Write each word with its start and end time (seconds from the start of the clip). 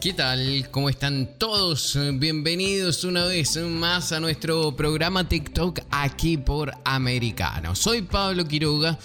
¿Qué 0.00 0.12
tal? 0.12 0.68
¿Cómo 0.70 0.88
están 0.88 1.28
todos? 1.38 1.98
Bienvenidos 2.14 3.02
una 3.02 3.24
vez 3.24 3.56
más 3.56 4.12
a 4.12 4.20
nuestro 4.20 4.76
programa 4.76 5.28
TikTok 5.28 5.80
aquí 5.90 6.36
por 6.36 6.72
Americano. 6.84 7.74
Soy 7.74 8.02
Pablo 8.02 8.46
Quiroga 8.46 8.96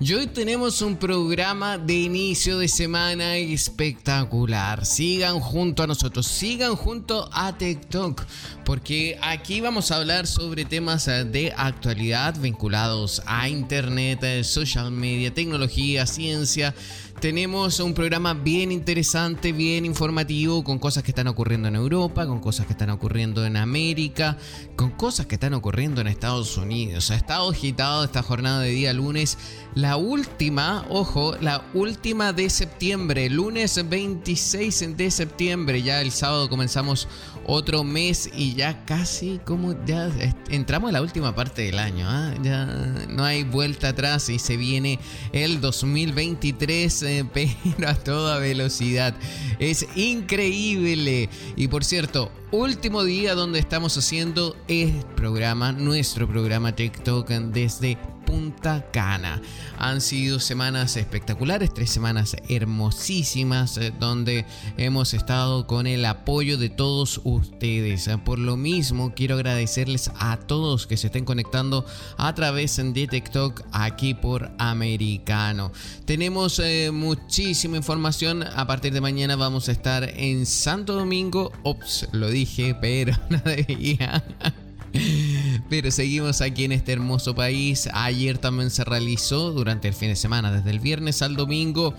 y 0.00 0.14
hoy 0.14 0.26
tenemos 0.26 0.82
un 0.82 0.96
programa 0.96 1.78
de 1.78 1.92
inicio 1.92 2.58
de 2.58 2.66
semana 2.66 3.36
espectacular. 3.36 4.86
Sigan 4.86 5.38
junto 5.38 5.84
a 5.84 5.86
nosotros, 5.86 6.26
sigan 6.26 6.74
junto 6.74 7.28
a 7.32 7.56
TikTok, 7.56 8.24
porque 8.64 9.18
aquí 9.22 9.60
vamos 9.60 9.90
a 9.90 9.96
hablar 9.98 10.26
sobre 10.26 10.64
temas 10.64 11.04
de 11.04 11.52
actualidad 11.56 12.34
vinculados 12.40 13.22
a 13.26 13.48
Internet, 13.48 14.42
social 14.42 14.90
media, 14.90 15.32
tecnología, 15.32 16.06
ciencia 16.06 16.74
tenemos 17.20 17.80
un 17.80 17.92
programa 17.92 18.32
bien 18.32 18.72
interesante, 18.72 19.52
bien 19.52 19.84
informativo, 19.84 20.64
con 20.64 20.78
cosas 20.78 21.02
que 21.02 21.10
están 21.10 21.28
ocurriendo 21.28 21.68
en 21.68 21.76
Europa, 21.76 22.26
con 22.26 22.40
cosas 22.40 22.64
que 22.64 22.72
están 22.72 22.88
ocurriendo 22.88 23.44
en 23.44 23.58
América, 23.58 24.38
con 24.74 24.90
cosas 24.90 25.26
que 25.26 25.34
están 25.34 25.52
ocurriendo 25.52 26.00
en 26.00 26.06
Estados 26.06 26.56
Unidos. 26.56 27.10
Ha 27.10 27.16
estado 27.16 27.50
agitado 27.50 28.04
esta 28.04 28.22
jornada 28.22 28.62
de 28.62 28.70
día 28.70 28.94
lunes, 28.94 29.36
la 29.74 29.98
última, 29.98 30.86
ojo, 30.88 31.36
la 31.42 31.62
última 31.74 32.32
de 32.32 32.48
septiembre, 32.48 33.28
lunes 33.28 33.86
26 33.86 34.96
de 34.96 35.10
septiembre, 35.10 35.82
ya 35.82 36.00
el 36.00 36.12
sábado 36.12 36.48
comenzamos 36.48 37.06
otro 37.50 37.82
mes 37.82 38.30
y 38.34 38.54
ya 38.54 38.84
casi 38.84 39.40
como 39.44 39.74
ya 39.84 40.08
entramos 40.50 40.90
a 40.90 40.92
la 40.92 41.02
última 41.02 41.34
parte 41.34 41.62
del 41.62 41.78
año, 41.78 42.06
¿ah? 42.08 42.32
ya 42.42 42.66
no 43.08 43.24
hay 43.24 43.42
vuelta 43.42 43.88
atrás 43.88 44.28
y 44.28 44.38
se 44.38 44.56
viene 44.56 45.00
el 45.32 45.60
2023 45.60 47.02
eh, 47.02 47.24
pero 47.34 47.88
a 47.88 47.94
toda 47.94 48.38
velocidad. 48.38 49.14
Es 49.58 49.86
increíble. 49.96 51.28
Y 51.56 51.68
por 51.68 51.84
cierto, 51.84 52.30
último 52.52 53.02
día 53.04 53.34
donde 53.34 53.58
estamos 53.58 53.96
haciendo 53.96 54.56
el 54.68 54.92
programa, 55.16 55.72
nuestro 55.72 56.28
programa 56.28 56.74
TikTok 56.74 57.28
desde 57.28 57.98
Punta 58.30 58.86
Cana. 58.92 59.42
Han 59.76 60.00
sido 60.00 60.38
semanas 60.38 60.96
espectaculares, 60.96 61.74
tres 61.74 61.90
semanas 61.90 62.36
hermosísimas 62.48 63.76
eh, 63.76 63.92
donde 63.98 64.46
hemos 64.76 65.14
estado 65.14 65.66
con 65.66 65.88
el 65.88 66.04
apoyo 66.04 66.56
de 66.56 66.68
todos 66.68 67.20
ustedes. 67.24 68.08
Por 68.24 68.38
lo 68.38 68.56
mismo, 68.56 69.14
quiero 69.16 69.34
agradecerles 69.34 70.12
a 70.20 70.36
todos 70.36 70.86
que 70.86 70.96
se 70.96 71.08
estén 71.08 71.24
conectando 71.24 71.84
a 72.18 72.32
través 72.36 72.76
de 72.76 73.08
TikTok 73.08 73.62
aquí 73.72 74.14
por 74.14 74.52
Americano. 74.58 75.72
Tenemos 76.04 76.60
eh, 76.60 76.92
muchísima 76.92 77.78
información. 77.78 78.44
A 78.44 78.64
partir 78.64 78.92
de 78.92 79.00
mañana 79.00 79.34
vamos 79.34 79.68
a 79.68 79.72
estar 79.72 80.04
en 80.04 80.46
Santo 80.46 80.94
Domingo. 80.94 81.50
Ops, 81.64 82.06
lo 82.12 82.30
dije, 82.30 82.76
pero 82.80 83.12
no 83.28 83.38
debía. 83.38 84.22
Pero 85.68 85.90
seguimos 85.90 86.40
aquí 86.40 86.64
en 86.64 86.72
este 86.72 86.92
hermoso 86.92 87.34
país. 87.34 87.88
Ayer 87.92 88.38
también 88.38 88.70
se 88.70 88.84
realizó 88.84 89.52
durante 89.52 89.88
el 89.88 89.94
fin 89.94 90.08
de 90.08 90.16
semana, 90.16 90.50
desde 90.50 90.70
el 90.70 90.80
viernes 90.80 91.22
al 91.22 91.36
domingo, 91.36 91.94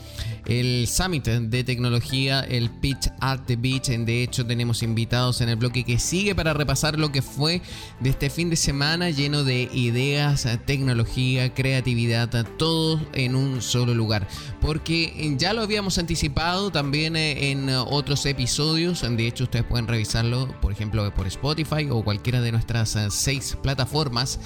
el 0.46 0.88
Summit 0.88 1.26
de 1.26 1.64
Tecnología, 1.64 2.42
el 2.42 2.70
Pitch 2.70 3.10
at 3.20 3.42
the 3.46 3.56
Beach. 3.56 3.88
De 3.90 4.24
hecho, 4.24 4.46
tenemos 4.46 4.84
invitados 4.84 5.42
en 5.42 5.50
el 5.50 5.56
bloque 5.56 5.84
que 5.84 6.00
sigue 6.00 6.36
para 6.36 6.54
repasar 6.54 6.98
lo 6.98 7.12
que 7.12 7.22
fue 7.22 7.62
de 8.00 8.10
este 8.10 8.30
fin 8.30 8.50
de 8.50 8.56
semana 8.56 9.10
lleno 9.10 9.44
de 9.44 9.70
ideas, 9.74 10.48
tecnología, 10.66 11.54
creatividad, 11.54 12.46
todo 12.58 13.00
en 13.14 13.36
un 13.36 13.62
solo 13.62 13.94
lugar. 13.94 14.28
Porque 14.60 15.36
ya 15.38 15.54
lo 15.54 15.62
habíamos 15.62 15.98
anticipado 15.98 16.72
también 16.72 17.16
eh, 17.16 17.52
en 17.52 17.70
otros 17.70 18.26
episodios. 18.26 19.02
De 19.02 19.28
hecho, 19.28 19.46
ustedes 19.46 19.66
pueden 19.66 19.88
revisarlo, 19.88 20.48
por 20.62 20.72
ejemplo, 20.72 21.14
por 21.14 21.28
Spotify 21.28 21.88
o 21.90 22.04
cualquiera 22.04 22.42
de 22.42 22.52
nuestras 22.52 22.98
seis 23.10 23.58
plataformas, 23.62 24.40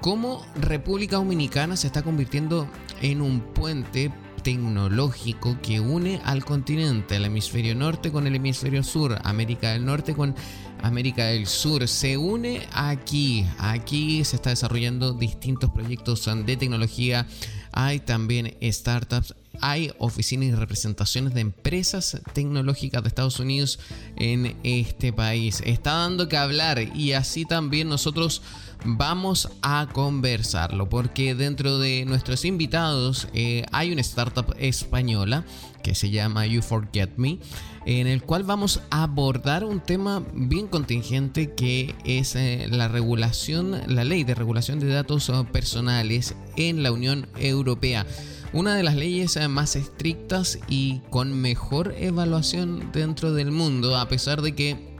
cómo 0.00 0.44
República 0.56 1.16
Dominicana 1.16 1.76
se 1.76 1.86
está 1.86 2.02
convirtiendo 2.02 2.68
en 3.00 3.20
un 3.20 3.40
puente 3.40 4.12
tecnológico 4.42 5.58
que 5.62 5.80
une 5.80 6.20
al 6.24 6.44
continente, 6.44 7.16
el 7.16 7.24
hemisferio 7.24 7.74
norte 7.74 8.10
con 8.10 8.26
el 8.26 8.34
hemisferio 8.34 8.82
sur, 8.82 9.18
América 9.24 9.72
del 9.72 9.84
Norte 9.84 10.14
con 10.14 10.34
América 10.82 11.26
del 11.26 11.46
Sur. 11.46 11.86
Se 11.88 12.16
une 12.16 12.66
aquí, 12.72 13.46
aquí 13.58 14.24
se 14.24 14.36
está 14.36 14.50
desarrollando 14.50 15.12
distintos 15.12 15.70
proyectos 15.70 16.28
de 16.44 16.56
tecnología, 16.56 17.26
hay 17.72 18.00
también 18.00 18.54
startups, 18.62 19.34
hay 19.60 19.92
oficinas 19.98 20.48
y 20.48 20.52
representaciones 20.52 21.34
de 21.34 21.40
empresas 21.40 22.20
tecnológicas 22.32 23.02
de 23.02 23.08
Estados 23.08 23.40
Unidos 23.40 23.78
en 24.16 24.56
este 24.62 25.12
país. 25.12 25.62
Está 25.64 25.92
dando 25.92 26.28
que 26.28 26.36
hablar 26.36 26.78
y 26.94 27.12
así 27.12 27.44
también 27.44 27.88
nosotros 27.88 28.42
vamos 28.84 29.48
a 29.62 29.88
conversarlo 29.92 30.88
porque 30.88 31.34
dentro 31.34 31.78
de 31.78 32.04
nuestros 32.04 32.44
invitados 32.44 33.28
eh, 33.32 33.64
hay 33.72 33.92
una 33.92 34.00
startup 34.00 34.54
española 34.58 35.44
que 35.82 35.94
se 35.94 36.10
llama 36.10 36.46
You 36.46 36.62
Forget 36.62 37.16
Me 37.16 37.38
en 37.84 38.06
el 38.06 38.22
cual 38.22 38.44
vamos 38.44 38.80
a 38.90 39.04
abordar 39.04 39.64
un 39.64 39.80
tema 39.80 40.22
bien 40.34 40.68
contingente 40.68 41.52
que 41.54 41.94
es 42.04 42.36
eh, 42.36 42.66
la 42.70 42.88
regulación, 42.88 43.80
la 43.86 44.04
ley 44.04 44.24
de 44.24 44.34
regulación 44.34 44.78
de 44.78 44.88
datos 44.88 45.30
personales 45.50 46.34
en 46.56 46.82
la 46.82 46.92
Unión 46.92 47.26
Europea 47.36 47.61
una 48.52 48.74
de 48.74 48.82
las 48.82 48.96
leyes 48.96 49.36
eh, 49.36 49.48
más 49.48 49.76
estrictas 49.76 50.58
y 50.68 51.00
con 51.10 51.40
mejor 51.40 51.94
evaluación 51.98 52.90
dentro 52.92 53.32
del 53.32 53.50
mundo, 53.50 53.96
a 53.96 54.08
pesar 54.08 54.42
de 54.42 54.54
que 54.54 54.92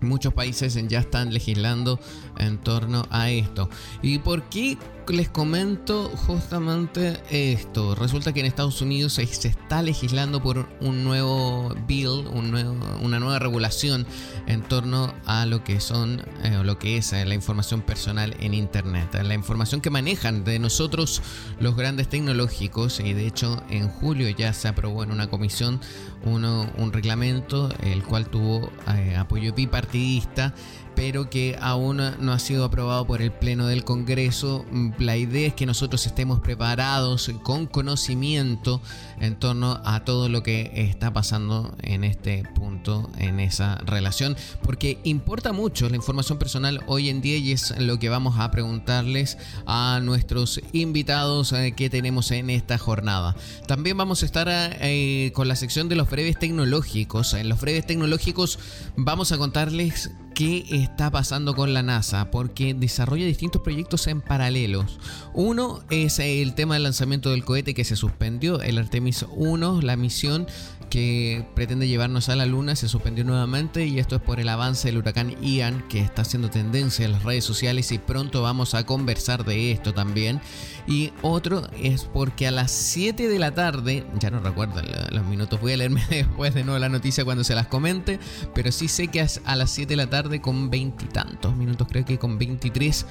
muchos 0.00 0.32
países 0.32 0.78
ya 0.88 1.00
están 1.00 1.32
legislando 1.32 1.98
en 2.38 2.58
torno 2.58 3.06
a 3.10 3.30
esto. 3.30 3.68
¿Y 4.02 4.18
por 4.18 4.44
qué 4.44 4.78
les 5.10 5.28
comento 5.28 6.10
justamente 6.26 7.20
esto. 7.30 7.94
Resulta 7.94 8.32
que 8.32 8.40
en 8.40 8.46
Estados 8.46 8.80
Unidos 8.80 9.14
se, 9.14 9.22
está 9.22 9.82
legislando 9.82 10.42
por 10.42 10.68
un 10.80 11.04
nuevo 11.04 11.74
bill, 11.86 12.26
una 12.28 13.18
nueva 13.18 13.38
regulación 13.38 14.06
en 14.46 14.62
torno 14.62 15.14
a 15.26 15.46
lo 15.46 15.64
que 15.64 15.80
son 15.80 16.22
eh, 16.42 16.60
lo 16.62 16.78
que 16.78 16.98
es 16.98 17.12
eh, 17.12 17.24
la 17.24 17.34
información 17.34 17.82
personal 17.82 18.36
en 18.40 18.54
Internet. 18.54 19.14
La 19.22 19.34
información 19.34 19.80
que 19.80 19.90
manejan 19.90 20.44
de 20.44 20.58
nosotros 20.58 21.22
los 21.60 21.76
grandes 21.76 22.08
tecnológicos 22.08 23.00
y 23.00 23.12
de 23.12 23.26
hecho 23.26 23.62
en 23.70 23.88
julio 23.88 24.28
ya 24.30 24.52
se 24.52 24.68
aprobó 24.68 25.02
en 25.02 25.10
una 25.10 25.28
comisión 25.28 25.80
un 26.24 26.92
reglamento 26.92 27.70
el 27.82 28.02
cual 28.02 28.28
tuvo 28.28 28.70
eh, 28.94 29.16
apoyo 29.16 29.54
bipartidista 29.54 30.54
pero 30.98 31.30
que 31.30 31.56
aún 31.60 32.02
no 32.18 32.32
ha 32.32 32.40
sido 32.40 32.64
aprobado 32.64 33.06
por 33.06 33.22
el 33.22 33.30
Pleno 33.30 33.68
del 33.68 33.84
Congreso. 33.84 34.66
La 34.98 35.16
idea 35.16 35.46
es 35.46 35.54
que 35.54 35.64
nosotros 35.64 36.04
estemos 36.04 36.40
preparados 36.40 37.30
con 37.44 37.68
conocimiento 37.68 38.80
en 39.20 39.36
torno 39.38 39.80
a 39.84 40.04
todo 40.04 40.28
lo 40.28 40.42
que 40.42 40.70
está 40.74 41.12
pasando 41.12 41.76
en 41.82 42.04
este 42.04 42.44
punto, 42.54 43.10
en 43.18 43.40
esa 43.40 43.76
relación, 43.76 44.36
porque 44.62 44.98
importa 45.04 45.52
mucho 45.52 45.88
la 45.88 45.96
información 45.96 46.38
personal 46.38 46.82
hoy 46.86 47.08
en 47.08 47.20
día 47.20 47.36
y 47.36 47.52
es 47.52 47.78
lo 47.78 47.98
que 47.98 48.08
vamos 48.08 48.38
a 48.38 48.50
preguntarles 48.50 49.38
a 49.66 50.00
nuestros 50.02 50.60
invitados 50.72 51.52
eh, 51.52 51.72
que 51.76 51.90
tenemos 51.90 52.30
en 52.30 52.50
esta 52.50 52.78
jornada. 52.78 53.34
También 53.66 53.96
vamos 53.96 54.22
a 54.22 54.26
estar 54.26 54.48
eh, 54.50 55.32
con 55.34 55.48
la 55.48 55.56
sección 55.56 55.88
de 55.88 55.96
los 55.96 56.10
breves 56.10 56.38
tecnológicos. 56.38 57.34
En 57.34 57.48
los 57.48 57.60
breves 57.60 57.86
tecnológicos 57.86 58.58
vamos 58.96 59.32
a 59.32 59.38
contarles 59.38 60.10
qué 60.38 60.64
está 60.70 61.10
pasando 61.10 61.56
con 61.56 61.74
la 61.74 61.82
NASA, 61.82 62.30
porque 62.30 62.72
desarrolla 62.72 63.26
distintos 63.26 63.60
proyectos 63.60 64.06
en 64.06 64.20
paralelos. 64.20 65.00
Uno 65.34 65.82
es 65.90 66.20
el 66.20 66.54
tema 66.54 66.74
del 66.74 66.84
lanzamiento 66.84 67.30
del 67.30 67.44
cohete 67.44 67.74
que 67.74 67.82
se 67.82 67.96
suspendió, 67.96 68.62
el 68.62 68.78
Artemis 68.78 69.07
1, 69.30 69.82
la 69.82 69.96
misión 69.96 70.46
que 70.88 71.44
pretende 71.54 71.86
llevarnos 71.86 72.28
a 72.28 72.36
la 72.36 72.46
Luna 72.46 72.74
se 72.74 72.88
suspendió 72.88 73.24
nuevamente 73.24 73.86
y 73.86 73.98
esto 73.98 74.16
es 74.16 74.22
por 74.22 74.40
el 74.40 74.48
avance 74.48 74.88
del 74.88 74.98
huracán 74.98 75.34
Ian 75.42 75.86
que 75.88 76.00
está 76.00 76.22
haciendo 76.22 76.50
tendencia 76.50 77.04
en 77.04 77.12
las 77.12 77.24
redes 77.24 77.44
sociales 77.44 77.92
y 77.92 77.98
pronto 77.98 78.42
vamos 78.42 78.74
a 78.74 78.86
conversar 78.86 79.44
de 79.44 79.72
esto 79.72 79.92
también. 79.92 80.40
Y 80.86 81.12
otro 81.22 81.68
es 81.78 82.04
porque 82.04 82.46
a 82.46 82.50
las 82.50 82.70
7 82.70 83.28
de 83.28 83.38
la 83.38 83.52
tarde, 83.52 84.06
ya 84.18 84.30
no 84.30 84.40
recuerdo 84.40 84.80
los 85.10 85.26
minutos, 85.26 85.60
voy 85.60 85.72
a 85.72 85.76
leerme 85.76 86.04
después 86.10 86.54
de 86.54 86.64
nuevo 86.64 86.78
la 86.78 86.88
noticia 86.88 87.24
cuando 87.24 87.44
se 87.44 87.54
las 87.54 87.66
comente, 87.66 88.18
pero 88.54 88.72
sí 88.72 88.88
sé 88.88 89.08
que 89.08 89.26
a 89.44 89.56
las 89.56 89.70
7 89.70 89.92
de 89.92 89.96
la 89.96 90.08
tarde 90.08 90.40
con 90.40 90.70
veintitantos 90.70 91.54
minutos, 91.56 91.86
creo 91.90 92.04
que 92.04 92.18
con 92.18 92.38
23 92.38 93.04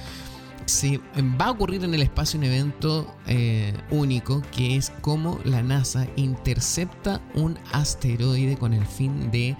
se 0.68 1.00
va 1.40 1.46
a 1.46 1.50
ocurrir 1.50 1.82
en 1.84 1.94
el 1.94 2.02
espacio 2.02 2.38
un 2.38 2.44
evento 2.44 3.14
eh, 3.26 3.74
único 3.90 4.42
que 4.54 4.76
es 4.76 4.92
como 5.00 5.40
la 5.44 5.62
NASA 5.62 6.06
intercepta 6.16 7.20
un 7.34 7.58
asteroide 7.72 8.56
con 8.56 8.74
el 8.74 8.86
fin 8.86 9.30
de 9.30 9.56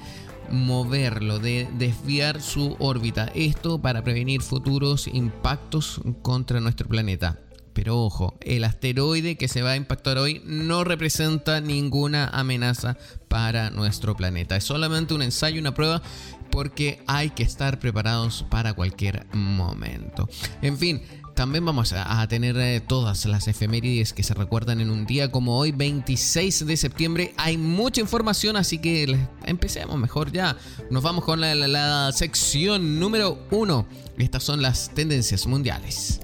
moverlo, 0.50 1.38
de 1.38 1.68
desviar 1.78 2.40
su 2.40 2.76
órbita. 2.78 3.30
Esto 3.34 3.80
para 3.80 4.04
prevenir 4.04 4.42
futuros 4.42 5.08
impactos 5.08 6.00
contra 6.22 6.60
nuestro 6.60 6.88
planeta. 6.88 7.38
Pero 7.78 8.02
ojo, 8.02 8.34
el 8.40 8.64
asteroide 8.64 9.36
que 9.36 9.46
se 9.46 9.62
va 9.62 9.70
a 9.70 9.76
impactar 9.76 10.18
hoy 10.18 10.42
no 10.44 10.82
representa 10.82 11.60
ninguna 11.60 12.26
amenaza 12.26 12.96
para 13.28 13.70
nuestro 13.70 14.16
planeta. 14.16 14.56
Es 14.56 14.64
solamente 14.64 15.14
un 15.14 15.22
ensayo, 15.22 15.60
una 15.60 15.74
prueba 15.74 16.02
porque 16.50 17.02
hay 17.06 17.30
que 17.30 17.42
estar 17.42 17.78
preparados 17.78 18.44
para 18.48 18.72
cualquier 18.72 19.26
momento. 19.32 20.28
En 20.62 20.76
fin, 20.78 21.02
también 21.38 21.64
vamos 21.64 21.92
a, 21.92 22.26
tener 22.26 22.56
eh, 22.58 22.80
todas 22.80 23.24
las 23.26 23.46
efemérides 23.46 24.12
que 24.12 24.24
se 24.24 24.34
recuerdan 24.34 24.80
en 24.80 24.90
un 24.90 25.06
día 25.06 25.30
como 25.30 25.56
hoy, 25.56 25.70
26 25.70 26.66
de 26.66 26.76
septiembre. 26.76 27.32
Hay 27.36 27.56
mucha 27.56 28.00
información, 28.00 28.56
así 28.56 28.78
que 28.78 29.16
empecemos 29.44 29.96
mejor 29.98 30.32
ya. 30.32 30.56
Nos 30.90 31.04
vamos 31.04 31.22
con 31.22 31.40
la, 31.40 32.10
sección 32.12 32.98
número 32.98 33.38
1. 33.52 33.86
Estas 34.18 34.42
son 34.42 34.62
las 34.62 34.90
tendencias 34.90 35.46
mundiales. 35.46 36.20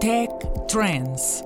Tech 0.00 0.30
Trends. 0.68 1.42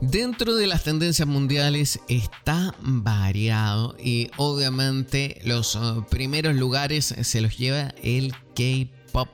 Dentro 0.00 0.56
de 0.56 0.66
las 0.66 0.84
tendencias 0.84 1.28
mundiales 1.28 2.00
está 2.08 2.74
variado 2.80 3.96
y 4.02 4.30
obviamente 4.38 5.42
los 5.44 5.76
uh, 5.76 6.04
primeros 6.08 6.54
lugares 6.54 7.14
se 7.20 7.40
los 7.42 7.58
lleva 7.58 7.94
el 8.02 8.32
K-Pop. 8.54 9.28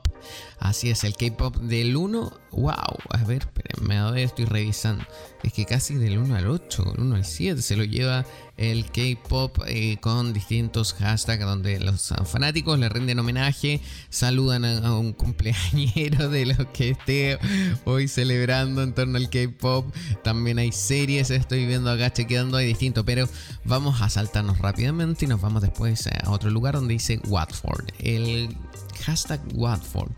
Así 0.59 0.89
es, 0.89 1.05
el 1.05 1.15
K-Pop 1.15 1.55
del 1.57 1.95
1, 1.95 2.33
wow, 2.57 2.97
a 3.11 3.23
ver, 3.25 3.43
espérenme, 3.43 3.97
a 3.97 4.17
estoy 4.17 4.45
revisando. 4.45 5.05
Es 5.43 5.53
que 5.53 5.65
casi 5.65 5.93
del 5.93 6.17
1 6.17 6.35
al 6.35 6.47
8, 6.47 6.83
del 6.83 7.01
1 7.01 7.15
al 7.15 7.25
7 7.25 7.61
se 7.61 7.75
lo 7.77 7.83
lleva 7.83 8.25
el 8.57 8.85
K-Pop 8.85 9.59
eh, 9.67 9.97
con 10.01 10.33
distintos 10.33 10.93
hashtags 10.95 11.45
donde 11.45 11.79
los 11.79 12.11
fanáticos 12.25 12.79
le 12.79 12.89
rinden 12.89 13.19
homenaje, 13.19 13.79
saludan 14.09 14.65
a, 14.65 14.97
un 14.97 15.13
cumpleañero 15.13 16.29
de 16.29 16.47
lo 16.47 16.71
que 16.73 16.89
esté 16.89 17.37
hoy 17.85 18.07
celebrando 18.07 18.81
en 18.81 18.93
torno 18.93 19.17
al 19.17 19.29
K-Pop. 19.29 19.93
También 20.23 20.57
hay 20.57 20.71
series, 20.71 21.29
estoy 21.29 21.67
viendo 21.67 21.91
acá 21.91 22.11
chequeando, 22.11 22.57
hay 22.57 22.65
distinto, 22.65 23.05
pero 23.05 23.29
vamos 23.63 24.01
a 24.01 24.09
saltarnos 24.09 24.57
rápidamente 24.57 25.25
y 25.25 25.27
nos 25.27 25.39
vamos 25.39 25.61
después 25.61 26.07
a 26.07 26.31
otro 26.31 26.49
lugar 26.49 26.73
donde 26.73 26.95
dice 26.95 27.21
Watford. 27.27 27.91
El 27.99 28.49
hashtag 28.97 29.39
Watford. 29.53 30.11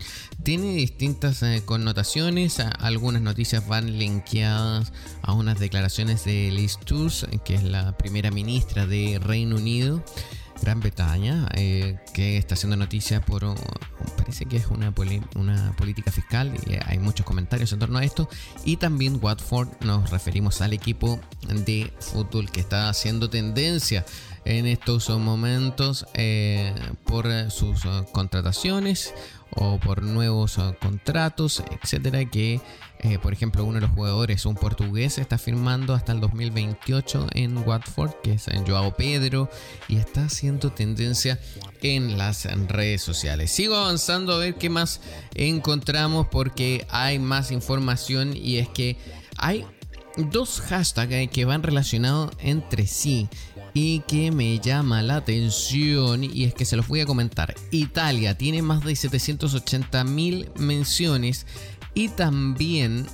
Tiene 0.43 0.73
distintas 0.73 1.43
eh, 1.43 1.61
connotaciones, 1.65 2.28
algunas 2.79 3.23
noticias 3.23 3.67
van 3.67 3.97
linkeadas 3.97 4.93
a 5.23 5.33
unas 5.33 5.57
declaraciones 5.57 6.25
de 6.25 6.51
Liz 6.51 6.77
Truss, 6.77 7.25
que 7.43 7.55
es 7.55 7.63
la 7.63 7.97
primera 7.97 8.29
ministra 8.29 8.85
de 8.85 9.19
Reino 9.19 9.55
Unido. 9.55 10.03
Gran 10.61 10.79
Bretaña, 10.79 11.47
eh, 11.55 11.97
que 12.13 12.37
está 12.37 12.53
haciendo 12.53 12.75
noticia 12.75 13.21
por, 13.21 13.55
parece 14.17 14.45
que 14.45 14.57
es 14.57 14.67
una, 14.67 14.93
una 15.35 15.73
política 15.75 16.11
fiscal 16.11 16.53
y 16.67 16.73
hay 16.85 16.99
muchos 16.99 17.25
comentarios 17.25 17.71
en 17.73 17.79
torno 17.79 17.97
a 17.97 18.03
esto. 18.03 18.29
Y 18.63 18.77
también 18.77 19.17
Watford, 19.19 19.69
nos 19.81 20.11
referimos 20.11 20.61
al 20.61 20.73
equipo 20.73 21.19
de 21.47 21.91
fútbol 21.99 22.51
que 22.51 22.59
está 22.59 22.89
haciendo 22.89 23.29
tendencia 23.29 24.05
en 24.45 24.65
estos 24.65 25.09
momentos 25.09 26.05
eh, 26.13 26.73
por 27.05 27.27
sus 27.51 27.85
eh, 27.85 27.89
contrataciones 28.11 29.13
o 29.51 29.79
por 29.79 30.03
nuevos 30.03 30.57
eh, 30.57 30.75
contratos, 30.79 31.63
etcétera, 31.71 32.25
que 32.25 32.61
por 33.21 33.31
ejemplo 33.31 33.63
uno 33.63 33.75
de 33.75 33.81
los 33.81 33.91
jugadores, 33.91 34.45
un 34.45 34.55
portugués, 34.55 35.19
está 35.19 35.37
firmando 35.37 35.93
hasta 35.93 36.11
el 36.11 36.19
2028 36.19 37.27
en 37.31 37.57
Watford, 37.59 38.11
que 38.21 38.33
es 38.33 38.47
Joao 38.67 38.93
Pedro, 38.93 39.49
y 39.87 39.95
está 39.95 40.25
haciendo 40.25 40.73
tendencia 40.73 41.39
en 41.81 42.17
las 42.17 42.43
redes 42.67 43.01
sociales. 43.01 43.51
Sigo 43.51 43.77
avanzando 43.77 44.33
a 44.33 44.39
ver 44.39 44.55
qué 44.55 44.69
más 44.69 44.99
encontramos 45.33 46.27
porque 46.27 46.85
hay 46.89 47.19
más 47.19 47.51
información 47.51 48.35
y 48.35 48.57
es 48.57 48.67
que 48.67 48.97
hay 49.37 49.65
dos 50.17 50.61
hashtags 50.61 51.29
que 51.29 51.45
van 51.45 51.63
relacionados 51.63 52.31
entre 52.39 52.85
sí 52.87 53.29
y 53.81 54.01
que 54.01 54.29
me 54.29 54.59
llama 54.59 55.01
la 55.01 55.15
atención 55.15 56.25
y 56.25 56.43
es 56.43 56.53
que 56.53 56.65
se 56.65 56.75
los 56.75 56.89
voy 56.89 56.99
a 56.99 57.05
comentar. 57.05 57.55
Italia 57.71 58.37
tiene 58.37 58.61
más 58.61 58.83
de 58.83 58.93
780 58.93 60.03
mil 60.03 60.49
menciones 60.57 61.45
y 61.93 62.09
también 62.09 63.07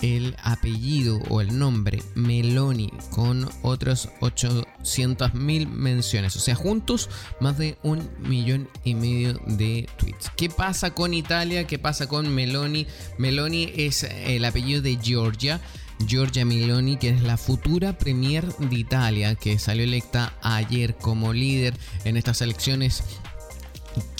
el 0.00 0.36
apellido 0.44 1.18
o 1.28 1.40
el 1.40 1.58
nombre 1.58 2.04
Meloni 2.14 2.92
con 3.10 3.50
otros 3.62 4.10
800 4.20 5.34
mil 5.34 5.66
menciones. 5.66 6.36
O 6.36 6.38
sea, 6.38 6.54
juntos 6.54 7.10
más 7.40 7.58
de 7.58 7.76
un 7.82 8.08
millón 8.20 8.68
y 8.84 8.94
medio 8.94 9.34
de 9.48 9.88
tweets. 9.96 10.30
¿Qué 10.36 10.48
pasa 10.48 10.94
con 10.94 11.14
Italia? 11.14 11.66
¿Qué 11.66 11.80
pasa 11.80 12.06
con 12.06 12.32
Meloni? 12.32 12.86
Meloni 13.18 13.72
es 13.74 14.04
el 14.04 14.44
apellido 14.44 14.82
de 14.82 15.00
Georgia. 15.02 15.60
Giorgia 16.06 16.44
Meloni, 16.44 16.96
que 16.96 17.10
es 17.10 17.22
la 17.22 17.36
futura 17.36 17.98
Premier 17.98 18.46
de 18.56 18.76
Italia, 18.76 19.34
que 19.34 19.58
salió 19.58 19.84
electa 19.84 20.32
ayer 20.42 20.96
como 20.96 21.32
líder 21.32 21.74
en 22.04 22.16
estas 22.16 22.40
elecciones 22.40 23.02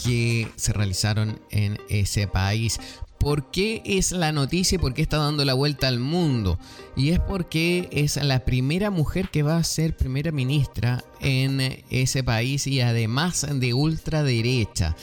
que 0.05 0.49
se 0.57 0.73
realizaron 0.73 1.41
en 1.51 1.79
ese 1.89 2.27
país. 2.27 2.81
¿Por 3.19 3.51
qué 3.51 3.83
es 3.85 4.11
la 4.11 4.33
noticia 4.33 4.77
y 4.77 4.79
por 4.79 4.95
qué 4.95 5.03
está 5.03 5.19
dando 5.19 5.45
la 5.45 5.55
vuelta 5.55 5.87
al 5.87 6.01
mundo? 6.01 6.59
Y 6.97 7.11
es 7.11 7.21
porque 7.21 7.89
es 7.93 8.17
la 8.17 8.45
primera 8.45 8.91
mujer 8.91 9.29
que 9.29 9.45
va 9.45 9.59
a 9.59 9.65
ser 9.65 9.97
primera 9.97 10.33
ministra 10.33 11.05
en 11.21 11.85
ese 11.91 12.25
país 12.25 12.67
y 12.67 12.81
además 12.81 13.47
de 13.49 13.75
ultraderecha 13.75 14.97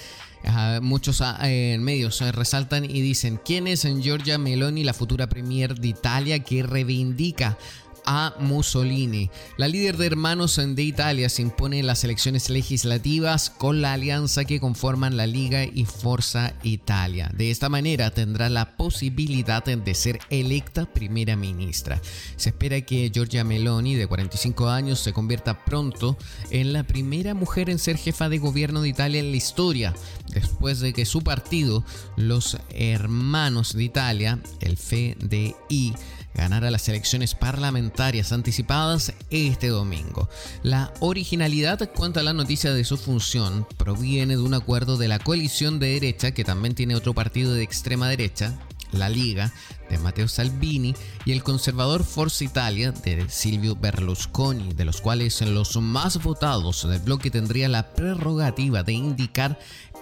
muchos 0.81 1.21
ah, 1.21 1.39
medios 1.79 2.21
eh, 2.21 2.31
resaltan 2.31 2.85
y 2.85 3.01
dicen 3.01 3.39
quién 3.43 3.67
es 3.67 3.85
Giorgia 4.01 4.37
Meloni, 4.37 4.83
la 4.83 4.93
futura 4.93 5.27
premier 5.27 5.75
de 5.75 5.89
Italia 5.89 6.39
que 6.39 6.63
reivindica 6.63 7.57
a 8.05 8.35
Mussolini. 8.39 9.29
La 9.57 9.67
líder 9.67 9.97
de 9.97 10.07
Hermanos 10.07 10.55
de 10.57 10.83
Italia 10.83 11.29
se 11.29 11.41
impone 11.41 11.79
en 11.79 11.87
las 11.87 12.03
elecciones 12.03 12.49
legislativas 12.49 13.49
con 13.49 13.81
la 13.81 13.93
alianza 13.93 14.45
que 14.45 14.59
conforman 14.59 15.17
la 15.17 15.27
Liga 15.27 15.63
y 15.63 15.85
Forza 15.85 16.53
Italia. 16.63 17.31
De 17.35 17.51
esta 17.51 17.69
manera 17.69 18.11
tendrá 18.11 18.49
la 18.49 18.77
posibilidad 18.77 19.63
de 19.63 19.95
ser 19.95 20.19
electa 20.29 20.85
primera 20.85 21.35
ministra. 21.35 22.01
Se 22.35 22.49
espera 22.49 22.81
que 22.81 23.11
Giorgia 23.13 23.43
Meloni, 23.43 23.95
de 23.95 24.07
45 24.07 24.69
años, 24.69 24.99
se 24.99 25.13
convierta 25.13 25.65
pronto 25.65 26.17
en 26.49 26.73
la 26.73 26.83
primera 26.83 27.33
mujer 27.33 27.69
en 27.69 27.79
ser 27.79 27.97
jefa 27.97 28.29
de 28.29 28.37
gobierno 28.37 28.81
de 28.81 28.89
Italia 28.89 29.19
en 29.19 29.31
la 29.31 29.37
historia, 29.37 29.93
después 30.33 30.79
de 30.79 30.93
que 30.93 31.05
su 31.05 31.21
partido, 31.21 31.83
los 32.15 32.57
Hermanos 32.69 33.73
de 33.73 33.83
Italia, 33.83 34.39
el 34.59 34.77
FDI, 34.77 35.93
ganara 36.33 36.71
las 36.71 36.87
elecciones 36.89 37.35
parlamentarias 37.35 38.31
anticipadas 38.31 39.13
este 39.29 39.67
domingo. 39.67 40.29
La 40.63 40.93
originalidad 40.99 41.89
cuanto 41.93 42.19
a 42.19 42.23
la 42.23 42.33
noticia 42.33 42.73
de 42.73 42.83
su 42.83 42.97
función 42.97 43.67
proviene 43.77 44.37
de 44.37 44.43
un 44.43 44.53
acuerdo 44.53 44.97
de 44.97 45.07
la 45.07 45.19
coalición 45.19 45.79
de 45.79 45.93
derecha 45.93 46.31
que 46.31 46.43
también 46.43 46.75
tiene 46.75 46.95
otro 46.95 47.13
partido 47.13 47.53
de 47.53 47.63
extrema 47.63 48.09
derecha, 48.09 48.59
la 48.91 49.09
Liga, 49.09 49.53
de 49.89 49.97
Matteo 49.97 50.27
Salvini, 50.27 50.95
y 51.25 51.31
el 51.31 51.43
conservador 51.43 52.03
Forza 52.03 52.43
Italia, 52.43 52.91
de 52.91 53.29
Silvio 53.29 53.75
Berlusconi, 53.75 54.73
de 54.73 54.85
los 54.85 55.01
cuales 55.01 55.41
los 55.41 55.75
más 55.77 56.21
votados 56.21 56.87
del 56.87 56.99
bloque 56.99 57.31
tendría 57.31 57.69
la 57.69 57.93
prerrogativa 57.93 58.83
de 58.83 58.93
indicar 58.93 59.59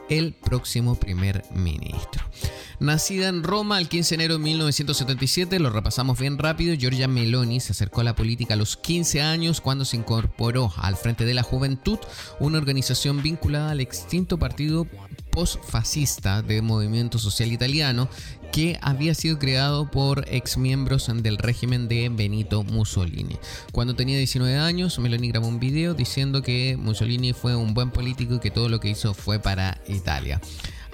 el 0.09 0.33
próximo 0.33 0.95
primer 0.95 1.43
ministro. 1.53 2.23
Nacida 2.79 3.27
en 3.27 3.43
Roma 3.43 3.79
el 3.79 3.89
15 3.89 4.09
de 4.09 4.23
enero 4.23 4.37
de 4.37 4.43
1977, 4.43 5.59
lo 5.59 5.71
repasamos 5.71 6.19
bien 6.19 6.37
rápido, 6.37 6.75
Giorgia 6.75 7.07
Meloni 7.07 7.59
se 7.59 7.71
acercó 7.71 8.01
a 8.01 8.03
la 8.03 8.15
política 8.15 8.53
a 8.53 8.57
los 8.57 8.77
15 8.77 9.21
años 9.21 9.61
cuando 9.61 9.83
se 9.83 9.97
incorporó 9.97 10.71
al 10.77 10.95
Frente 10.95 11.25
de 11.25 11.33
la 11.33 11.43
Juventud, 11.43 11.97
una 12.39 12.59
organización 12.59 13.23
vinculada 13.23 13.71
al 13.71 13.79
extinto 13.79 14.37
partido 14.37 14.85
post-fascista 15.31 16.41
de 16.41 16.61
Movimiento 16.61 17.19
Social 17.19 17.51
Italiano 17.51 18.09
que 18.51 18.79
había 18.81 19.13
sido 19.13 19.39
creado 19.39 19.89
por 19.91 20.25
exmiembros 20.29 21.11
del 21.13 21.37
régimen 21.37 21.87
de 21.87 22.09
Benito 22.09 22.63
Mussolini. 22.63 23.37
Cuando 23.71 23.95
tenía 23.95 24.17
19 24.17 24.57
años, 24.57 24.97
Meloni 24.99 25.29
grabó 25.29 25.47
un 25.47 25.59
video 25.59 25.93
diciendo 25.93 26.41
que 26.41 26.77
Mussolini 26.77 27.33
fue 27.33 27.55
un 27.55 27.73
buen 27.73 27.91
político 27.91 28.35
y 28.35 28.39
que 28.39 28.51
todo 28.51 28.69
lo 28.69 28.79
que 28.79 28.89
hizo 28.89 29.13
fue 29.13 29.39
para 29.39 29.79
Italia. 29.87 30.41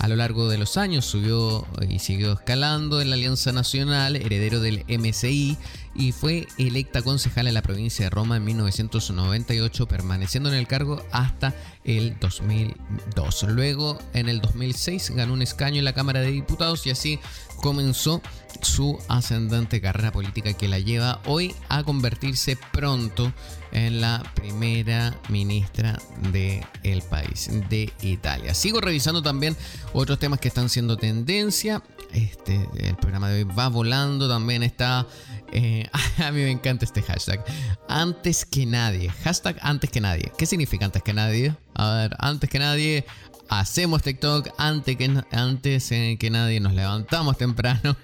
A 0.04 0.10
lo 0.10 0.18
largo 0.18 0.50
de 0.50 0.58
los 0.58 0.76
años 0.76 1.06
subió 1.06 1.66
y 1.88 2.00
siguió 2.00 2.34
escalando 2.34 3.00
en 3.00 3.10
la 3.10 3.16
Alianza 3.16 3.54
Nacional, 3.54 4.18
heredero 4.18 4.60
del 4.60 4.84
MCI, 4.90 5.58
y 5.96 6.12
fue 6.12 6.48
electa 6.58 7.02
concejal 7.02 7.48
en 7.48 7.54
la 7.54 7.62
provincia 7.62 8.06
de 8.06 8.10
Roma 8.10 8.38
en 8.38 8.46
1998, 8.46 9.88
permaneciendo 9.88 10.50
en 10.50 10.56
el 10.56 10.68
cargo 10.68 11.04
hasta 11.12 11.54
el 11.84 12.18
2002. 12.20 13.44
Luego, 13.50 14.00
en 14.14 14.30
el 14.30 14.42
2006, 14.42 15.12
ganó 15.16 15.34
un 15.34 15.42
escaño 15.42 15.80
en 15.80 15.86
la 15.86 15.94
Cámara 15.94 16.22
de 16.22 16.32
Diputados 16.32 16.86
y 16.88 16.92
así 16.92 17.20
comenzó 17.58 18.22
su 18.62 19.00
ascendente 19.08 19.82
carrera 19.82 20.12
política 20.12 20.54
que 20.54 20.68
la 20.68 20.80
lleva 20.80 21.22
hoy 21.26 21.56
a 21.70 21.84
convertirse 21.84 22.58
pronto 22.72 23.32
en 23.72 24.02
la 24.02 24.24
primera 24.36 25.18
ministra 25.30 26.00
del 26.32 26.64
el 26.84 27.02
país, 27.02 27.50
de 27.70 27.92
Italia. 28.02 28.54
Sigo 28.54 28.82
revisando 28.82 29.22
también 29.22 29.56
otros 29.94 30.20
temas 30.20 30.40
que 30.40 30.48
están 30.48 30.70
siendo 30.70 30.98
tendencia. 30.98 31.82
Este, 32.12 32.70
el 32.78 32.96
programa 32.96 33.30
de 33.30 33.44
hoy 33.44 33.44
va 33.44 33.68
volando, 33.70 34.28
también 34.28 34.64
está... 34.64 35.08
Eh, 35.54 35.88
a 36.18 36.32
mí 36.32 36.42
me 36.42 36.52
encanta 36.52 36.84
este 36.84 37.02
hashtag. 37.02 37.44
Antes 37.88 38.44
que 38.46 38.66
nadie. 38.66 39.10
Hashtag 39.24 39.58
antes 39.62 39.90
que 39.90 40.02
nadie. 40.02 40.32
¿Qué 40.38 40.46
significa 40.46 40.86
antes 40.86 41.04
que 41.04 41.14
nadie? 41.14 41.56
A 41.76 41.94
ver, 41.94 42.16
antes 42.20 42.50
que 42.50 42.60
nadie 42.60 43.06
hacemos 43.50 44.02
TikTok 44.02 44.50
antes 44.58 44.98
que, 44.98 45.24
antes 45.32 45.90
que 45.90 46.30
nadie, 46.32 46.60
nos 46.60 46.74
levantamos 46.74 47.38
temprano. 47.38 47.96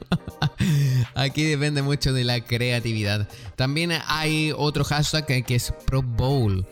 Aquí 1.16 1.44
depende 1.44 1.82
mucho 1.82 2.14
de 2.14 2.24
la 2.24 2.42
creatividad. 2.42 3.28
También 3.56 3.94
hay 4.08 4.54
otro 4.56 4.84
hashtag 4.84 5.26
que, 5.26 5.56
es 5.56 5.74
Pro 5.86 6.02
Bowl. 6.02 6.66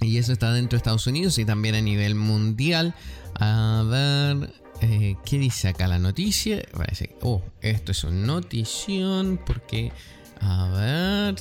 Y 0.00 0.18
eso 0.18 0.32
está 0.32 0.52
dentro 0.52 0.76
de 0.76 0.78
Estados 0.78 1.06
Unidos 1.06 1.38
y 1.38 1.44
también 1.44 1.76
a 1.76 1.80
nivel 1.80 2.14
mundial. 2.14 2.94
A 3.36 3.84
ver, 3.86 4.52
eh, 4.80 5.16
¿qué 5.24 5.38
dice 5.38 5.68
acá 5.68 5.88
la 5.88 5.98
noticia? 5.98 6.62
Parece, 6.72 7.16
oh, 7.22 7.42
esto 7.60 7.92
es 7.92 8.04
una 8.04 8.26
notición 8.26 9.40
porque, 9.44 9.92
a 10.40 10.68
ver, 10.68 11.36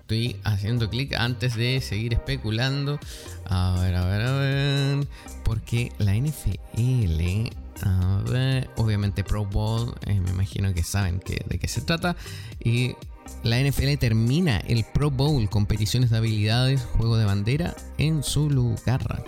estoy 0.00 0.36
haciendo 0.44 0.88
clic 0.88 1.14
antes 1.14 1.56
de 1.56 1.80
seguir 1.80 2.14
especulando. 2.14 2.98
A 3.46 3.78
ver, 3.80 3.94
a 3.94 4.06
ver, 4.06 4.20
a 4.22 4.32
ver. 4.32 5.06
Porque 5.44 5.92
la 5.98 6.14
NFL, 6.14 7.50
a 7.82 8.22
ver, 8.28 8.70
obviamente 8.76 9.24
Pro 9.24 9.44
Bowl, 9.44 9.94
eh, 10.06 10.20
me 10.20 10.30
imagino 10.30 10.72
que 10.74 10.82
saben 10.82 11.20
de 11.20 11.58
qué 11.58 11.68
se 11.68 11.80
trata. 11.80 12.16
Y 12.62 12.94
la 13.42 13.60
NFL 13.60 13.96
termina 13.98 14.58
el 14.58 14.84
Pro 14.84 15.10
Bowl, 15.10 15.48
competiciones 15.48 16.10
de 16.10 16.18
habilidades, 16.18 16.82
juego 16.82 17.16
de 17.16 17.24
bandera, 17.24 17.74
en 17.98 18.22
su 18.22 18.50
lugar. 18.50 19.24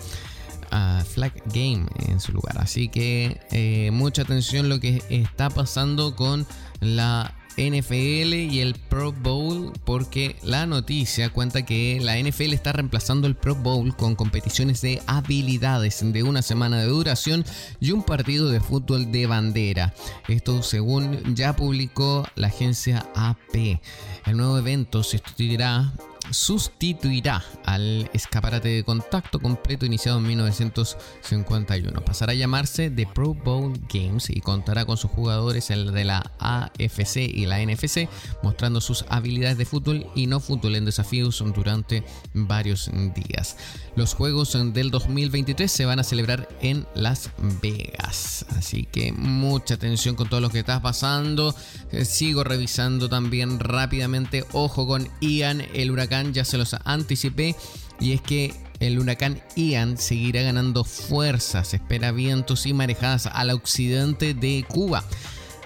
Flag 1.05 1.33
Game 1.53 1.85
en 2.07 2.19
su 2.19 2.31
lugar. 2.31 2.57
Así 2.59 2.89
que 2.89 3.39
eh, 3.51 3.91
mucha 3.91 4.21
atención 4.23 4.69
lo 4.69 4.79
que 4.79 5.01
está 5.09 5.49
pasando 5.49 6.15
con 6.15 6.45
la 6.79 7.35
NFL 7.59 8.33
y 8.33 8.61
el 8.61 8.75
Pro 8.75 9.11
Bowl 9.11 9.73
porque 9.83 10.37
la 10.43 10.65
noticia 10.65 11.29
cuenta 11.29 11.65
que 11.65 11.99
la 12.01 12.17
NFL 12.17 12.53
está 12.53 12.71
reemplazando 12.71 13.27
el 13.27 13.35
Pro 13.35 13.55
Bowl 13.55 13.93
con 13.97 14.15
competiciones 14.15 14.81
de 14.81 15.01
habilidades 15.07 15.99
de 16.01 16.23
una 16.23 16.41
semana 16.41 16.79
de 16.79 16.87
duración 16.87 17.43
y 17.81 17.91
un 17.91 18.03
partido 18.03 18.49
de 18.49 18.61
fútbol 18.61 19.11
de 19.11 19.27
bandera. 19.27 19.93
Esto 20.29 20.63
según 20.63 21.35
ya 21.35 21.53
publicó 21.55 22.25
la 22.35 22.47
agencia 22.47 23.05
AP. 23.13 23.81
El 24.25 24.37
nuevo 24.37 24.57
evento 24.57 25.03
se 25.03 25.17
estudiará 25.17 25.91
sustituirá 26.31 27.43
al 27.65 28.09
escaparate 28.13 28.69
de 28.69 28.83
contacto 28.83 29.39
completo 29.39 29.85
iniciado 29.85 30.19
en 30.19 30.27
1951. 30.27 32.01
Pasará 32.01 32.33
a 32.33 32.35
llamarse 32.35 32.89
The 32.89 33.07
Pro 33.07 33.33
Bowl 33.33 33.73
Games 33.91 34.29
y 34.29 34.41
contará 34.41 34.85
con 34.85 34.97
sus 34.97 35.11
jugadores 35.11 35.67
de 35.67 36.03
la 36.03 36.31
AFC 36.39 37.17
y 37.17 37.45
la 37.45 37.63
NFC, 37.63 38.07
mostrando 38.43 38.81
sus 38.81 39.05
habilidades 39.09 39.57
de 39.57 39.65
fútbol 39.65 40.07
y 40.15 40.27
no 40.27 40.39
fútbol 40.39 40.75
en 40.75 40.85
desafíos 40.85 41.43
durante 41.55 42.03
varios 42.33 42.89
días. 43.15 43.57
Los 43.95 44.13
juegos 44.13 44.57
del 44.73 44.91
2023 44.91 45.71
se 45.71 45.85
van 45.85 45.99
a 45.99 46.03
celebrar 46.03 46.47
en 46.61 46.85
Las 46.95 47.31
Vegas, 47.61 48.45
así 48.57 48.85
que 48.85 49.11
mucha 49.11 49.75
atención 49.75 50.15
con 50.15 50.29
todo 50.29 50.41
lo 50.41 50.49
que 50.49 50.59
está 50.59 50.81
pasando. 50.81 51.55
Eh, 51.91 52.05
sigo 52.05 52.43
revisando 52.43 53.09
también 53.09 53.59
rápidamente, 53.59 54.45
ojo 54.53 54.87
con 54.87 55.09
Ian, 55.21 55.61
el 55.73 55.91
huracán 55.91 56.18
ya 56.33 56.45
se 56.45 56.57
los 56.57 56.75
anticipé, 56.85 57.55
y 57.99 58.13
es 58.13 58.21
que 58.21 58.53
el 58.79 58.99
huracán 58.99 59.41
Ian 59.55 59.97
seguirá 59.97 60.41
ganando 60.41 60.83
fuerza, 60.83 61.63
se 61.63 61.77
espera 61.77 62.11
vientos 62.11 62.65
y 62.65 62.73
marejadas 62.73 63.27
al 63.27 63.51
occidente 63.51 64.33
de 64.33 64.65
Cuba. 64.67 65.03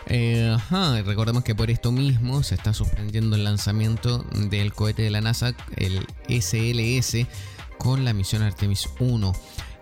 Eh, 0.07 0.57
recordemos 1.05 1.43
que 1.43 1.55
por 1.55 1.71
esto 1.71 1.91
mismo 1.91 2.43
se 2.43 2.55
está 2.55 2.73
suspendiendo 2.73 3.35
el 3.35 3.43
lanzamiento 3.43 4.25
del 4.49 4.73
cohete 4.73 5.03
de 5.03 5.11
la 5.11 5.21
NASA, 5.21 5.55
el 5.77 6.05
SLS, 6.27 7.27
con 7.77 8.03
la 8.03 8.13
misión 8.13 8.41
Artemis 8.41 8.89
1. 8.99 9.33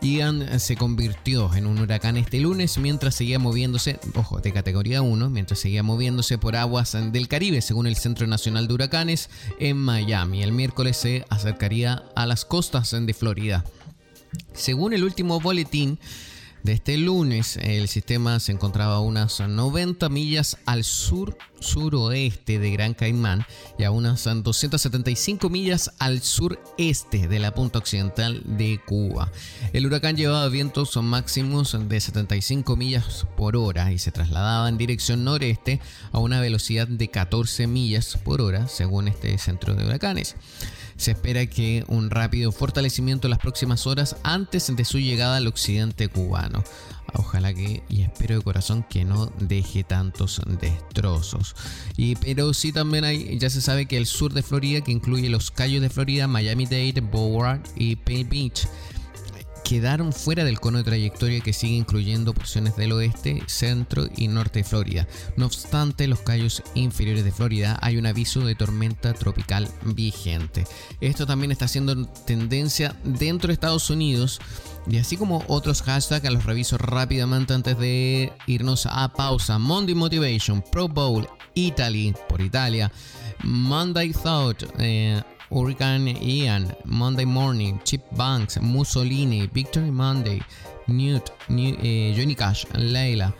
Ian 0.01 0.59
se 0.59 0.75
convirtió 0.75 1.53
en 1.53 1.67
un 1.67 1.79
huracán 1.79 2.17
este 2.17 2.39
lunes 2.39 2.79
mientras 2.79 3.13
seguía 3.13 3.37
moviéndose, 3.37 3.99
ojo, 4.15 4.39
de 4.39 4.51
categoría 4.51 5.03
1, 5.03 5.29
mientras 5.29 5.59
seguía 5.59 5.83
moviéndose 5.83 6.39
por 6.39 6.55
aguas 6.55 6.97
del 7.11 7.27
Caribe, 7.27 7.61
según 7.61 7.85
el 7.85 7.95
Centro 7.95 8.25
Nacional 8.25 8.67
de 8.67 8.73
Huracanes, 8.73 9.29
en 9.59 9.77
Miami. 9.77 10.41
El 10.41 10.53
miércoles 10.53 10.97
se 10.97 11.25
acercaría 11.29 12.03
a 12.15 12.25
las 12.25 12.45
costas 12.45 12.91
de 12.91 13.13
Florida. 13.13 13.63
Según 14.53 14.93
el 14.93 15.03
último 15.03 15.39
boletín, 15.39 15.99
de 16.63 16.73
este 16.73 16.97
lunes, 16.97 17.57
el 17.57 17.87
sistema 17.87 18.39
se 18.39 18.51
encontraba 18.51 18.95
a 18.95 18.99
unas 18.99 19.39
90 19.39 20.09
millas 20.09 20.57
al 20.65 20.83
sur 20.83 21.37
suroeste 21.59 22.59
de 22.59 22.71
Gran 22.71 22.93
Caimán 22.93 23.45
y 23.77 23.83
a 23.83 23.91
unas 23.91 24.23
275 24.23 25.49
millas 25.49 25.91
al 25.99 26.21
sureste 26.21 27.27
de 27.27 27.39
la 27.39 27.53
punta 27.53 27.79
occidental 27.79 28.41
de 28.45 28.79
Cuba. 28.85 29.31
El 29.73 29.85
huracán 29.85 30.17
llevaba 30.17 30.47
vientos 30.49 30.95
máximos 30.97 31.77
de 31.87 31.99
75 31.99 32.75
millas 32.75 33.25
por 33.37 33.55
hora 33.55 33.91
y 33.91 33.99
se 33.99 34.11
trasladaba 34.11 34.69
en 34.69 34.77
dirección 34.77 35.23
noreste 35.23 35.79
a 36.11 36.19
una 36.19 36.41
velocidad 36.41 36.87
de 36.87 37.07
14 37.09 37.67
millas 37.67 38.17
por 38.23 38.41
hora, 38.41 38.67
según 38.67 39.07
este 39.07 39.37
centro 39.37 39.75
de 39.75 39.85
huracanes. 39.85 40.35
Se 41.01 41.09
espera 41.09 41.47
que 41.47 41.83
un 41.87 42.11
rápido 42.11 42.51
fortalecimiento 42.51 43.25
en 43.25 43.31
las 43.31 43.39
próximas 43.39 43.87
horas 43.87 44.17
antes 44.21 44.75
de 44.75 44.85
su 44.85 44.99
llegada 44.99 45.37
al 45.37 45.47
occidente 45.47 46.09
cubano. 46.09 46.63
Ojalá 47.15 47.55
que, 47.55 47.81
y 47.89 48.03
espero 48.03 48.35
de 48.35 48.43
corazón 48.43 48.85
que 48.87 49.03
no 49.03 49.25
deje 49.39 49.83
tantos 49.83 50.39
destrozos. 50.61 51.55
Y, 51.97 52.17
pero 52.17 52.53
sí 52.53 52.71
también 52.71 53.03
hay, 53.03 53.39
ya 53.39 53.49
se 53.49 53.61
sabe 53.61 53.87
que 53.87 53.97
el 53.97 54.05
sur 54.05 54.31
de 54.31 54.43
Florida, 54.43 54.81
que 54.81 54.91
incluye 54.91 55.27
los 55.27 55.49
Cayos 55.49 55.81
de 55.81 55.89
Florida, 55.89 56.27
Miami-Dade, 56.27 57.01
Broward 57.01 57.61
y 57.75 57.95
Palm 57.95 58.29
Beach, 58.29 58.67
quedaron 59.71 60.11
fuera 60.11 60.43
del 60.43 60.59
cono 60.59 60.79
de 60.79 60.83
trayectoria 60.83 61.39
que 61.39 61.53
sigue 61.53 61.77
incluyendo 61.77 62.33
porciones 62.33 62.75
del 62.75 62.91
oeste, 62.91 63.41
centro 63.47 64.05
y 64.17 64.27
norte 64.27 64.59
de 64.59 64.63
Florida. 64.65 65.07
No 65.37 65.45
obstante, 65.45 66.07
los 66.07 66.19
callos 66.19 66.61
inferiores 66.75 67.23
de 67.23 67.31
Florida 67.31 67.79
hay 67.81 67.95
un 67.95 68.05
aviso 68.05 68.41
de 68.41 68.53
tormenta 68.53 69.13
tropical 69.13 69.69
vigente. 69.85 70.65
Esto 70.99 71.25
también 71.25 71.53
está 71.53 71.69
siendo 71.69 72.05
tendencia 72.05 72.97
dentro 73.05 73.47
de 73.47 73.53
Estados 73.53 73.89
Unidos. 73.89 74.41
Y 74.89 74.97
así 74.97 75.15
como 75.15 75.41
otros 75.47 75.83
hashtags, 75.83 76.29
los 76.29 76.43
reviso 76.43 76.77
rápidamente 76.77 77.53
antes 77.53 77.77
de 77.77 78.33
irnos 78.47 78.85
a 78.91 79.07
pausa. 79.13 79.57
Monday 79.57 79.95
Motivation, 79.95 80.61
Pro 80.69 80.89
Bowl, 80.89 81.29
Italy, 81.53 82.13
por 82.27 82.41
Italia. 82.41 82.91
Monday 83.41 84.11
Thought, 84.11 84.63
eh, 84.79 85.23
Hurricane 85.51 86.17
Ian, 86.21 86.73
Monday 86.85 87.25
Morning, 87.25 87.79
Chip 87.83 88.01
Banks, 88.15 88.59
Mussolini, 88.61 89.47
Victory 89.47 89.91
Monday, 89.91 90.41
Newt, 90.87 91.31
New, 91.49 91.75
eh, 91.81 92.13
Johnny 92.13 92.35
Cash, 92.35 92.65
Leila, 92.73 93.33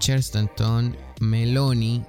Chesterton, 0.00 0.96
Meloni, 1.20 2.04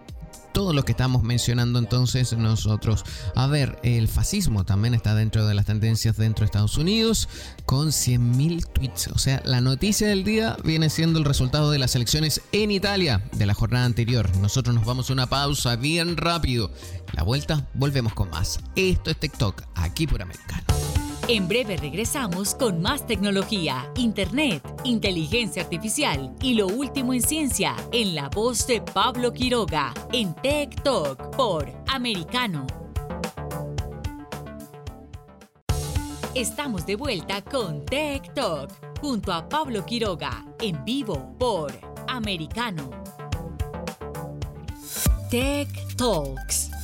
todo 0.53 0.74
lo 0.74 0.84
que 0.84 0.91
estamos 0.91 1.24
mencionando 1.24 1.79
entonces 1.79 2.34
nosotros. 2.34 3.03
A 3.36 3.48
ver, 3.48 3.79
el 3.84 4.08
fascismo 4.08 4.65
también 4.65 4.94
está 4.94 5.15
dentro 5.15 5.48
de 5.48 5.53
las 5.53 5.65
tendencias 5.65 6.18
dentro 6.18 6.44
de 6.44 6.46
Estados 6.46 6.77
Unidos 6.77 7.29
con 7.65 7.89
100.000 7.89 8.65
tweets. 8.74 9.08
O 9.08 9.18
sea, 9.18 9.41
la 9.46 9.62
noticia 9.62 10.08
del 10.08 10.24
día 10.24 10.58
viene 10.63 10.89
siendo 10.89 11.20
el 11.20 11.25
resultado 11.25 11.72
de 11.72 11.79
las 11.79 11.96
elecciones 11.96 12.41
en 12.51 12.72
Italia 12.72 13.24
de 13.34 13.46
la 13.46 13.53
jornada 13.53 13.86
anterior. 13.86 14.36
Nosotros 14.38 14.75
nos 14.75 14.86
vamos 14.86 15.10
a 15.10 15.13
una 15.13 15.27
pausa 15.27 15.75
bien 15.75 16.18
rápido. 16.18 16.72
La 17.13 17.24
vuelta, 17.24 17.68
volvemos 17.74 18.13
con 18.13 18.29
más. 18.29 18.60
Esto 18.75 19.12
es 19.12 19.20
TikTok, 19.20 19.63
aquí 19.75 20.08
por 20.08 20.22
Americano. 20.22 20.63
En 21.31 21.48
breve 21.48 21.77
regresamos 21.77 22.55
con 22.55 22.81
más 22.81 23.05
tecnología, 23.05 23.93
internet, 23.95 24.63
inteligencia 24.83 25.62
artificial 25.62 26.33
y 26.41 26.55
lo 26.55 26.65
último 26.65 27.13
en 27.13 27.21
ciencia 27.21 27.75
en 27.91 28.15
la 28.15 28.29
voz 28.29 28.65
de 28.65 28.81
Pablo 28.81 29.31
Quiroga 29.31 29.93
en 30.12 30.33
Tech 30.33 30.81
Talk 30.81 31.36
por 31.36 31.71
Americano. 31.88 32.65
Estamos 36.33 36.88
de 36.88 36.95
vuelta 36.95 37.43
con 37.43 37.86
Tech 37.86 38.33
Talk 38.33 38.71
junto 39.00 39.31
a 39.31 39.48
Pablo 39.48 39.86
Quiroga 39.86 40.43
en 40.59 40.83
vivo 40.83 41.36
por 41.38 41.71
Americano. 42.07 42.89
Tech 45.29 45.69
Talks. 45.95 46.78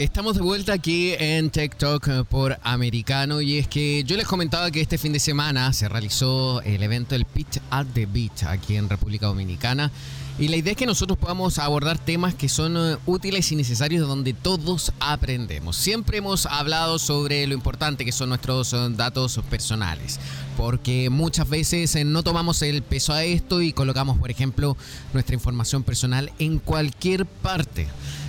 Estamos 0.00 0.34
de 0.34 0.40
vuelta 0.40 0.72
aquí 0.72 1.12
en 1.18 1.50
TikTok 1.50 2.08
eh, 2.08 2.24
por 2.26 2.58
Americano 2.62 3.42
y 3.42 3.58
es 3.58 3.68
que 3.68 4.02
yo 4.04 4.16
les 4.16 4.26
comentaba 4.26 4.70
que 4.70 4.80
este 4.80 4.96
fin 4.96 5.12
de 5.12 5.20
semana 5.20 5.74
se 5.74 5.90
realizó 5.90 6.62
el 6.62 6.82
evento 6.82 7.14
El 7.14 7.26
Pitch 7.26 7.60
at 7.68 7.84
the 7.92 8.06
Beach 8.06 8.44
aquí 8.44 8.76
en 8.76 8.88
República 8.88 9.26
Dominicana 9.26 9.92
y 10.40 10.48
la 10.48 10.56
idea 10.56 10.70
es 10.70 10.78
que 10.78 10.86
nosotros 10.86 11.18
podamos 11.18 11.58
abordar 11.58 11.98
temas 11.98 12.34
que 12.34 12.48
son 12.48 12.74
eh, 12.78 12.96
útiles 13.04 13.52
y 13.52 13.56
necesarios 13.56 14.08
donde 14.08 14.32
todos 14.32 14.90
aprendemos. 14.98 15.76
Siempre 15.76 16.16
hemos 16.16 16.46
hablado 16.46 16.98
sobre 16.98 17.46
lo 17.46 17.52
importante 17.52 18.06
que 18.06 18.12
son 18.12 18.30
nuestros 18.30 18.72
eh, 18.72 18.78
datos 18.92 19.38
personales, 19.50 20.18
porque 20.56 21.10
muchas 21.10 21.46
veces 21.46 22.06
no 22.06 22.22
tomamos 22.22 22.62
el 22.62 22.80
peso 22.80 23.12
a 23.12 23.22
esto 23.22 23.60
y 23.60 23.74
colocamos, 23.74 24.16
por 24.16 24.30
ejemplo, 24.30 24.78
nuestra 25.12 25.34
información 25.34 25.82
personal 25.82 26.32
en 26.38 26.58
cualquier 26.58 27.26
parte. 27.26 27.86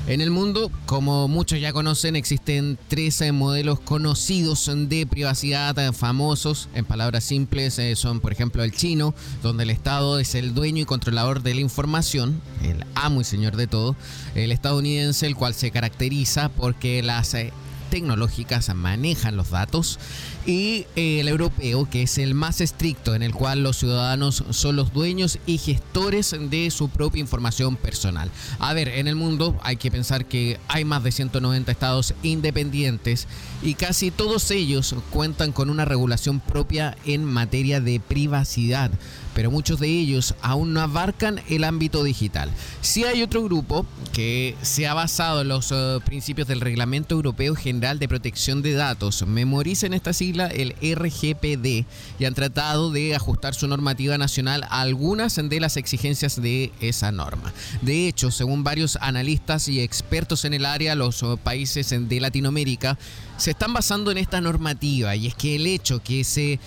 En 0.07 0.19
el 0.19 0.31
mundo, 0.31 0.71
como 0.87 1.27
muchos 1.27 1.61
ya 1.61 1.73
conocen, 1.73 2.15
existen 2.15 2.79
13 2.87 3.31
modelos 3.33 3.79
conocidos 3.79 4.69
de 4.73 5.05
privacidad 5.05 5.77
eh, 5.77 5.93
famosos. 5.93 6.69
En 6.73 6.85
palabras 6.85 7.23
simples, 7.23 7.77
eh, 7.77 7.95
son 7.95 8.19
por 8.19 8.31
ejemplo 8.31 8.63
el 8.63 8.71
chino, 8.71 9.13
donde 9.43 9.63
el 9.63 9.69
Estado 9.69 10.17
es 10.17 10.33
el 10.33 10.55
dueño 10.55 10.81
y 10.81 10.85
controlador 10.85 11.43
de 11.43 11.53
la 11.53 11.61
información, 11.61 12.41
el 12.63 12.83
amo 12.95 13.21
y 13.21 13.23
señor 13.23 13.55
de 13.55 13.67
todo. 13.67 13.95
El 14.33 14.51
estadounidense, 14.51 15.27
el 15.27 15.35
cual 15.35 15.53
se 15.53 15.69
caracteriza 15.69 16.49
porque 16.49 17.03
las 17.03 17.35
eh, 17.35 17.53
tecnológicas 17.91 18.73
manejan 18.73 19.35
los 19.35 19.51
datos 19.51 19.99
y 20.47 20.87
eh, 20.95 21.19
el 21.19 21.27
europeo, 21.27 21.87
que 21.87 22.03
es 22.03 22.17
el 22.17 22.33
más 22.33 22.61
estricto, 22.61 23.13
en 23.13 23.21
el 23.21 23.33
cual 23.33 23.61
los 23.61 23.77
ciudadanos 23.77 24.43
son 24.49 24.77
los 24.77 24.93
dueños 24.93 25.37
y 25.45 25.59
gestores 25.59 26.35
de 26.49 26.71
su 26.71 26.89
propia 26.89 27.19
información 27.19 27.75
personal. 27.75 28.31
A 28.57 28.73
ver, 28.73 28.87
en 28.87 29.07
el 29.07 29.15
mundo 29.15 29.59
hay 29.61 29.75
que 29.75 29.91
pensar 29.91 30.25
que 30.25 30.59
hay 30.69 30.85
más 30.85 31.03
de 31.03 31.11
190 31.11 31.71
estados 31.71 32.15
independientes 32.23 33.27
y 33.61 33.75
casi 33.75 34.09
todos 34.09 34.49
ellos 34.49 34.95
cuentan 35.11 35.51
con 35.51 35.69
una 35.69 35.85
regulación 35.85 36.39
propia 36.39 36.97
en 37.05 37.25
materia 37.25 37.81
de 37.81 37.99
privacidad 37.99 38.89
pero 39.33 39.51
muchos 39.51 39.79
de 39.79 39.87
ellos 39.87 40.35
aún 40.41 40.73
no 40.73 40.81
abarcan 40.81 41.41
el 41.49 41.63
ámbito 41.63 42.03
digital. 42.03 42.49
Si 42.81 43.03
hay 43.03 43.21
otro 43.21 43.43
grupo 43.43 43.85
que 44.11 44.55
se 44.61 44.87
ha 44.87 44.93
basado 44.93 45.41
en 45.41 45.47
los 45.47 45.71
eh, 45.71 45.99
principios 46.05 46.47
del 46.47 46.61
Reglamento 46.61 47.15
Europeo 47.15 47.55
General 47.55 47.97
de 47.97 48.07
Protección 48.07 48.61
de 48.61 48.73
Datos. 48.73 49.25
Memoricen 49.25 49.93
esta 49.93 50.13
sigla, 50.13 50.47
el 50.47 50.73
RGPD, 50.73 51.85
y 52.19 52.25
han 52.25 52.33
tratado 52.33 52.91
de 52.91 53.15
ajustar 53.15 53.55
su 53.55 53.67
normativa 53.67 54.17
nacional 54.17 54.63
a 54.69 54.81
algunas 54.81 55.35
de 55.35 55.59
las 55.59 55.77
exigencias 55.77 56.41
de 56.41 56.71
esa 56.81 57.11
norma. 57.11 57.53
De 57.81 58.07
hecho, 58.07 58.31
según 58.31 58.63
varios 58.63 58.97
analistas 59.01 59.67
y 59.67 59.79
expertos 59.79 60.45
en 60.45 60.53
el 60.53 60.65
área, 60.65 60.95
los 60.95 61.23
eh, 61.23 61.37
países 61.41 61.89
de 61.89 62.19
Latinoamérica 62.19 62.97
se 63.37 63.51
están 63.51 63.73
basando 63.73 64.11
en 64.11 64.17
esta 64.17 64.39
normativa 64.41 65.15
y 65.15 65.27
es 65.27 65.35
que 65.35 65.55
el 65.55 65.65
hecho 65.65 66.03
que 66.03 66.23
se 66.23 66.59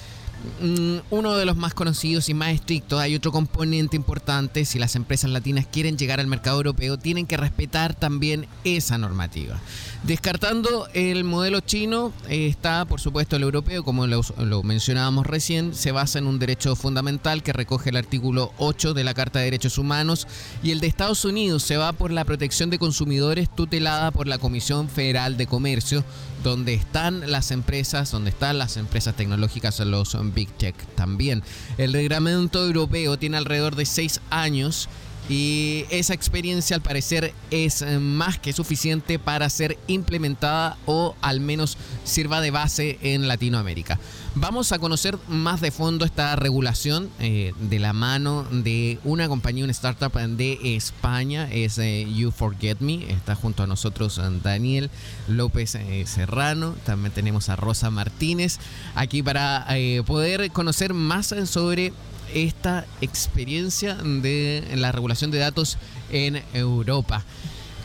uno 1.10 1.34
de 1.36 1.44
los 1.44 1.56
más 1.56 1.74
conocidos 1.74 2.28
y 2.28 2.34
más 2.34 2.50
estrictos. 2.50 3.00
Hay 3.00 3.14
otro 3.14 3.32
componente 3.32 3.96
importante. 3.96 4.64
Si 4.64 4.78
las 4.78 4.96
empresas 4.96 5.30
latinas 5.30 5.66
quieren 5.66 5.96
llegar 5.96 6.20
al 6.20 6.26
mercado 6.26 6.56
europeo, 6.56 6.98
tienen 6.98 7.26
que 7.26 7.36
respetar 7.36 7.94
también 7.94 8.46
esa 8.64 8.98
normativa. 8.98 9.60
Descartando 10.06 10.86
el 10.92 11.24
modelo 11.24 11.60
chino, 11.60 12.12
eh, 12.28 12.46
está 12.46 12.84
por 12.84 13.00
supuesto 13.00 13.36
el 13.36 13.42
europeo, 13.42 13.82
como 13.84 14.06
lo, 14.06 14.20
lo, 14.36 14.62
mencionábamos 14.62 15.26
recién, 15.26 15.74
se 15.74 15.92
basa 15.92 16.18
en 16.18 16.26
un 16.26 16.38
derecho 16.38 16.76
fundamental 16.76 17.42
que 17.42 17.54
recoge 17.54 17.88
el 17.88 17.96
artículo 17.96 18.52
8 18.58 18.92
de 18.92 19.02
la 19.02 19.14
Carta 19.14 19.38
de 19.38 19.46
Derechos 19.46 19.78
Humanos 19.78 20.26
y 20.62 20.72
el 20.72 20.80
de 20.80 20.88
Estados 20.88 21.24
Unidos 21.24 21.62
se 21.62 21.78
va 21.78 21.94
por 21.94 22.10
la 22.10 22.26
protección 22.26 22.68
de 22.68 22.78
consumidores 22.78 23.48
tutelada 23.48 24.10
por 24.10 24.26
la 24.26 24.36
Comisión 24.36 24.90
Federal 24.90 25.38
de 25.38 25.46
Comercio, 25.46 26.04
donde 26.42 26.74
están 26.74 27.30
las 27.30 27.50
empresas, 27.50 28.10
donde 28.10 28.28
están 28.28 28.58
las 28.58 28.76
empresas 28.76 29.16
tecnológicas, 29.16 29.80
los 29.80 30.18
Big 30.34 30.50
Tech 30.58 30.76
también. 30.96 31.42
El 31.78 31.94
reglamento 31.94 32.62
europeo 32.62 33.18
tiene 33.18 33.38
alrededor 33.38 33.74
de 33.74 33.86
seis 33.86 34.20
años 34.28 34.90
y 35.28 35.86
esa 35.90 36.12
experiencia 36.12 36.76
al 36.76 36.82
parecer 36.82 37.32
es 37.50 37.80
eh, 37.80 37.98
más 37.98 38.38
que 38.38 38.52
suficiente 38.52 39.18
para 39.18 39.48
ser 39.48 39.78
implementada 39.86 40.76
o 40.84 41.16
al 41.22 41.40
menos 41.40 41.78
sirva 42.04 42.42
de 42.42 42.50
base 42.50 42.98
en 43.02 43.26
Latinoamérica. 43.26 43.98
Vamos 44.34 44.72
a 44.72 44.78
conocer 44.78 45.16
más 45.28 45.60
de 45.60 45.70
fondo 45.70 46.04
esta 46.04 46.36
regulación 46.36 47.08
eh, 47.20 47.52
de 47.58 47.78
la 47.78 47.92
mano 47.92 48.44
de 48.50 48.98
una 49.04 49.28
compañía, 49.28 49.64
una 49.64 49.72
startup 49.72 50.12
de 50.12 50.76
España, 50.76 51.48
es 51.50 51.78
eh, 51.78 52.06
You 52.12 52.30
Forget 52.30 52.80
Me. 52.80 53.10
Está 53.10 53.34
junto 53.34 53.62
a 53.62 53.66
nosotros 53.66 54.20
Daniel 54.42 54.90
López 55.28 55.78
Serrano. 56.04 56.74
También 56.84 57.12
tenemos 57.12 57.48
a 57.48 57.56
Rosa 57.56 57.90
Martínez 57.90 58.58
aquí 58.94 59.22
para 59.22 59.66
poder 60.04 60.50
conocer 60.50 60.94
más 60.94 61.34
sobre 61.46 61.92
esta 62.34 62.84
experiencia 63.00 63.94
de 63.94 64.72
la 64.74 64.92
regulación 64.92 65.30
de 65.30 65.38
datos 65.38 65.78
en 66.10 66.42
Europa. 66.52 67.24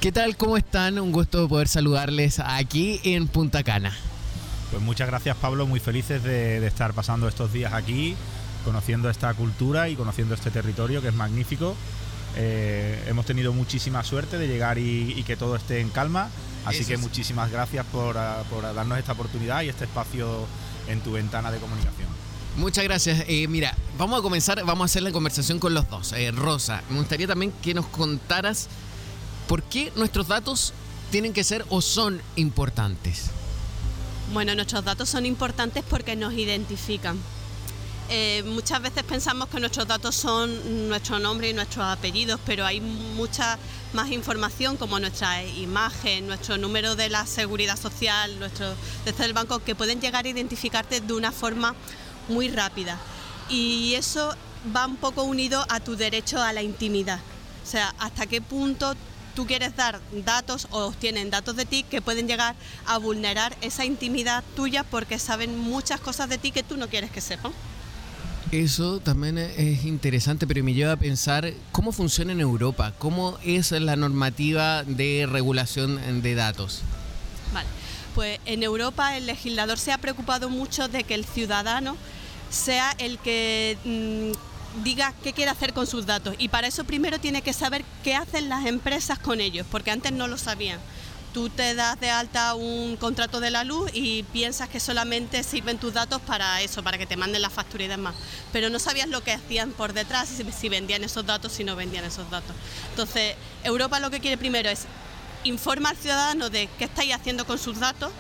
¿Qué 0.02 0.12
tal? 0.12 0.36
¿Cómo 0.36 0.58
están? 0.58 1.00
Un 1.00 1.12
gusto 1.12 1.48
poder 1.48 1.68
saludarles 1.68 2.40
aquí 2.40 3.00
en 3.04 3.28
Punta 3.28 3.64
Cana. 3.64 3.96
Pues 4.72 4.82
muchas 4.84 5.08
gracias 5.08 5.36
Pablo, 5.38 5.66
muy 5.66 5.80
felices 5.80 6.24
de, 6.24 6.66
estar 6.66 6.94
pasando 6.94 7.28
estos 7.28 7.52
días 7.52 7.74
aquí, 7.74 8.16
conociendo 8.66 9.10
esta 9.10 9.34
cultura 9.34 9.90
y 9.90 9.96
conociendo 9.96 10.36
este 10.36 10.52
territorio 10.52 11.02
que 11.02 11.08
es 11.10 11.14
magnífico. 11.14 11.76
Eh, 12.36 13.04
hemos 13.08 13.26
tenido 13.26 13.52
muchísima 13.54 14.04
suerte 14.04 14.38
de 14.38 14.48
llegar 14.48 14.78
y, 14.78 15.24
que 15.24 15.36
todo 15.36 15.56
esté 15.56 15.80
en 15.80 15.90
calma, 15.90 16.30
así 16.66 16.86
que 16.86 16.98
muchísimas 16.98 17.52
gracias 17.52 17.86
por, 17.88 18.16
por 18.50 18.74
darnos 18.74 19.00
esta 19.00 19.14
oportunidad 19.14 19.64
y 19.64 19.70
este 19.70 19.86
espacio 19.86 20.46
en 20.88 21.02
tu 21.02 21.14
ventana 21.14 21.52
de 21.52 21.58
comunicación. 21.58 22.09
Muchas 22.58 22.84
gracias. 22.84 23.24
Eh, 23.28 23.48
mira, 23.48 23.76
vamos 23.98 24.20
a 24.20 24.22
comenzar, 24.22 24.64
vamos 24.66 24.82
a 24.82 24.86
hacer 24.86 25.04
la 25.04 25.12
conversación 25.12 25.60
con 25.60 25.74
los 25.74 25.90
dos. 25.90 26.14
Eh, 26.14 26.32
Rosa, 26.32 26.84
me 26.90 26.98
gustaría 26.98 27.28
también 27.28 27.54
que 27.62 27.74
nos 27.74 27.86
contaras 27.88 28.68
por 29.48 29.64
qué 29.64 29.92
nuestros 29.96 30.28
datos 30.28 30.74
tienen 31.12 31.34
que 31.34 31.44
ser 31.44 31.66
o 31.70 31.82
son 31.82 32.22
importantes. 32.36 33.26
Bueno, 34.34 34.54
nuestros 34.54 34.84
datos 34.84 35.10
son 35.10 35.26
importantes 35.26 35.84
porque 35.90 36.16
nos 36.16 36.34
identifican. 36.34 37.18
Eh, 38.12 38.44
muchas 38.44 38.82
veces 38.82 39.04
pensamos 39.04 39.50
que 39.50 39.60
nuestros 39.60 39.88
datos 39.88 40.16
son 40.16 40.90
nuestro 40.90 41.20
nombre 41.20 41.50
y 41.50 41.54
nuestros 41.54 41.86
apellidos, 41.86 42.40
pero 42.44 42.66
hay 42.66 42.82
mucha 42.82 43.60
más 43.94 44.10
información 44.10 44.78
como 44.78 45.00
nuestra 45.00 45.44
imagen, 45.44 46.26
nuestro 46.26 46.58
número 46.58 46.96
de 46.96 47.10
la 47.10 47.28
seguridad 47.28 47.80
social, 47.80 48.40
nuestro 48.40 48.74
desde 49.06 49.26
el 49.26 49.34
banco, 49.34 49.60
que 49.60 49.76
pueden 49.76 50.02
llegar 50.02 50.26
a 50.26 50.30
identificarte 50.30 51.02
de 51.02 51.14
una 51.14 51.32
forma 51.32 51.76
muy 52.30 52.50
rápida. 52.50 52.98
Y 53.50 53.96
eso 53.96 54.36
va 54.76 54.86
un 54.86 54.98
poco 54.98 55.24
unido 55.24 55.66
a 55.70 55.80
tu 55.80 55.96
derecho 55.96 56.42
a 56.42 56.54
la 56.54 56.62
intimidad. 56.62 57.20
O 57.64 57.68
sea, 57.70 57.94
hasta 58.00 58.28
qué 58.28 58.42
punto 58.42 58.96
tú 59.36 59.46
quieres 59.46 59.76
dar 59.76 60.00
datos 60.26 60.68
o 60.72 60.86
obtienen 60.86 61.30
datos 61.30 61.56
de 61.56 61.66
ti 61.66 61.84
que 61.84 62.02
pueden 62.02 62.28
llegar 62.28 62.56
a 62.86 62.98
vulnerar 62.98 63.56
esa 63.62 63.86
intimidad 63.86 64.44
tuya 64.56 64.84
porque 64.84 65.20
saben 65.20 65.58
muchas 65.58 66.00
cosas 66.00 66.30
de 66.30 66.38
ti 66.38 66.52
que 66.52 66.64
tú 66.64 66.78
no 66.78 66.88
quieres 66.88 67.12
que 67.12 67.22
sepan. 67.22 67.52
Eso 68.52 69.00
también 69.00 69.38
es 69.38 69.86
interesante, 69.86 70.48
pero 70.48 70.64
me 70.64 70.74
lleva 70.74 70.94
a 70.94 70.98
pensar 70.98 71.54
cómo 71.72 71.92
funciona 71.92 72.32
en 72.32 72.40
Europa, 72.40 72.94
cómo 72.98 73.38
es 73.46 73.72
la 73.72 73.96
normativa 73.96 74.84
de 74.84 75.28
regulación 75.30 76.22
de 76.24 76.34
datos. 76.34 76.82
Vale, 77.54 77.68
pues 78.16 78.40
en 78.46 78.64
Europa 78.64 79.16
el 79.16 79.28
legislador 79.28 79.78
se 79.78 79.92
ha 79.92 80.00
preocupado 80.00 80.50
mucho 80.50 80.88
de 80.88 81.04
que 81.04 81.14
el 81.14 81.26
ciudadano 81.26 81.96
sea 82.50 82.94
el 82.98 83.20
que 83.20 83.78
mm, 83.84 84.84
diga 84.84 85.14
qué 85.24 85.34
quiere 85.34 85.52
hacer 85.52 85.74
con 85.74 85.88
sus 85.88 86.06
datos. 86.06 86.36
Y 86.38 86.50
para 86.50 86.68
eso 86.68 86.84
primero 86.84 87.20
tiene 87.20 87.42
que 87.42 87.54
saber 87.54 87.84
qué 88.04 88.16
hacen 88.16 88.50
las 88.50 88.66
empresas 88.66 89.20
con 89.20 89.42
ellos, 89.42 89.66
porque 89.70 89.92
antes 89.92 90.12
no 90.12 90.28
lo 90.28 90.38
sabían. 90.38 90.80
Tú 91.34 91.50
te 91.50 91.76
das 91.76 92.00
de 92.00 92.10
alta 92.10 92.56
un 92.56 92.98
contrato 92.98 93.40
de 93.40 93.52
la 93.52 93.64
luz 93.64 93.92
y 93.94 94.24
piensas 94.24 94.68
que 94.68 94.80
solamente 94.80 95.44
sirven 95.44 95.78
tus 95.78 95.94
datos 95.94 96.20
para 96.22 96.60
eso, 96.64 96.82
para 96.82 96.98
que 96.98 97.06
te 97.06 97.18
manden 97.18 97.44
la 97.44 97.52
factura 97.52 97.84
y 97.84 97.88
demás. 97.88 98.16
Pero 98.52 98.72
no 98.72 98.80
sabías 98.80 99.08
lo 99.08 99.22
que 99.22 99.34
hacían 99.34 99.72
por 99.72 99.94
detrás, 99.94 100.28
si 100.28 100.70
vendían 100.70 101.04
esos 101.04 101.26
datos, 101.26 101.52
si 101.52 101.64
no 101.64 101.76
vendían 101.76 102.04
esos 102.04 102.30
datos. 102.32 102.56
Entonces, 102.90 103.36
Europa 103.64 104.00
lo 104.00 104.10
que 104.10 104.20
quiere 104.20 104.38
primero 104.38 104.70
es 104.70 104.86
informar 105.44 105.92
al 105.92 106.02
ciudadano 106.02 106.50
de 106.50 106.68
qué 106.80 106.86
estáis 106.86 107.14
haciendo 107.14 107.46
con 107.46 107.60
sus 107.60 107.80
datos 107.80 108.12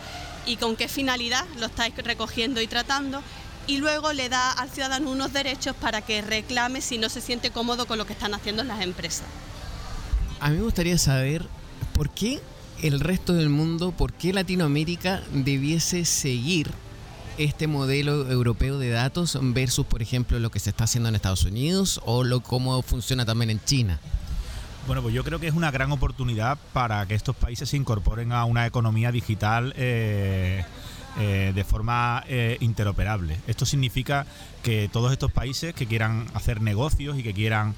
y 0.46 0.58
con 0.58 0.76
qué 0.76 0.88
finalidad 0.88 1.46
lo 1.58 1.66
estáis 1.66 1.96
recogiendo 1.96 2.62
y 2.62 2.68
tratando 2.68 3.24
y 3.70 3.78
luego 3.78 4.14
le 4.14 4.30
da 4.30 4.52
al 4.52 4.68
ciudadano 4.72 5.12
unos 5.12 5.32
derechos 5.32 5.76
para 5.76 6.02
que 6.02 6.24
reclame 6.24 6.82
si 6.82 6.98
no 6.98 7.08
se 7.08 7.22
siente 7.22 7.52
cómodo 7.52 7.86
con 7.86 8.00
lo 8.00 8.08
que 8.08 8.14
están 8.14 8.34
haciendo 8.34 8.64
las 8.64 8.82
empresas. 8.82 9.28
A 10.40 10.50
mí 10.50 10.58
me 10.58 10.64
gustaría 10.64 10.98
saber 10.98 11.46
por 11.94 12.10
qué 12.10 12.42
el 12.82 13.00
resto 13.00 13.34
del 13.34 13.50
mundo, 13.50 13.92
por 13.92 14.12
qué 14.14 14.34
Latinoamérica 14.34 15.22
debiese 15.32 16.06
seguir 16.06 16.72
este 17.38 17.68
modelo 17.68 18.32
europeo 18.32 18.80
de 18.80 18.90
datos 18.90 19.38
versus, 19.40 19.86
por 19.86 20.02
ejemplo, 20.02 20.40
lo 20.40 20.50
que 20.50 20.60
se 20.60 20.72
está 20.72 20.86
haciendo 20.86 21.08
en 21.10 21.16
Estados 21.16 21.44
Unidos 21.44 22.02
o 22.06 22.24
lo 22.24 22.40
cómo 22.42 22.82
funciona 22.82 23.24
también 23.24 23.52
en 23.52 23.64
China. 23.64 24.00
Bueno, 24.88 25.04
pues 25.04 25.14
yo 25.14 25.24
creo 25.24 25.40
que 25.40 25.48
es 25.48 25.54
una 25.54 25.70
gran 25.70 25.92
oportunidad 25.92 26.58
para 26.74 27.06
que 27.06 27.14
estos 27.14 27.36
países 27.36 27.70
se 27.70 27.78
incorporen 27.78 28.32
a 28.32 28.46
una 28.46 28.66
economía 28.66 29.12
digital 29.12 29.76
eh, 29.78 30.66
eh, 31.18 31.52
de 31.56 31.64
forma 31.64 32.24
eh, 32.28 32.58
interoperable. 32.60 33.38
Esto 33.48 33.66
significa 33.66 34.26
que 34.64 34.90
todos 34.92 35.12
estos 35.12 35.32
países 35.32 35.74
que 35.74 35.88
quieran 35.88 36.28
hacer 36.34 36.62
negocios 36.62 37.18
y 37.18 37.24
que 37.24 37.34
quieran 37.34 37.76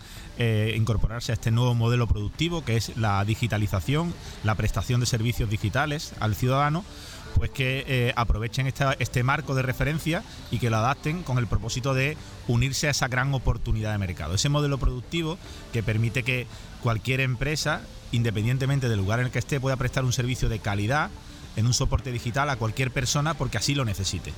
incorporarse 0.75 1.31
a 1.31 1.35
este 1.35 1.51
nuevo 1.51 1.75
modelo 1.75 2.07
productivo, 2.07 2.65
que 2.65 2.75
es 2.75 2.97
la 2.97 3.23
digitalización, 3.25 4.11
la 4.43 4.55
prestación 4.55 4.99
de 4.99 5.05
servicios 5.05 5.51
digitales 5.51 6.13
al 6.19 6.33
ciudadano, 6.33 6.83
pues 7.35 7.51
que 7.51 8.11
aprovechen 8.15 8.65
este 8.65 9.21
marco 9.21 9.53
de 9.53 9.61
referencia 9.61 10.23
y 10.49 10.57
que 10.57 10.71
lo 10.71 10.77
adapten 10.77 11.21
con 11.21 11.37
el 11.37 11.45
propósito 11.45 11.93
de 11.93 12.17
unirse 12.47 12.87
a 12.87 12.91
esa 12.91 13.07
gran 13.07 13.31
oportunidad 13.35 13.91
de 13.91 13.99
mercado. 13.99 14.33
Ese 14.33 14.49
modelo 14.49 14.79
productivo 14.79 15.37
que 15.73 15.83
permite 15.83 16.23
que 16.23 16.47
cualquier 16.81 17.19
empresa, 17.19 17.81
independientemente 18.11 18.89
del 18.89 18.97
lugar 18.97 19.19
en 19.19 19.27
el 19.27 19.31
que 19.31 19.39
esté, 19.39 19.59
pueda 19.59 19.75
prestar 19.75 20.05
un 20.05 20.13
servicio 20.13 20.49
de 20.49 20.57
calidad 20.57 21.11
en 21.55 21.65
un 21.65 21.73
soporte 21.73 22.11
digital 22.11 22.49
a 22.49 22.55
cualquier 22.55 22.91
persona 22.91 23.33
porque 23.33 23.57
así 23.57 23.75
lo 23.75 23.85
necesite. 23.85 24.33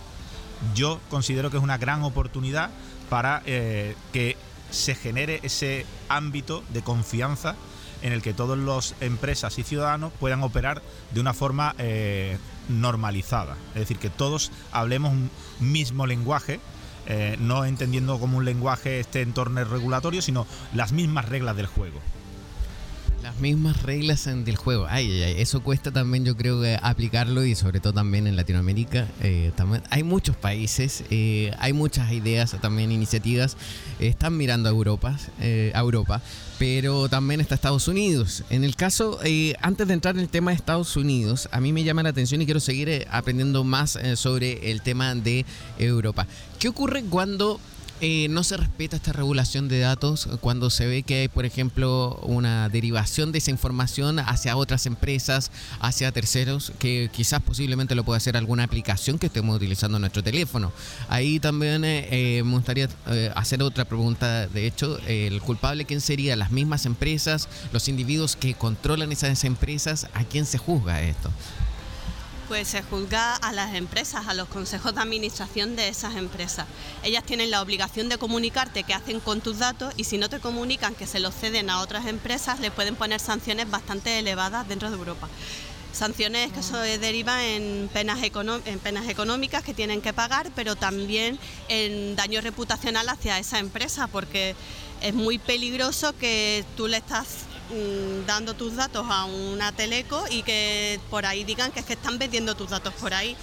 Yo 0.75 0.99
considero 1.09 1.51
que 1.51 1.57
es 1.57 1.63
una 1.63 1.77
gran 1.77 2.03
oportunidad 2.03 2.69
para 3.09 3.43
eh, 3.45 3.95
que 4.11 4.37
se 4.71 4.95
genere 4.95 5.39
ese 5.43 5.85
ámbito 6.09 6.63
de 6.69 6.81
confianza 6.81 7.55
en 8.01 8.11
el 8.11 8.21
que 8.21 8.33
todas 8.33 8.57
las 8.57 8.95
empresas 9.01 9.57
y 9.59 9.63
ciudadanos 9.63 10.11
puedan 10.19 10.43
operar 10.43 10.81
de 11.11 11.21
una 11.21 11.33
forma 11.33 11.73
eh, 11.77 12.37
normalizada. 12.67 13.55
Es 13.73 13.81
decir, 13.81 13.97
que 13.97 14.09
todos 14.09 14.51
hablemos 14.71 15.13
un 15.13 15.29
mismo 15.59 16.05
lenguaje, 16.05 16.59
eh, 17.05 17.37
no 17.39 17.65
entendiendo 17.65 18.19
como 18.19 18.37
un 18.37 18.45
lenguaje 18.45 18.99
este 18.99 19.21
entorno 19.21 19.63
regulatorio, 19.63 20.21
sino 20.21 20.45
las 20.73 20.91
mismas 20.91 21.29
reglas 21.29 21.55
del 21.55 21.67
juego. 21.67 21.99
Las 23.23 23.39
mismas 23.39 23.81
reglas 23.83 24.25
del 24.25 24.57
juego. 24.57 24.85
Ay, 24.89 25.23
ay, 25.23 25.35
eso 25.37 25.63
cuesta 25.63 25.91
también, 25.91 26.25
yo 26.25 26.35
creo, 26.35 26.61
aplicarlo 26.81 27.45
y 27.45 27.55
sobre 27.55 27.79
todo 27.79 27.93
también 27.93 28.27
en 28.27 28.35
Latinoamérica. 28.35 29.07
Eh, 29.21 29.53
hay 29.89 30.03
muchos 30.03 30.35
países, 30.35 31.05
eh, 31.09 31.53
hay 31.59 31.71
muchas 31.71 32.11
ideas, 32.11 32.53
también 32.59 32.91
iniciativas. 32.91 33.55
están 34.01 34.35
mirando 34.35 34.67
a 34.67 34.73
Europa, 34.73 35.17
eh, 35.39 35.71
a 35.73 35.79
Europa, 35.79 36.21
pero 36.59 37.07
también 37.07 37.39
está 37.39 37.55
Estados 37.55 37.87
Unidos. 37.87 38.43
En 38.49 38.65
el 38.65 38.75
caso, 38.75 39.17
antes 39.61 39.87
de 39.87 39.93
entrar 39.93 40.15
en 40.15 40.21
el 40.21 40.29
tema 40.29 40.51
de 40.51 40.57
Estados 40.57 40.97
Unidos, 40.97 41.47
a 41.53 41.61
mí 41.61 41.71
me 41.71 41.85
llama 41.85 42.03
la 42.03 42.09
atención 42.09 42.41
y 42.41 42.45
quiero 42.45 42.59
seguir 42.59 43.07
aprendiendo 43.09 43.63
más 43.63 43.97
sobre 44.15 44.69
el 44.69 44.81
tema 44.81 45.15
de 45.15 45.45
Europa. 45.79 46.27
¿Qué 46.59 46.67
ocurre 46.67 47.05
cuando 47.05 47.61
eh, 48.05 48.27
no 48.27 48.43
se 48.43 48.57
respeta 48.57 48.97
esta 48.97 49.13
regulación 49.13 49.69
de 49.69 49.79
datos 49.79 50.27
cuando 50.41 50.69
se 50.69 50.85
ve 50.85 51.03
que 51.03 51.21
hay, 51.21 51.27
por 51.29 51.45
ejemplo, 51.45 52.19
una 52.23 52.67
derivación 52.67 53.31
de 53.31 53.37
esa 53.37 53.49
información 53.49 54.19
hacia 54.19 54.57
otras 54.57 54.85
empresas, 54.87 55.51
hacia 55.79 56.11
terceros, 56.11 56.73
que 56.79 57.09
quizás 57.13 57.41
posiblemente 57.41 57.95
lo 57.95 58.03
pueda 58.03 58.17
hacer 58.17 58.35
alguna 58.35 58.65
aplicación 58.65 59.19
que 59.19 59.27
estemos 59.27 59.55
utilizando 59.55 59.95
en 59.95 60.01
nuestro 60.01 60.21
teléfono. 60.21 60.73
Ahí 61.07 61.39
también 61.39 61.85
eh, 61.85 62.09
eh, 62.11 62.43
me 62.43 62.51
gustaría 62.51 62.89
hacer 63.35 63.63
otra 63.63 63.85
pregunta. 63.85 64.47
De 64.47 64.67
hecho, 64.67 64.99
¿el 65.07 65.41
culpable 65.41 65.85
quién 65.85 66.01
sería? 66.01 66.35
¿Las 66.35 66.51
mismas 66.51 66.85
empresas? 66.85 67.47
¿Los 67.71 67.87
individuos 67.87 68.35
que 68.35 68.53
controlan 68.53 69.13
esas 69.13 69.45
empresas? 69.45 70.07
¿A 70.13 70.25
quién 70.25 70.45
se 70.45 70.57
juzga 70.57 71.01
esto? 71.01 71.31
Pues 72.47 72.67
se 72.67 72.83
juzga 72.83 73.35
a 73.35 73.51
las 73.51 73.75
empresas, 73.75 74.27
a 74.27 74.33
los 74.33 74.47
consejos 74.47 74.93
de 74.95 75.01
administración 75.01 75.75
de 75.75 75.87
esas 75.87 76.15
empresas. 76.15 76.65
Ellas 77.03 77.23
tienen 77.23 77.51
la 77.51 77.61
obligación 77.61 78.09
de 78.09 78.17
comunicarte 78.17 78.83
qué 78.83 78.93
hacen 78.93 79.19
con 79.19 79.41
tus 79.41 79.59
datos 79.59 79.93
y 79.97 80.03
si 80.03 80.17
no 80.17 80.29
te 80.29 80.39
comunican 80.39 80.95
que 80.95 81.07
se 81.07 81.19
los 81.19 81.33
ceden 81.33 81.69
a 81.69 81.79
otras 81.79 82.05
empresas, 82.05 82.59
le 82.59 82.71
pueden 82.71 82.95
poner 82.95 83.19
sanciones 83.19 83.69
bastante 83.69 84.19
elevadas 84.19 84.67
dentro 84.67 84.89
de 84.89 84.97
Europa. 84.97 85.27
Sanciones 85.93 86.51
que 86.51 86.63
se 86.63 86.97
derivan 86.97 87.39
en 87.39 87.89
penas, 87.93 88.19
en 88.21 88.79
penas 88.79 89.07
económicas 89.07 89.63
que 89.63 89.75
tienen 89.75 90.01
que 90.01 90.11
pagar, 90.11 90.49
pero 90.55 90.75
también 90.75 91.37
en 91.69 92.15
daño 92.15 92.41
reputacional 92.41 93.07
hacia 93.09 93.37
esa 93.37 93.59
empresa, 93.59 94.07
porque 94.07 94.55
es 95.01 95.13
muy 95.13 95.37
peligroso 95.37 96.17
que 96.17 96.65
tú 96.75 96.87
le 96.87 96.97
estás 96.97 97.45
dando 98.25 98.53
tus 98.53 98.75
datos 98.75 99.05
a 99.09 99.25
una 99.25 99.71
teleco 99.71 100.23
y 100.29 100.43
que 100.43 100.99
por 101.09 101.25
ahí 101.25 101.43
digan 101.43 101.71
que 101.71 101.79
es 101.79 101.85
que 101.85 101.93
están 101.93 102.17
vendiendo 102.17 102.55
tus 102.55 102.69
datos 102.69 102.93
por 102.95 103.13
ahí 103.13 103.35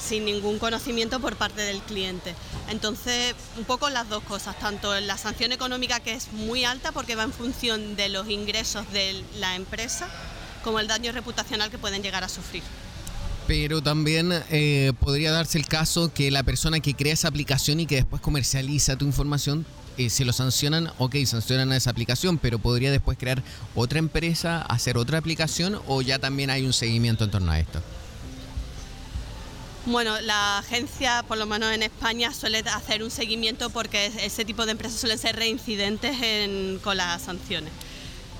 sin 0.00 0.24
ningún 0.24 0.58
conocimiento 0.58 1.20
por 1.20 1.36
parte 1.36 1.62
del 1.62 1.80
cliente. 1.80 2.34
Entonces, 2.68 3.34
un 3.56 3.64
poco 3.64 3.88
las 3.90 4.08
dos 4.08 4.22
cosas, 4.24 4.58
tanto 4.58 4.98
la 5.00 5.16
sanción 5.16 5.52
económica 5.52 6.00
que 6.00 6.12
es 6.12 6.32
muy 6.32 6.64
alta 6.64 6.92
porque 6.92 7.16
va 7.16 7.22
en 7.22 7.32
función 7.32 7.96
de 7.96 8.08
los 8.08 8.28
ingresos 8.28 8.90
de 8.92 9.24
la 9.38 9.56
empresa, 9.56 10.08
como 10.62 10.80
el 10.80 10.88
daño 10.88 11.12
reputacional 11.12 11.70
que 11.70 11.78
pueden 11.78 12.02
llegar 12.02 12.24
a 12.24 12.28
sufrir. 12.28 12.62
Pero 13.46 13.82
también 13.82 14.32
eh, 14.50 14.92
podría 15.00 15.30
darse 15.30 15.58
el 15.58 15.66
caso 15.66 16.12
que 16.12 16.30
la 16.30 16.42
persona 16.42 16.80
que 16.80 16.94
crea 16.94 17.12
esa 17.12 17.28
aplicación 17.28 17.80
y 17.80 17.86
que 17.86 17.96
después 17.96 18.22
comercializa 18.22 18.96
tu 18.96 19.04
información 19.04 19.66
eh, 19.98 20.10
se 20.10 20.24
lo 20.24 20.32
sancionan, 20.32 20.90
ok, 20.98 21.16
sancionan 21.26 21.72
a 21.72 21.76
esa 21.76 21.90
aplicación, 21.90 22.38
pero 22.38 22.58
podría 22.58 22.90
después 22.90 23.18
crear 23.18 23.42
otra 23.74 23.98
empresa, 23.98 24.62
hacer 24.62 24.96
otra 24.98 25.18
aplicación 25.18 25.80
o 25.86 26.02
ya 26.02 26.18
también 26.18 26.50
hay 26.50 26.64
un 26.64 26.72
seguimiento 26.72 27.24
en 27.24 27.30
torno 27.30 27.52
a 27.52 27.58
esto. 27.58 27.80
Bueno, 29.86 30.18
la 30.22 30.58
agencia, 30.58 31.22
por 31.28 31.36
lo 31.36 31.44
menos 31.44 31.70
en 31.72 31.82
España, 31.82 32.32
suele 32.32 32.60
hacer 32.60 33.02
un 33.02 33.10
seguimiento 33.10 33.68
porque 33.68 34.06
ese 34.20 34.46
tipo 34.46 34.64
de 34.64 34.72
empresas 34.72 34.98
suelen 34.98 35.18
ser 35.18 35.36
reincidentes 35.36 36.16
con 36.80 36.96
las 36.96 37.20
sanciones. 37.20 37.70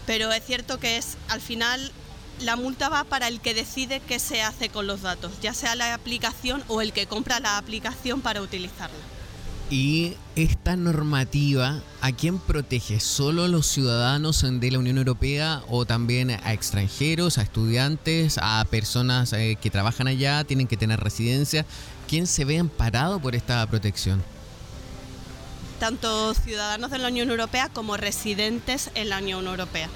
Pero 0.07 0.33
es 0.33 0.43
cierto 0.45 0.79
que 0.81 0.97
es, 0.97 1.19
al 1.29 1.43
final, 1.43 1.93
la 2.41 2.57
multa 2.57 2.89
va 2.89 3.05
para 3.05 3.29
el 3.29 3.41
que 3.41 3.53
decide 3.53 4.01
qué 4.01 4.19
se 4.19 4.43
hace 4.43 4.71
con 4.71 4.87
los 4.87 5.03
datos, 5.03 5.33
ya 5.43 5.53
sea 5.53 5.75
la 5.75 5.93
aplicación 5.93 6.65
o 6.69 6.81
el 6.81 6.93
que 6.93 7.07
compra 7.07 7.41
la 7.41 7.59
aplicación 7.59 8.23
para 8.23 8.41
utilizarla. 8.41 9.14
Y 9.75 10.15
esta 10.37 10.77
normativa, 10.77 11.83
¿a 12.01 12.13
quién 12.13 12.39
protege? 12.39 13.01
¿Solo 13.01 13.43
a 13.43 13.49
los 13.49 13.67
ciudadanos 13.67 14.47
de 14.49 14.71
la 14.71 14.79
Unión 14.79 14.99
Europea 14.99 15.65
o 15.69 15.85
también 15.85 16.31
a 16.31 16.53
extranjeros, 16.53 17.39
a 17.39 17.43
estudiantes, 17.43 18.39
a 18.41 18.65
personas 18.71 19.33
eh, 19.33 19.59
que 19.61 19.71
trabajan 19.71 20.07
allá, 20.07 20.45
tienen 20.45 20.69
que 20.69 20.77
tener 20.77 21.01
residencia? 21.01 21.67
¿Quién 22.07 22.29
se 22.29 22.45
ve 22.45 22.61
amparado 22.61 23.19
por 23.19 23.35
esta 23.35 23.67
protección? 23.67 24.23
Tanto 25.81 26.35
ciudadanos 26.35 26.93
de 26.93 26.99
la 26.99 27.09
Unión 27.09 27.29
Europea 27.31 27.69
como 27.69 27.97
residentes 27.97 28.93
en 28.95 29.09
la 29.09 29.19
Unión 29.19 29.45
Europea. 29.45 29.89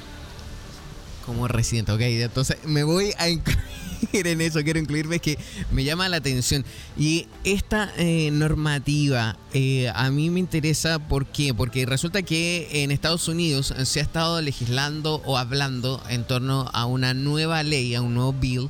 Como 1.24 1.46
residente, 1.46 1.92
ok. 1.92 2.00
Entonces 2.00 2.58
me 2.64 2.82
voy 2.82 3.12
a 3.16 3.28
incluir 3.28 3.77
en 4.12 4.40
eso, 4.40 4.62
quiero 4.62 4.78
incluirme, 4.78 5.18
que 5.18 5.38
me 5.70 5.84
llama 5.84 6.08
la 6.08 6.18
atención. 6.18 6.64
Y 6.96 7.26
esta 7.44 7.92
eh, 7.96 8.30
normativa 8.32 9.36
eh, 9.54 9.90
a 9.94 10.10
mí 10.10 10.30
me 10.30 10.40
interesa, 10.40 10.98
¿por 10.98 11.26
qué? 11.26 11.54
Porque 11.54 11.86
resulta 11.86 12.22
que 12.22 12.68
en 12.82 12.90
Estados 12.90 13.28
Unidos 13.28 13.74
se 13.84 14.00
ha 14.00 14.02
estado 14.02 14.40
legislando 14.40 15.22
o 15.24 15.38
hablando 15.38 16.02
en 16.08 16.24
torno 16.24 16.68
a 16.72 16.86
una 16.86 17.14
nueva 17.14 17.62
ley, 17.62 17.94
a 17.94 18.02
un 18.02 18.14
nuevo 18.14 18.32
bill 18.32 18.68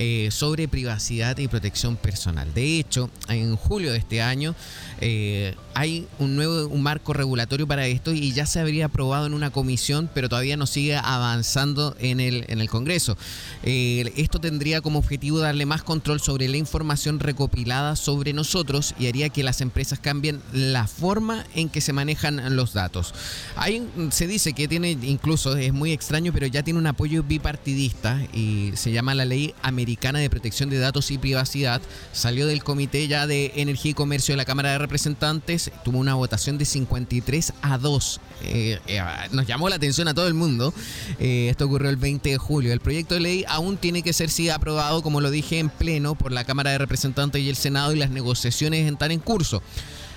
eh, 0.00 0.28
sobre 0.30 0.68
privacidad 0.68 1.36
y 1.38 1.48
protección 1.48 1.96
personal. 1.96 2.54
De 2.54 2.78
hecho, 2.78 3.10
en 3.28 3.56
julio 3.56 3.90
de 3.90 3.98
este 3.98 4.22
año 4.22 4.54
eh, 5.00 5.56
hay 5.74 6.06
un 6.20 6.36
nuevo 6.36 6.68
un 6.68 6.82
marco 6.84 7.12
regulatorio 7.12 7.66
para 7.66 7.84
esto 7.88 8.12
y 8.12 8.32
ya 8.32 8.46
se 8.46 8.60
habría 8.60 8.84
aprobado 8.84 9.26
en 9.26 9.34
una 9.34 9.50
comisión, 9.50 10.08
pero 10.14 10.28
todavía 10.28 10.56
no 10.56 10.66
sigue 10.68 10.94
avanzando 10.94 11.96
en 11.98 12.20
el, 12.20 12.44
en 12.46 12.60
el 12.60 12.70
Congreso. 12.70 13.18
Eh, 13.64 14.12
esto 14.16 14.38
tendría 14.38 14.82
como 14.82 15.00
objetivo 15.00 15.40
darle 15.40 15.66
más 15.66 15.82
control 15.82 16.20
sobre 16.20 16.46
la 16.46 16.58
información 16.58 17.18
recopilada 17.18 17.96
sobre 17.96 18.32
nosotros 18.32 18.94
y 19.00 19.08
haría 19.08 19.30
que 19.30 19.42
las 19.42 19.60
empresas 19.60 19.98
cambien 19.98 20.40
la 20.52 20.86
forma 20.86 21.44
en 21.56 21.68
que 21.70 21.80
se 21.80 21.92
manejan 21.92 22.54
los 22.54 22.72
datos. 22.72 23.14
Hay, 23.56 23.84
se 24.10 24.28
dice 24.28 24.52
que 24.52 24.68
tiene, 24.68 24.92
incluso 24.92 25.56
es 25.56 25.72
muy 25.72 25.90
extraño, 25.90 26.32
pero 26.32 26.46
ya 26.46 26.62
tiene 26.62 26.78
un 26.78 26.86
apoyo 26.86 27.24
bipartidista 27.24 28.22
y 28.32 28.70
se 28.76 28.92
llama 28.92 29.16
la 29.16 29.24
Ley 29.24 29.56
Americana 29.60 29.87
de 29.96 30.30
Protección 30.30 30.68
de 30.68 30.78
Datos 30.78 31.10
y 31.10 31.16
Privacidad. 31.16 31.80
Salió 32.12 32.46
del 32.46 32.62
Comité 32.62 33.08
ya 33.08 33.26
de 33.26 33.52
Energía 33.56 33.92
y 33.92 33.94
Comercio 33.94 34.32
de 34.32 34.36
la 34.36 34.44
Cámara 34.44 34.72
de 34.72 34.78
Representantes, 34.78 35.70
tuvo 35.82 35.98
una 35.98 36.14
votación 36.14 36.58
de 36.58 36.66
53 36.66 37.54
a 37.62 37.78
2. 37.78 38.20
Eh, 38.42 38.78
eh, 38.86 39.02
nos 39.32 39.46
llamó 39.46 39.68
la 39.68 39.76
atención 39.76 40.06
a 40.06 40.14
todo 40.14 40.28
el 40.28 40.34
mundo. 40.34 40.74
Eh, 41.18 41.48
esto 41.48 41.64
ocurrió 41.64 41.88
el 41.88 41.96
20 41.96 42.28
de 42.28 42.36
julio. 42.36 42.72
El 42.72 42.80
proyecto 42.80 43.14
de 43.14 43.20
ley 43.20 43.44
aún 43.48 43.78
tiene 43.78 44.02
que 44.02 44.12
ser 44.12 44.28
sí, 44.28 44.50
aprobado, 44.50 45.02
como 45.02 45.22
lo 45.22 45.30
dije, 45.30 45.58
en 45.58 45.70
pleno 45.70 46.14
por 46.14 46.32
la 46.32 46.44
Cámara 46.44 46.70
de 46.72 46.78
Representantes 46.78 47.40
y 47.40 47.48
el 47.48 47.56
Senado 47.56 47.94
y 47.94 47.98
las 47.98 48.10
negociaciones 48.10 48.90
están 48.90 49.10
en 49.10 49.20
curso. 49.20 49.62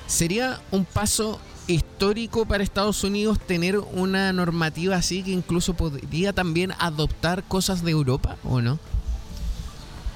Sería 0.06 0.60
un 0.72 0.84
paso 0.84 1.40
histórico 1.68 2.46
para 2.46 2.64
Estados 2.64 3.04
Unidos 3.04 3.40
tener 3.40 3.78
una 3.78 4.34
normativa 4.34 4.96
así 4.96 5.24
que 5.24 5.32
incluso 5.32 5.74
podría 5.74 6.34
también 6.34 6.74
adoptar 6.80 7.44
cosas 7.44 7.84
de 7.84 7.92
Europa, 7.92 8.38
¿o 8.44 8.62
no? 8.62 8.80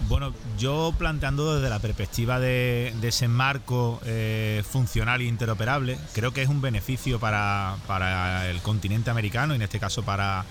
Bueno, 0.07 0.33
yo 0.59 0.93
planteando 0.97 1.55
desde 1.55 1.69
la 1.69 1.79
perspectiva 1.79 2.39
de, 2.39 2.93
ese 3.01 3.27
marco 3.27 3.99
eh, 4.05 4.63
funcional 4.69 5.21
e 5.21 5.25
interoperable, 5.25 5.97
creo 6.13 6.31
que 6.31 6.43
es 6.43 6.49
un 6.49 6.61
beneficio 6.61 7.19
para, 7.19 7.75
el 8.49 8.61
continente 8.61 9.09
americano, 9.09 9.53
y 9.53 9.55
en 9.55 9.63
este 9.63 9.79
caso 9.79 10.03
para, 10.03 10.45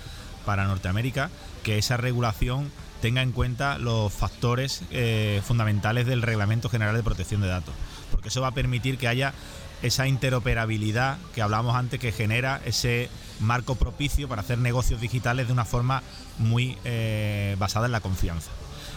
para 0.44 0.64
Norteamérica, 0.64 1.30
que 1.62 1.78
esa 1.78 1.96
regulación 1.96 2.70
tenga 3.00 3.22
en 3.22 3.30
cuenta 3.30 3.78
los 3.78 4.12
factores 4.12 4.82
eh, 4.90 5.40
fundamentales 5.44 6.06
del 6.06 6.22
Reglamento 6.22 6.68
General 6.68 6.96
de 6.96 7.02
Protección 7.02 7.40
de 7.40 7.48
Datos, 7.48 7.74
porque 8.10 8.28
eso 8.28 8.40
va 8.40 8.48
a 8.48 8.54
permitir 8.54 8.98
que 8.98 9.06
haya 9.06 9.34
esa 9.82 10.08
interoperabilidad 10.08 11.18
que 11.34 11.42
hablamos 11.42 11.76
antes 11.76 12.00
que 12.00 12.10
genera 12.10 12.60
ese 12.64 13.08
marco 13.38 13.76
propicio 13.76 14.28
para 14.28 14.42
hacer 14.42 14.58
negocios 14.58 15.00
digitales 15.00 15.46
de 15.46 15.52
una 15.52 15.64
forma 15.64 16.02
muy 16.38 16.76
eh, 16.84 17.54
basada 17.58 17.86
en 17.86 17.92
la 17.92 18.00
confianza. 18.00 18.50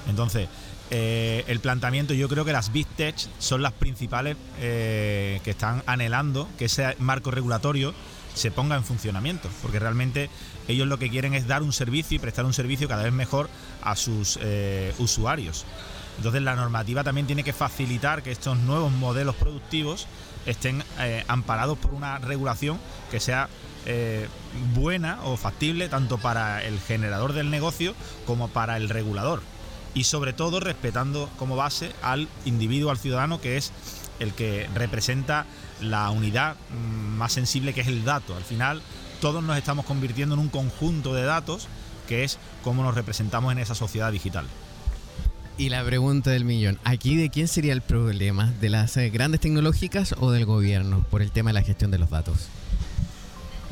Entonces, 0.08 0.48
eh, 0.89 1.43
el 1.48 1.60
planteamiento, 1.60 2.13
yo 2.13 2.30
creo 2.30 2.46
que 2.46 2.54
las 2.54 2.72
Big 2.72 2.88
Tech 2.88 3.15
son 3.39 3.62
las 3.62 3.74
principales 3.74 4.38
eh, 4.60 5.41
que 5.43 5.52
están 5.52 5.84
anhelando 5.86 6.48
que 6.58 6.65
ese 6.65 6.96
marco 7.00 7.30
regulatorio 7.30 7.93
se 8.34 8.52
ponga 8.52 8.76
en 8.76 8.84
funcionamiento, 8.84 9.50
porque 9.62 9.80
realmente 9.80 10.30
ellos 10.67 10.88
lo 10.88 11.00
que 11.00 11.10
quieren 11.10 11.34
es 11.34 11.48
dar 11.48 11.63
un 11.63 11.74
servicio 11.74 12.15
y 12.15 12.20
prestar 12.20 12.46
un 12.46 12.54
servicio 12.54 12.88
cada 12.88 13.04
vez 13.04 13.12
mejor 13.12 13.50
a 13.82 13.96
sus 13.96 14.39
eh, 14.41 14.93
usuarios. 15.00 15.65
Entonces 16.17 16.41
la 16.41 16.56
normativa 16.56 17.04
también 17.04 17.28
tiene 17.28 17.43
que 17.43 17.54
facilitar 17.54 18.24
que 18.24 18.32
estos 18.32 18.58
nuevos 18.58 18.91
modelos 18.91 19.36
productivos 19.36 20.08
estén 20.46 20.84
amparados 21.28 21.78
por 21.78 21.93
una 21.93 22.17
regulación 22.17 22.80
que 23.12 23.20
sea 23.20 23.50
buena 24.74 25.20
o 25.26 25.38
factible 25.38 25.89
tanto 25.89 26.17
para 26.17 26.63
el 26.63 26.80
generador 26.80 27.34
del 27.34 27.52
negocio 27.52 27.93
como 28.26 28.48
para 28.48 28.78
el 28.78 28.89
regulador 28.89 29.41
y 29.98 30.04
sobre 30.04 30.32
todo 30.32 30.60
respetando 30.60 31.28
como 31.40 31.56
base 31.56 31.92
al 32.04 32.28
individuo, 32.46 32.92
al 32.92 33.00
ciudadano, 33.00 33.42
que 33.42 33.58
es 33.58 33.72
el 34.20 34.32
que 34.32 34.70
representa 34.76 35.48
la 35.82 36.12
unidad 36.12 36.56
mm, 36.70 37.18
más 37.18 37.34
sensible 37.34 37.74
que 37.74 37.82
es 37.82 37.88
el 37.88 38.06
dato. 38.06 38.36
Al 38.36 38.44
final 38.44 38.84
todos 39.22 39.44
nos 39.44 39.58
estamos 39.58 39.86
convirtiendo 39.86 40.36
en 40.36 40.42
un 40.42 40.50
conjunto 40.50 41.16
de 41.16 41.24
datos 41.24 41.68
que 42.08 42.24
es 42.24 42.38
cómo 42.64 42.84
nos 42.84 42.94
representamos 42.94 43.52
en 43.52 43.58
esa 43.58 43.74
sociedad 43.74 44.12
digital. 44.12 44.46
Y 45.58 45.70
la 45.70 45.84
pregunta 45.84 46.30
del 46.30 46.46
millón, 46.46 46.78
¿aquí 46.84 47.16
de 47.16 47.32
quién 47.32 47.48
sería 47.48 47.74
el 47.74 47.82
problema? 47.82 48.54
¿De 48.62 48.70
las 48.70 48.96
eh, 48.98 49.10
grandes 49.10 49.42
tecnológicas 49.42 50.14
o 50.20 50.30
del 50.30 50.46
gobierno 50.46 51.04
por 51.10 51.24
el 51.24 51.32
tema 51.32 51.50
de 51.50 51.56
la 51.56 51.64
gestión 51.64 51.90
de 51.90 51.98
los 51.98 52.12
datos? 52.12 52.50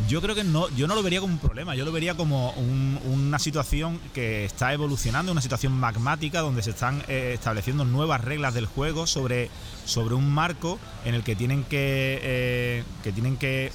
Yo 0.07 0.21
creo 0.21 0.35
que 0.35 0.43
no, 0.43 0.69
yo 0.69 0.87
no 0.87 0.95
lo 0.95 1.01
vería 1.01 1.21
como 1.21 1.33
un 1.33 1.39
problema, 1.39 1.73
yo 1.73 1.85
lo 1.85 1.91
vería 1.91 2.15
como 2.15 2.51
una 2.51 3.39
situación 3.39 3.99
que 4.13 4.45
está 4.45 4.71
evolucionando, 4.73 5.31
una 5.31 5.41
situación 5.41 5.73
magmática 5.73 6.41
donde 6.41 6.61
se 6.61 6.71
están 6.71 7.01
eh, 7.07 7.31
estableciendo 7.33 7.85
nuevas 7.85 8.21
reglas 8.21 8.53
del 8.53 8.65
juego 8.65 9.07
sobre, 9.07 9.49
sobre 9.85 10.13
un 10.13 10.29
marco 10.31 10.79
en 11.05 11.15
el 11.15 11.23
que 11.23 11.35
tienen 11.35 11.63
que, 11.63 12.19
eh, 12.21 12.83
que, 13.03 13.13
tienen 13.13 13.37
que 13.37 13.71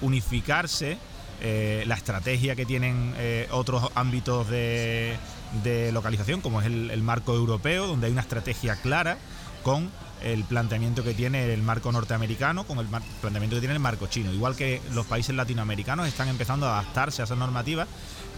unificarse 0.00 0.96
eh, 1.42 1.84
la 1.86 1.96
estrategia 1.96 2.54
que 2.54 2.64
tienen 2.64 3.14
otros 3.50 3.90
ámbitos 3.96 4.48
de, 4.48 5.16
de, 5.62 5.92
localización, 5.92 6.40
como 6.40 6.60
es 6.60 6.66
el 6.68 7.02
marco 7.02 7.34
europeo, 7.34 7.86
donde 7.86 8.06
hay 8.06 8.12
una 8.12 8.22
estrategia 8.22 8.76
clara 8.76 9.18
con 9.62 9.90
el 10.22 10.44
planteamiento 10.44 11.02
que 11.02 11.14
tiene 11.14 11.52
el 11.52 11.62
marco 11.62 11.90
norteamericano 11.92 12.64
con 12.64 12.78
el 12.78 12.86
planteamiento 12.86 13.56
que 13.56 13.60
tiene 13.60 13.74
el 13.74 13.80
marco 13.80 14.06
chino. 14.06 14.32
Igual 14.32 14.56
que 14.56 14.80
los 14.92 15.06
países 15.06 15.34
latinoamericanos 15.34 16.06
están 16.06 16.28
empezando 16.28 16.66
a 16.66 16.80
adaptarse 16.80 17.22
a 17.22 17.24
esas 17.24 17.38
normativas, 17.38 17.88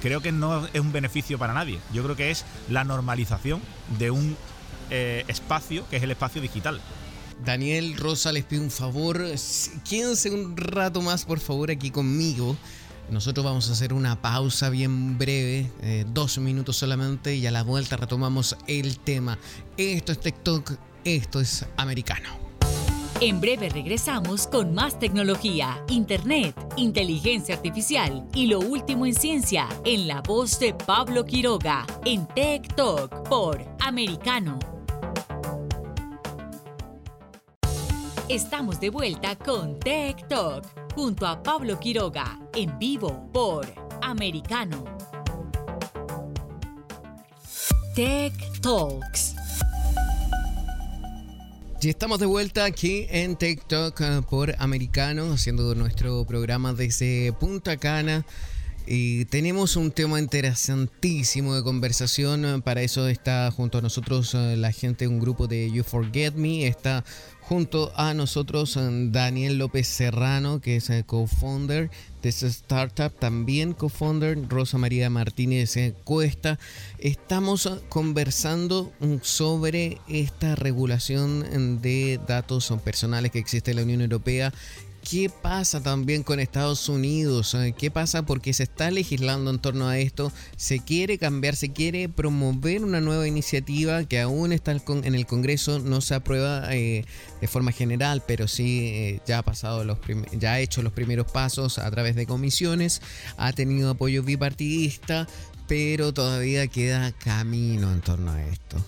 creo 0.01 0.21
que 0.21 0.33
no 0.33 0.67
es 0.67 0.81
un 0.81 0.93
beneficio 0.93 1.39
para 1.39 1.53
nadie. 1.53 1.79
Yo 1.93 2.03
creo 2.03 2.17
que 2.17 2.31
es 2.31 2.45
la 2.69 2.85
normalización 2.85 3.61
de 3.99 4.11
un 4.11 4.37
eh, 4.91 5.25
espacio 5.29 5.89
que 5.89 5.97
es 5.97 6.03
el 6.03 6.11
espacio 6.11 6.41
digital. 6.41 6.81
Daniel 7.45 7.97
Rosa, 7.97 8.31
les 8.31 8.45
pido 8.45 8.63
un 8.63 8.71
favor, 8.71 9.21
quédense 9.89 10.31
un 10.31 10.57
rato 10.57 11.03
más 11.03 11.25
por 11.25 11.41
favor 11.41 11.71
aquí 11.71 11.91
conmigo. 11.91 12.57
Nosotros 13.11 13.45
vamos 13.45 13.69
a 13.69 13.73
hacer 13.73 13.93
una 13.93 14.23
pausa 14.23 14.71
bien 14.71 15.19
breve, 15.19 15.71
eh, 15.83 16.05
dos 16.09 16.39
minutos 16.39 16.77
solamente, 16.77 17.35
y 17.35 17.47
a 17.47 17.51
la 17.51 17.65
vuelta 17.65 17.97
retomamos 17.97 18.57
el 18.69 18.99
tema. 19.01 19.39
Esto 19.77 20.13
es 20.13 20.21
TikTok 20.21 20.73
esto 21.05 21.41
es 21.41 21.67
americano. 21.77 22.43
En 23.21 23.41
breve 23.41 23.69
regresamos 23.69 24.49
con 24.49 24.75
más 24.75 24.99
tecnología, 24.99 25.85
internet, 25.89 26.57
inteligencia 26.77 27.55
artificial 27.55 28.27
y 28.35 28.47
lo 28.47 28.59
último 28.59 29.07
en 29.07 29.15
ciencia 29.15 29.69
en 29.85 30.09
la 30.09 30.23
voz 30.23 30.59
de 30.59 30.75
Pablo 30.75 31.25
Quiroga 31.25 31.87
en 32.05 32.27
Tech 32.27 32.75
Talk 32.75 33.29
por 33.29 33.65
Americano. 33.79 34.59
Estamos 38.29 38.81
de 38.81 38.91
vuelta 38.91 39.37
con 39.37 39.79
Tech 39.79 40.27
Talk 40.27 40.65
junto 40.95 41.25
a 41.25 41.41
Pablo 41.43 41.79
Quiroga 41.79 42.41
en 42.55 42.77
vivo 42.79 43.31
por 43.33 43.67
Americano. 44.01 44.85
Tech 47.95 48.35
Talks 48.61 49.37
y 51.85 51.89
estamos 51.89 52.21
de 52.21 52.27
vuelta 52.27 52.65
aquí 52.65 53.07
en 53.11 53.35
TikTok 53.35 54.01
eh, 54.01 54.21
por 54.29 54.55
Americano, 54.59 55.33
haciendo 55.33 55.75
nuestro 55.75 56.25
programa 56.25 56.73
desde 56.73 57.33
Punta 57.33 57.77
Cana. 57.77 58.25
Tenemos 59.31 59.77
un 59.77 59.91
tema 59.91 60.19
interesantísimo 60.19 61.55
de 61.55 61.63
conversación. 61.63 62.63
Para 62.63 62.83
eso 62.83 63.09
está 63.09 63.51
junto 63.51 63.79
a 63.79 63.81
nosotros 63.81 64.35
eh, 64.35 64.57
la 64.57 64.73
gente, 64.73 65.09
un 65.09 65.21
grupo 65.21 65.47
de 65.47 65.71
You 65.71 65.85
Forget 65.85 66.35
Me. 66.35 66.67
Está 66.67 67.05
junto 67.53 67.93
a 67.97 68.15
nosotros 68.15 68.77
eh, 68.77 68.81
Daniel 69.11 69.59
López 69.59 69.87
Serrano, 69.87 70.61
que 70.61 70.77
es 70.77 70.91
co-founder 71.05 71.91
de 72.23 72.29
esta 72.29 72.47
startup, 72.47 73.13
también 73.19 73.75
co-founder 73.75 74.49
Rosa 74.49 74.79
María 74.79 75.11
Martínez 75.11 75.77
eh, 75.77 75.95
Cuesta. 76.05 76.59
Estamos 76.99 77.67
eh, 77.67 77.73
conversando 77.89 78.93
mm, 79.01 79.17
sobre 79.21 79.99
esta 80.09 80.55
regulación 80.55 81.83
de 81.83 82.21
datos 82.27 82.73
personales 82.85 83.33
que 83.33 83.41
existe 83.41 83.73
en 83.73 83.77
la 83.77 83.83
Unión 83.83 84.01
Europea 84.01 84.53
¿Qué 85.09 85.29
pasa 85.29 85.83
también 85.83 86.23
con 86.23 86.39
Estados 86.39 86.89
Unidos? 86.89 87.55
Eh, 87.55 87.75
¿Qué 87.77 87.91
pasa? 87.91 88.25
Porque 88.25 88.53
se 88.53 88.63
está 88.63 88.91
legislando 88.91 89.51
en 89.51 89.59
torno 89.59 89.89
a 89.89 89.99
esto. 89.99 90.33
Se 90.57 90.79
quiere 90.79 91.19
cambiar, 91.19 91.57
se 91.57 91.73
quiere 91.73 92.09
promover 92.09 92.85
una 92.85 93.01
nueva 93.01 93.27
iniciativa 93.27 94.05
que 94.05 94.21
aún 94.21 94.53
está 94.53 94.71
en 94.73 95.15
el 95.15 95.27
Congreso, 95.27 95.81
no 95.81 96.01
se 96.01 96.15
aprueba 96.15 96.73
eh, 96.75 97.05
de 97.41 97.49
forma 97.49 97.73
general, 97.73 98.23
pero 98.27 98.47
sí 98.47 98.87
eh, 98.87 99.21
ya 99.27 99.39
ha 99.39 99.43
pasado 99.43 99.85
los 99.85 99.99
ya 100.39 100.53
ha 100.53 100.61
hecho 100.61 100.83
los 100.83 100.93
primeros 100.93 101.31
pasos 101.31 101.79
a 101.79 101.91
través 101.91 102.15
de 102.15 102.27
comisiones, 102.27 103.03
ha 103.37 103.53
tenido 103.53 103.91
apoyo 103.91 104.23
bipartidista, 104.23 105.27
pero 105.67 106.15
todavía 106.15 106.69
queda 106.69 107.13
camino 107.13 107.93
en 107.93 108.01
torno 108.03 108.31
a 108.31 108.43
esto. 108.45 108.83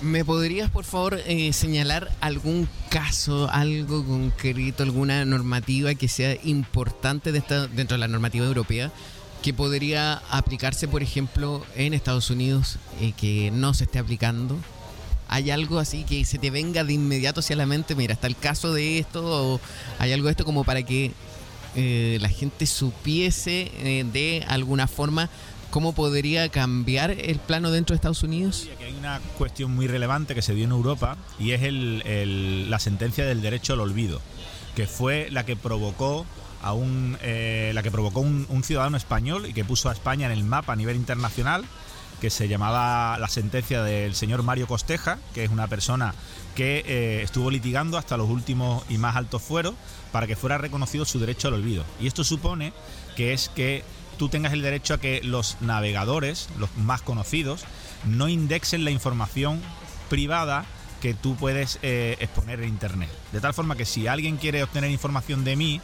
¿Me 0.00 0.24
podrías, 0.24 0.68
por 0.68 0.84
favor, 0.84 1.20
eh, 1.26 1.52
señalar 1.52 2.10
algún 2.20 2.68
caso, 2.90 3.48
algo 3.50 4.04
concreto, 4.04 4.82
alguna 4.82 5.24
normativa 5.24 5.94
que 5.94 6.08
sea 6.08 6.36
importante 6.42 7.30
de 7.30 7.38
esta, 7.38 7.68
dentro 7.68 7.94
de 7.94 8.00
la 8.00 8.08
normativa 8.08 8.44
europea 8.44 8.90
que 9.42 9.54
podría 9.54 10.14
aplicarse, 10.30 10.88
por 10.88 11.02
ejemplo, 11.02 11.64
en 11.76 11.94
Estados 11.94 12.30
Unidos 12.30 12.78
y 13.00 13.12
que 13.12 13.50
no 13.52 13.74
se 13.74 13.84
esté 13.84 14.00
aplicando? 14.00 14.56
¿Hay 15.28 15.50
algo 15.50 15.78
así 15.78 16.04
que 16.04 16.24
se 16.24 16.38
te 16.38 16.50
venga 16.50 16.84
de 16.84 16.92
inmediato 16.92 17.40
hacia 17.40 17.56
la 17.56 17.66
mente? 17.66 17.94
Mira, 17.94 18.14
está 18.14 18.26
el 18.26 18.36
caso 18.36 18.74
de 18.74 18.98
esto, 18.98 19.24
o 19.54 19.60
hay 19.98 20.12
algo 20.12 20.26
de 20.26 20.32
esto 20.32 20.44
como 20.44 20.64
para 20.64 20.82
que 20.82 21.12
eh, 21.74 22.18
la 22.20 22.28
gente 22.28 22.66
supiese 22.66 23.72
eh, 23.78 24.04
de 24.12 24.44
alguna 24.48 24.86
forma 24.86 25.30
cómo 25.72 25.94
podría 25.94 26.50
cambiar 26.50 27.10
el 27.10 27.38
plano 27.38 27.70
dentro 27.70 27.94
de 27.94 27.96
Estados 27.96 28.22
Unidos? 28.22 28.68
hay 28.78 28.92
una 28.92 29.20
cuestión 29.38 29.74
muy 29.74 29.86
relevante 29.86 30.34
que 30.34 30.42
se 30.42 30.54
dio 30.54 30.64
en 30.64 30.70
Europa 30.70 31.16
y 31.40 31.52
es 31.52 31.62
la 31.72 32.78
sentencia 32.78 33.24
del 33.24 33.40
derecho 33.40 33.72
al 33.72 33.80
olvido, 33.80 34.20
que 34.76 34.86
fue 34.86 35.28
la 35.30 35.46
que 35.46 35.56
provocó 35.56 36.26
a 36.60 36.74
un, 36.74 37.16
eh, 37.22 37.72
la 37.74 37.82
que 37.82 37.90
provocó 37.90 38.20
un, 38.20 38.62
ciudadano 38.62 38.98
español 38.98 39.46
y 39.46 39.54
que 39.54 39.64
puso 39.64 39.88
a 39.88 39.92
España 39.92 40.26
en 40.26 40.32
el 40.32 40.44
mapa 40.44 40.74
a 40.74 40.76
nivel 40.76 40.94
internacional, 40.94 41.64
que 42.20 42.28
se 42.28 42.48
llamaba 42.48 43.18
la 43.18 43.28
sentencia 43.28 43.82
del 43.82 44.14
señor 44.14 44.42
Mario 44.42 44.66
Costeja, 44.66 45.18
que 45.32 45.42
es 45.42 45.50
una 45.50 45.68
persona 45.68 46.14
que 46.54 46.84
eh, 46.86 47.22
estuvo 47.22 47.50
litigando 47.50 47.96
hasta 47.96 48.18
los 48.18 48.28
últimos 48.28 48.84
y 48.90 48.98
más 48.98 49.16
altos 49.16 49.40
fueros 49.40 49.74
para 50.12 50.26
que 50.26 50.36
fuera 50.36 50.58
reconocido 50.58 51.06
su 51.06 51.18
derecho 51.18 51.48
al 51.48 51.54
olvido. 51.54 51.82
Y 51.98 52.06
esto 52.06 52.24
supone 52.24 52.74
que 53.16 53.32
es 53.32 53.48
que 53.48 53.82
tú 54.18 54.28
tengas 54.28 54.52
el 54.52 54.62
derecho 54.62 54.94
a 54.94 54.98
que 54.98 55.20
los 55.22 55.56
navegadores, 55.60 56.48
los 56.58 56.74
más 56.76 57.02
conocidos, 57.02 57.64
no 58.04 58.28
indexen 58.28 58.84
la 58.84 58.90
información 58.90 59.60
privada 60.08 60.64
que 61.00 61.14
tú 61.14 61.36
puedes 61.36 61.78
eh, 61.82 62.16
exponer 62.20 62.60
en 62.60 62.68
Internet. 62.68 63.10
De 63.32 63.40
tal 63.40 63.54
forma 63.54 63.76
que 63.76 63.84
si 63.84 64.06
alguien 64.06 64.36
quiere 64.36 64.62
obtener 64.62 64.90
información 64.90 65.44
de 65.44 65.56
mí, 65.56 65.80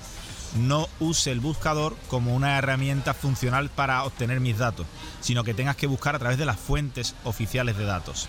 no 0.56 0.88
use 1.00 1.30
el 1.30 1.40
buscador 1.40 1.96
como 2.08 2.34
una 2.34 2.56
herramienta 2.56 3.14
funcional 3.14 3.68
para 3.68 4.04
obtener 4.04 4.40
mis 4.40 4.58
datos, 4.58 4.86
sino 5.20 5.44
que 5.44 5.54
tengas 5.54 5.76
que 5.76 5.86
buscar 5.86 6.14
a 6.14 6.18
través 6.18 6.38
de 6.38 6.46
las 6.46 6.58
fuentes 6.58 7.14
oficiales 7.24 7.76
de 7.76 7.84
datos. 7.84 8.28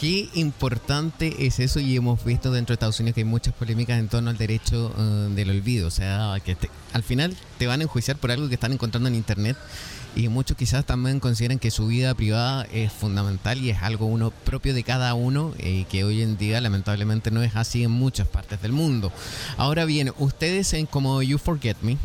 Qué 0.00 0.28
importante 0.34 1.46
es 1.46 1.58
eso 1.58 1.80
y 1.80 1.96
hemos 1.96 2.24
visto 2.24 2.52
dentro 2.52 2.72
de 2.72 2.74
Estados 2.74 3.00
Unidos 3.00 3.16
que 3.16 3.22
hay 3.22 3.24
muchas 3.24 3.52
polémicas 3.52 3.98
en 3.98 4.06
torno 4.06 4.30
al 4.30 4.38
derecho 4.38 4.94
eh, 4.96 5.28
del 5.34 5.50
olvido, 5.50 5.88
o 5.88 5.90
sea, 5.90 6.36
que 6.44 6.56
al 6.92 7.02
final 7.02 7.36
te 7.58 7.66
van 7.66 7.80
a 7.80 7.82
enjuiciar 7.82 8.16
por 8.16 8.30
algo 8.30 8.46
que 8.46 8.54
están 8.54 8.72
encontrando 8.72 9.08
en 9.08 9.16
Internet 9.16 9.56
y 10.14 10.28
muchos 10.28 10.56
quizás 10.56 10.84
también 10.84 11.18
consideran 11.18 11.58
que 11.58 11.72
su 11.72 11.88
vida 11.88 12.14
privada 12.14 12.64
es 12.72 12.92
fundamental 12.92 13.58
y 13.58 13.70
es 13.70 13.82
algo 13.82 14.06
uno 14.06 14.30
propio 14.30 14.72
de 14.72 14.84
cada 14.84 15.14
uno 15.14 15.52
y 15.58 15.82
que 15.86 16.04
hoy 16.04 16.22
en 16.22 16.38
día 16.38 16.60
lamentablemente 16.60 17.32
no 17.32 17.42
es 17.42 17.56
así 17.56 17.82
en 17.82 17.90
muchas 17.90 18.28
partes 18.28 18.62
del 18.62 18.70
mundo. 18.70 19.12
Ahora 19.56 19.84
bien, 19.84 20.12
ustedes 20.18 20.74
en 20.74 20.86
como 20.86 21.22
You 21.22 21.38
Forget 21.38 21.78
Me 21.82 21.96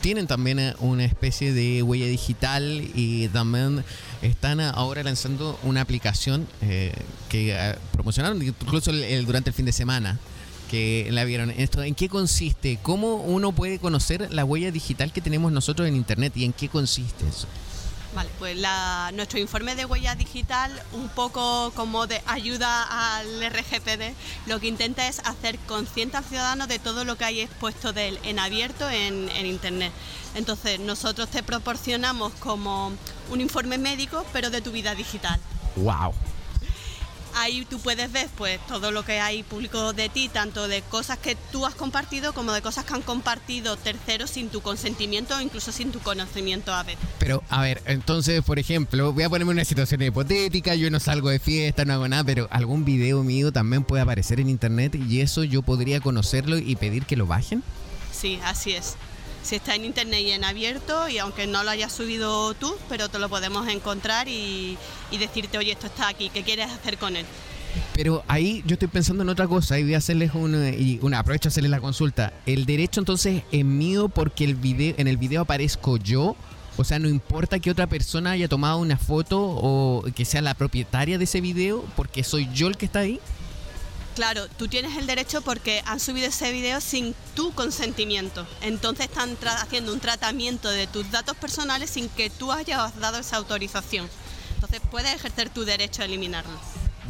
tienen 0.00 0.26
también 0.26 0.58
eh, 0.58 0.74
una 0.78 1.04
especie 1.04 1.52
de 1.52 1.82
huella 1.82 2.06
digital 2.06 2.64
y 2.94 3.28
también 3.28 3.84
están 4.22 4.60
ahora 4.60 5.02
lanzando 5.02 5.58
una 5.62 5.80
aplicación 5.80 6.46
eh, 6.62 6.92
que 7.28 7.54
eh, 7.54 7.76
promocionaron 7.92 8.42
incluso 8.42 8.92
durante 9.24 9.50
el 9.50 9.54
fin 9.54 9.66
de 9.66 9.72
semana 9.72 10.18
que 10.70 11.08
la 11.10 11.24
vieron. 11.24 11.50
Esto, 11.50 11.82
¿En 11.82 11.94
qué 11.94 12.08
consiste? 12.08 12.78
¿Cómo 12.82 13.16
uno 13.16 13.52
puede 13.52 13.78
conocer 13.78 14.28
la 14.30 14.44
huella 14.44 14.70
digital 14.70 15.12
que 15.12 15.20
tenemos 15.20 15.50
nosotros 15.50 15.88
en 15.88 15.96
Internet 15.96 16.36
y 16.36 16.44
en 16.44 16.52
qué 16.52 16.68
consiste 16.68 17.26
eso? 17.26 17.48
Vale, 18.14 18.28
pues 18.40 18.56
nuestro 19.14 19.38
informe 19.38 19.76
de 19.76 19.84
huella 19.84 20.16
digital, 20.16 20.70
un 20.92 21.08
poco 21.10 21.70
como 21.76 22.08
de 22.08 22.20
ayuda 22.26 23.18
al 23.18 23.40
RGPD, 23.40 24.14
lo 24.46 24.58
que 24.58 24.66
intenta 24.66 25.06
es 25.06 25.20
hacer 25.20 25.58
consciente 25.60 26.16
al 26.16 26.24
ciudadano 26.24 26.66
de 26.66 26.80
todo 26.80 27.04
lo 27.04 27.16
que 27.16 27.24
hay 27.24 27.40
expuesto 27.40 27.92
de 27.92 28.08
él 28.08 28.18
en 28.24 28.40
abierto 28.40 28.90
en, 28.90 29.28
en 29.30 29.46
Internet. 29.46 29.92
Entonces, 30.34 30.80
nosotros 30.80 31.28
te 31.28 31.44
proporcionamos 31.44 32.32
como 32.34 32.92
un 33.30 33.40
informe 33.40 33.78
médico, 33.78 34.24
pero 34.32 34.50
de 34.50 34.60
tu 34.60 34.72
vida 34.72 34.94
digital. 34.96 35.38
¡Wow! 35.76 36.12
Ahí 37.40 37.64
tú 37.64 37.78
puedes 37.80 38.12
ver 38.12 38.28
pues 38.36 38.60
todo 38.66 38.92
lo 38.92 39.04
que 39.04 39.20
hay 39.20 39.42
público 39.42 39.92
de 39.92 40.08
ti, 40.08 40.28
tanto 40.28 40.68
de 40.68 40.82
cosas 40.82 41.18
que 41.18 41.36
tú 41.50 41.66
has 41.66 41.74
compartido 41.74 42.32
como 42.32 42.52
de 42.52 42.62
cosas 42.62 42.84
que 42.84 42.94
han 42.94 43.02
compartido 43.02 43.76
terceros 43.76 44.30
sin 44.30 44.50
tu 44.50 44.60
consentimiento 44.60 45.36
o 45.36 45.40
incluso 45.40 45.72
sin 45.72 45.90
tu 45.90 46.00
conocimiento 46.00 46.72
a 46.72 46.82
veces. 46.82 47.00
Pero 47.18 47.42
a 47.48 47.62
ver, 47.62 47.82
entonces, 47.86 48.42
por 48.42 48.58
ejemplo, 48.58 49.12
voy 49.12 49.24
a 49.24 49.30
ponerme 49.30 49.52
una 49.52 49.64
situación 49.64 50.02
hipotética, 50.02 50.74
yo 50.74 50.90
no 50.90 51.00
salgo 51.00 51.30
de 51.30 51.38
fiesta, 51.38 51.84
no 51.84 51.94
hago 51.94 52.08
nada, 52.08 52.24
pero 52.24 52.48
algún 52.50 52.84
video 52.84 53.22
mío 53.22 53.52
también 53.52 53.84
puede 53.84 54.02
aparecer 54.02 54.40
en 54.40 54.48
internet 54.48 54.94
y 54.94 55.20
eso 55.20 55.44
yo 55.44 55.62
podría 55.62 56.00
conocerlo 56.00 56.58
y 56.58 56.76
pedir 56.76 57.04
que 57.04 57.16
lo 57.16 57.26
bajen. 57.26 57.62
Sí, 58.12 58.38
así 58.44 58.72
es 58.72 58.96
si 59.42 59.56
está 59.56 59.74
en 59.74 59.84
internet 59.84 60.20
y 60.20 60.30
en 60.32 60.44
abierto 60.44 61.08
y 61.08 61.18
aunque 61.18 61.46
no 61.46 61.62
lo 61.64 61.70
hayas 61.70 61.92
subido 61.92 62.54
tú, 62.54 62.74
pero 62.88 63.08
te 63.08 63.18
lo 63.18 63.28
podemos 63.28 63.68
encontrar 63.68 64.28
y, 64.28 64.76
decirte, 65.10 65.58
oye, 65.58 65.72
esto 65.72 65.86
está 65.86 66.08
aquí, 66.08 66.30
¿qué 66.30 66.42
quieres 66.42 66.70
hacer 66.70 66.98
con 66.98 67.16
él? 67.16 67.26
Pero 67.94 68.24
ahí 68.26 68.62
yo 68.66 68.74
estoy 68.74 68.88
pensando 68.88 69.22
en 69.22 69.28
otra 69.28 69.46
cosa 69.46 69.78
y 69.78 69.84
voy 69.84 69.94
a 69.94 69.98
hacerles 69.98 70.32
una, 70.34 70.70
y 70.70 71.00
aprovecho 71.14 71.48
a 71.48 71.50
hacerles 71.50 71.70
la 71.70 71.80
consulta. 71.80 72.32
El 72.46 72.66
derecho 72.66 73.00
entonces 73.00 73.42
es 73.52 73.64
mío 73.64 74.08
porque 74.08 74.44
el 74.44 74.54
video, 74.54 74.94
en 74.96 75.06
el 75.06 75.16
video 75.16 75.42
aparezco 75.42 75.96
yo. 75.96 76.36
O 76.76 76.84
sea, 76.84 76.98
no 76.98 77.08
importa 77.08 77.58
que 77.58 77.70
otra 77.70 77.86
persona 77.86 78.30
haya 78.30 78.48
tomado 78.48 78.78
una 78.78 78.96
foto 78.96 79.38
o 79.40 80.02
que 80.14 80.24
sea 80.24 80.40
la 80.40 80.54
propietaria 80.54 81.18
de 81.18 81.24
ese 81.24 81.40
video, 81.40 81.84
porque 81.94 82.24
soy 82.24 82.48
yo 82.54 82.68
el 82.68 82.76
que 82.76 82.86
está 82.86 83.00
ahí. 83.00 83.20
Claro, 84.14 84.48
tú 84.48 84.68
tienes 84.68 84.96
el 84.96 85.06
derecho 85.06 85.40
porque 85.40 85.82
han 85.86 86.00
subido 86.00 86.26
ese 86.26 86.52
video 86.52 86.80
sin 86.80 87.14
tu 87.34 87.52
consentimiento. 87.52 88.46
Entonces 88.60 89.06
están 89.06 89.36
haciendo 89.58 89.92
un 89.92 90.00
tratamiento 90.00 90.68
de 90.68 90.86
tus 90.86 91.10
datos 91.10 91.36
personales 91.36 91.90
sin 91.90 92.08
que 92.08 92.28
tú 92.28 92.52
hayas 92.52 92.98
dado 92.98 93.18
esa 93.18 93.36
autorización. 93.36 94.08
Entonces 94.54 94.80
puedes 94.90 95.14
ejercer 95.14 95.48
tu 95.48 95.64
derecho 95.64 96.02
a 96.02 96.06
eliminarlo. 96.06 96.58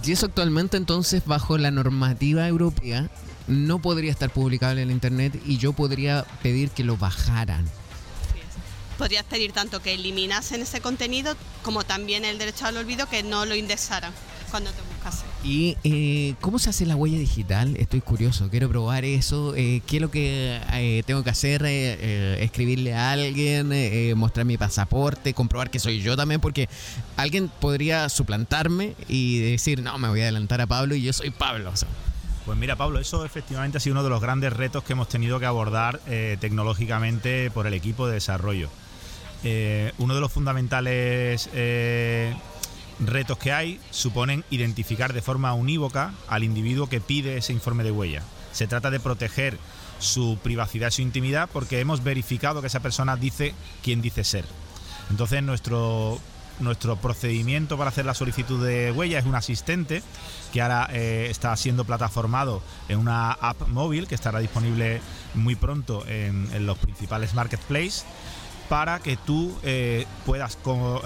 Y 0.04 0.12
eso 0.12 0.26
actualmente 0.26 0.76
entonces 0.76 1.24
bajo 1.26 1.58
la 1.58 1.70
normativa 1.70 2.46
europea 2.46 3.10
no 3.48 3.80
podría 3.80 4.10
estar 4.10 4.30
publicable 4.30 4.82
en 4.82 4.90
Internet 4.90 5.40
y 5.44 5.58
yo 5.58 5.72
podría 5.72 6.24
pedir 6.42 6.70
que 6.70 6.84
lo 6.84 6.96
bajaran. 6.96 7.68
Podrías 8.98 9.24
pedir 9.24 9.52
tanto 9.52 9.80
que 9.80 9.94
eliminasen 9.94 10.62
ese 10.62 10.80
contenido 10.80 11.34
como 11.62 11.84
también 11.84 12.24
el 12.24 12.38
derecho 12.38 12.66
al 12.66 12.76
olvido 12.76 13.08
que 13.08 13.22
no 13.22 13.46
lo 13.46 13.54
indexaran 13.54 14.12
cuando 14.50 14.70
te 14.70 14.89
¿Y 15.42 15.78
eh, 15.84 16.34
cómo 16.40 16.58
se 16.58 16.68
hace 16.68 16.84
la 16.84 16.96
huella 16.96 17.18
digital? 17.18 17.74
Estoy 17.78 18.02
curioso, 18.02 18.48
quiero 18.50 18.68
probar 18.68 19.04
eso. 19.04 19.54
Eh, 19.56 19.80
¿Qué 19.86 19.96
es 19.96 20.02
lo 20.02 20.10
que 20.10 20.60
eh, 20.72 21.02
tengo 21.06 21.24
que 21.24 21.30
hacer? 21.30 21.64
¿Escribirle 21.64 22.94
a 22.94 23.12
alguien? 23.12 23.72
¿Mostrar 24.18 24.44
mi 24.44 24.58
pasaporte? 24.58 25.32
¿Comprobar 25.32 25.70
que 25.70 25.78
soy 25.78 26.02
yo 26.02 26.16
también? 26.16 26.40
Porque 26.40 26.68
alguien 27.16 27.48
podría 27.60 28.08
suplantarme 28.08 28.94
y 29.08 29.38
decir, 29.38 29.82
no, 29.82 29.96
me 29.98 30.08
voy 30.08 30.20
a 30.20 30.24
adelantar 30.24 30.60
a 30.60 30.66
Pablo 30.66 30.94
y 30.94 31.02
yo 31.02 31.12
soy 31.12 31.30
Pablo. 31.30 31.72
Pues 32.44 32.58
mira, 32.58 32.76
Pablo, 32.76 32.98
eso 32.98 33.24
efectivamente 33.24 33.78
ha 33.78 33.80
sido 33.80 33.94
uno 33.94 34.02
de 34.02 34.10
los 34.10 34.20
grandes 34.20 34.52
retos 34.52 34.84
que 34.84 34.92
hemos 34.92 35.08
tenido 35.08 35.40
que 35.40 35.46
abordar 35.46 36.00
tecnológicamente 36.40 37.50
por 37.50 37.66
el 37.66 37.74
equipo 37.74 38.06
de 38.06 38.14
desarrollo. 38.14 38.68
uno 39.98 40.14
de 40.14 40.20
los 40.20 40.30
fundamentales 40.30 41.48
retos 43.00 43.38
que 43.38 43.52
hay 43.52 43.80
suponen 43.90 44.44
identificar 44.50 45.12
de 45.12 45.22
forma 45.22 45.54
unívoca 45.54 46.12
al 46.28 46.44
individuo 46.44 46.88
que 46.88 47.00
pide 47.00 47.36
ese 47.36 47.52
informe 47.52 47.84
de 47.84 47.90
huella. 47.90 48.22
Se 48.52 48.66
trata 48.66 48.90
de 48.90 49.00
proteger 49.00 49.58
su 49.98 50.38
privacidad 50.42 50.88
y 50.88 50.92
su 50.92 51.02
intimidad 51.02 51.48
porque 51.52 51.80
hemos 51.80 52.02
verificado 52.02 52.60
que 52.60 52.66
esa 52.66 52.80
persona 52.80 53.16
dice 53.16 53.54
quién 53.82 54.02
dice 54.02 54.24
ser. 54.24 54.44
Entonces 55.10 55.42
nuestro, 55.42 56.18
nuestro 56.58 56.96
procedimiento 56.96 57.76
para 57.76 57.90
hacer 57.90 58.06
la 58.06 58.14
solicitud 58.14 58.64
de 58.64 58.92
huella 58.92 59.18
es 59.18 59.26
un 59.26 59.34
asistente 59.34 60.02
que 60.52 60.62
ahora 60.62 60.88
eh, 60.92 61.28
está 61.30 61.54
siendo 61.56 61.84
plataformado 61.84 62.62
en 62.88 62.98
una 62.98 63.32
app 63.32 63.68
móvil 63.68 64.06
que 64.06 64.14
estará 64.14 64.40
disponible 64.40 65.00
muy 65.34 65.54
pronto 65.54 66.04
en 66.06 66.66
los 66.66 66.78
principales 66.78 67.34
marketplaces 67.34 68.04
para 68.70 69.00
que 69.00 69.16
tú 69.16 69.52
eh, 69.64 70.06
puedas, 70.24 70.56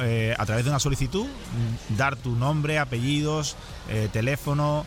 eh, 0.03 0.35
a 0.38 0.44
través 0.44 0.64
de 0.64 0.70
una 0.70 0.79
solicitud, 0.79 1.24
mm, 1.24 1.96
dar 1.96 2.14
tu 2.14 2.37
nombre, 2.37 2.79
apellidos, 2.79 3.57
eh, 3.88 4.09
teléfono, 4.12 4.85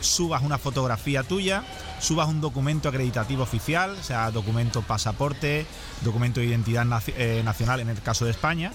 subas 0.00 0.42
una 0.42 0.56
fotografía 0.56 1.24
tuya, 1.24 1.62
subas 2.00 2.26
un 2.28 2.40
documento 2.40 2.88
acreditativo 2.88 3.42
oficial, 3.42 3.94
sea, 4.02 4.30
documento 4.30 4.80
pasaporte, 4.80 5.66
documento 6.00 6.40
de 6.40 6.46
identidad 6.46 6.86
nacional 6.86 7.80
en 7.80 7.90
el 7.90 8.00
caso 8.00 8.24
de 8.24 8.30
España, 8.30 8.72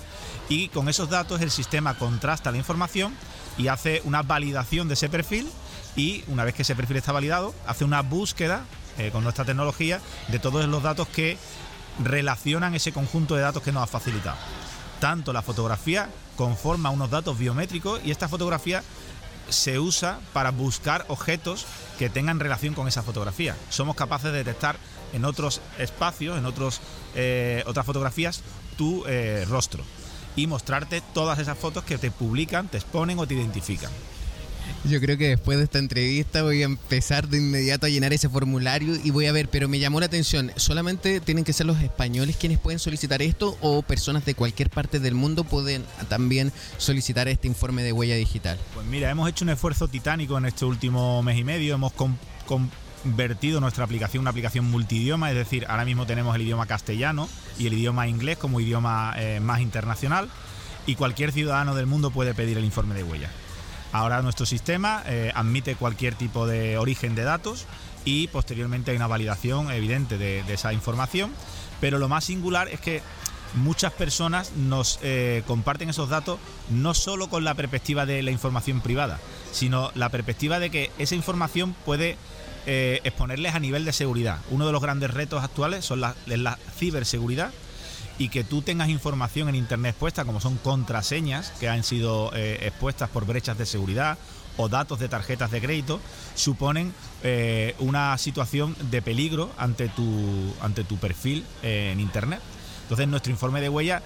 y 0.49 0.67
con 0.67 0.87
esos 0.87 1.09
datos 1.09 1.41
el 1.41 1.49
sistema 1.49 1.97
contrasta 1.97 2.51
la 2.51 2.57
información 2.57 3.15
y 3.57 3.69
hace 3.69 4.03
una 4.05 4.21
validación 4.21 4.87
de 4.87 4.93
ese 4.93 5.09
perfil 5.09 5.49
y 5.95 6.23
una 6.27 6.43
vez 6.43 6.53
que 6.53 6.61
ese 6.61 6.75
perfil 6.75 6.97
está 6.97 7.11
validado, 7.11 7.55
hace 7.65 7.83
una 7.83 8.03
búsqueda 8.03 8.63
con 9.11 9.23
nuestra 9.23 9.45
tecnología 9.45 9.99
de 10.27 10.37
todos 10.37 10.67
los 10.67 10.83
datos 10.83 11.07
que 11.07 11.37
relacionan 12.03 12.75
ese 12.75 12.91
conjunto 12.91 13.35
de 13.35 13.41
datos 13.41 13.63
que 13.63 13.71
nos 13.71 13.83
ha 13.83 13.87
facilitado. 13.87 14.37
Tanto 14.99 15.33
la 15.33 15.41
fotografía 15.41 16.09
conforma 16.35 16.89
unos 16.89 17.09
datos 17.09 17.37
biométricos 17.37 18.01
y 18.03 18.11
esta 18.11 18.27
fotografía 18.27 18.83
se 19.49 19.79
usa 19.79 20.19
para 20.33 20.51
buscar 20.51 21.05
objetos 21.07 21.65
que 21.97 22.09
tengan 22.09 22.39
relación 22.39 22.73
con 22.73 22.87
esa 22.87 23.03
fotografía. 23.03 23.55
Somos 23.69 23.95
capaces 23.95 24.31
de 24.31 24.39
detectar 24.39 24.77
en 25.13 25.25
otros 25.25 25.61
espacios, 25.77 26.37
en 26.37 26.45
otros, 26.45 26.81
eh, 27.15 27.63
otras 27.65 27.85
fotografías, 27.85 28.41
tu 28.77 29.03
eh, 29.07 29.45
rostro 29.47 29.83
y 30.35 30.47
mostrarte 30.47 31.01
todas 31.13 31.39
esas 31.39 31.57
fotos 31.57 31.83
que 31.83 31.97
te 31.97 32.11
publican, 32.11 32.67
te 32.67 32.77
exponen 32.77 33.17
o 33.19 33.27
te 33.27 33.33
identifican. 33.33 33.91
Yo 34.83 35.01
creo 35.01 35.17
que 35.17 35.29
después 35.29 35.57
de 35.57 35.65
esta 35.65 35.79
entrevista 35.79 36.43
voy 36.43 36.61
a 36.61 36.65
empezar 36.65 37.27
de 37.27 37.39
inmediato 37.39 37.85
a 37.85 37.89
llenar 37.89 38.13
ese 38.13 38.29
formulario 38.29 38.95
y 39.03 39.11
voy 39.11 39.25
a 39.25 39.31
ver, 39.31 39.49
pero 39.49 39.67
me 39.67 39.79
llamó 39.79 39.99
la 39.99 40.05
atención, 40.05 40.51
¿solamente 40.55 41.19
tienen 41.19 41.43
que 41.43 41.51
ser 41.51 41.65
los 41.65 41.81
españoles 41.81 42.37
quienes 42.37 42.59
pueden 42.59 42.79
solicitar 42.79 43.21
esto 43.21 43.57
o 43.59 43.81
personas 43.81 44.23
de 44.23 44.35
cualquier 44.35 44.69
parte 44.69 44.99
del 44.99 45.13
mundo 45.13 45.43
pueden 45.43 45.83
también 46.07 46.53
solicitar 46.77 47.27
este 47.27 47.47
informe 47.47 47.83
de 47.83 47.91
huella 47.91 48.15
digital? 48.15 48.57
Pues 48.73 48.85
mira, 48.85 49.09
hemos 49.09 49.27
hecho 49.27 49.43
un 49.43 49.49
esfuerzo 49.49 49.87
titánico 49.87 50.37
en 50.37 50.45
este 50.45 50.63
último 50.63 51.21
mes 51.21 51.37
y 51.37 51.43
medio, 51.43 51.75
hemos 51.75 51.91
convertido 52.45 53.59
nuestra 53.59 53.83
aplicación 53.83 54.19
en 54.19 54.21
una 54.21 54.29
aplicación 54.29 54.65
multidioma, 54.65 55.31
es 55.31 55.35
decir, 55.35 55.65
ahora 55.67 55.83
mismo 55.85 56.05
tenemos 56.05 56.33
el 56.35 56.43
idioma 56.43 56.65
castellano 56.65 57.27
y 57.59 57.67
el 57.67 57.73
idioma 57.73 58.07
inglés 58.07 58.37
como 58.37 58.61
idioma 58.61 59.15
eh, 59.17 59.39
más 59.41 59.59
internacional 59.59 60.29
y 60.85 60.95
cualquier 60.95 61.33
ciudadano 61.33 61.75
del 61.75 61.87
mundo 61.87 62.11
puede 62.11 62.33
pedir 62.33 62.57
el 62.57 62.63
informe 62.63 62.95
de 62.95 63.03
huella. 63.03 63.29
Ahora 63.91 64.21
nuestro 64.21 64.45
sistema 64.45 65.03
eh, 65.05 65.31
admite 65.33 65.75
cualquier 65.75 66.15
tipo 66.15 66.45
de 66.45 66.77
origen 66.77 67.15
de 67.15 67.23
datos 67.23 67.65
y 68.05 68.27
posteriormente 68.27 68.91
hay 68.91 68.97
una 68.97 69.07
validación 69.07 69.71
evidente 69.71 70.17
de, 70.17 70.43
esa 70.51 70.73
información, 70.73 71.31
pero 71.79 71.97
lo 71.97 72.09
más 72.09 72.25
singular 72.25 72.67
es 72.69 72.79
que 72.79 73.01
muchas 73.55 73.93
personas 73.93 74.51
nos 74.55 74.99
eh, 75.03 75.43
comparten 75.47 75.89
esos 75.89 76.09
datos 76.09 76.39
no 76.69 76.93
solo 76.93 77.29
con 77.29 77.43
la 77.43 77.53
perspectiva 77.53 78.05
de 78.05 78.21
la 78.23 78.31
información 78.31 78.81
privada, 78.81 79.19
sino 79.51 79.91
la 79.95 80.09
perspectiva 80.09 80.59
de 80.59 80.69
que 80.69 80.91
esa 80.97 81.15
información 81.15 81.75
puede 81.85 82.17
eh, 82.65 82.99
exponerles 83.05 83.55
a 83.55 83.59
nivel 83.59 83.85
de 83.85 83.93
seguridad. 83.93 84.39
Uno 84.51 84.65
de 84.65 84.73
los 84.73 84.81
grandes 84.81 85.13
retos 85.13 85.43
actuales 85.43 85.85
son 85.85 86.01
la, 86.01 86.15
la 86.27 86.59
ciberseguridad 86.77 87.51
y 88.17 88.29
que 88.29 88.43
tú 88.43 88.61
tengas 88.61 88.89
información 88.89 89.49
en 89.49 89.55
Internet 89.55 89.91
expuesta, 89.91 90.25
como 90.25 90.41
son 90.41 90.57
contraseñas 90.57 91.51
que 91.59 91.69
han 91.69 91.83
sido 91.83 92.31
eh, 92.33 92.59
expuestas 92.63 93.09
por 93.09 93.25
brechas 93.25 93.57
de 93.57 93.65
seguridad 93.65 94.17
o 94.57 94.69
datos 94.69 94.99
de 94.99 95.07
tarjetas 95.07 95.51
de 95.51 95.61
crédito, 95.61 95.99
suponen 96.33 96.93
eh, 97.21 97.75
una 97.79 98.17
situación 98.17 98.75
de 98.89 99.03
peligro 99.03 99.51
ante 99.57 99.87
tu, 99.87 100.53
ante 100.61 100.83
tu 100.83 100.97
perfil 100.97 101.45
eh, 101.61 101.91
en 101.93 101.99
Internet. 101.99 102.39
Entonces 102.83 103.07
nuestro 103.07 103.31
informe 103.31 103.61
de 103.61 103.69
huella 103.69 104.01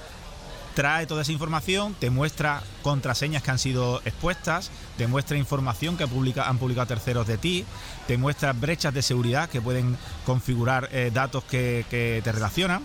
trae 0.73 1.05
toda 1.05 1.21
esa 1.21 1.31
información, 1.31 1.95
te 1.97 2.09
muestra 2.09 2.63
contraseñas 2.81 3.43
que 3.43 3.51
han 3.51 3.59
sido 3.59 4.01
expuestas, 4.03 4.71
te 4.97 5.07
muestra 5.07 5.37
información 5.37 5.95
que 5.95 6.03
han 6.03 6.57
publicado 6.57 6.87
terceros 6.87 7.27
de 7.27 7.37
ti, 7.37 7.65
te 8.07 8.17
muestra 8.17 8.51
brechas 8.53 8.93
de 8.93 9.01
seguridad 9.01 9.49
que 9.49 9.61
pueden 9.61 9.97
configurar 10.25 10.89
datos 11.13 11.43
que 11.43 11.85
te 11.89 12.31
relacionan 12.31 12.83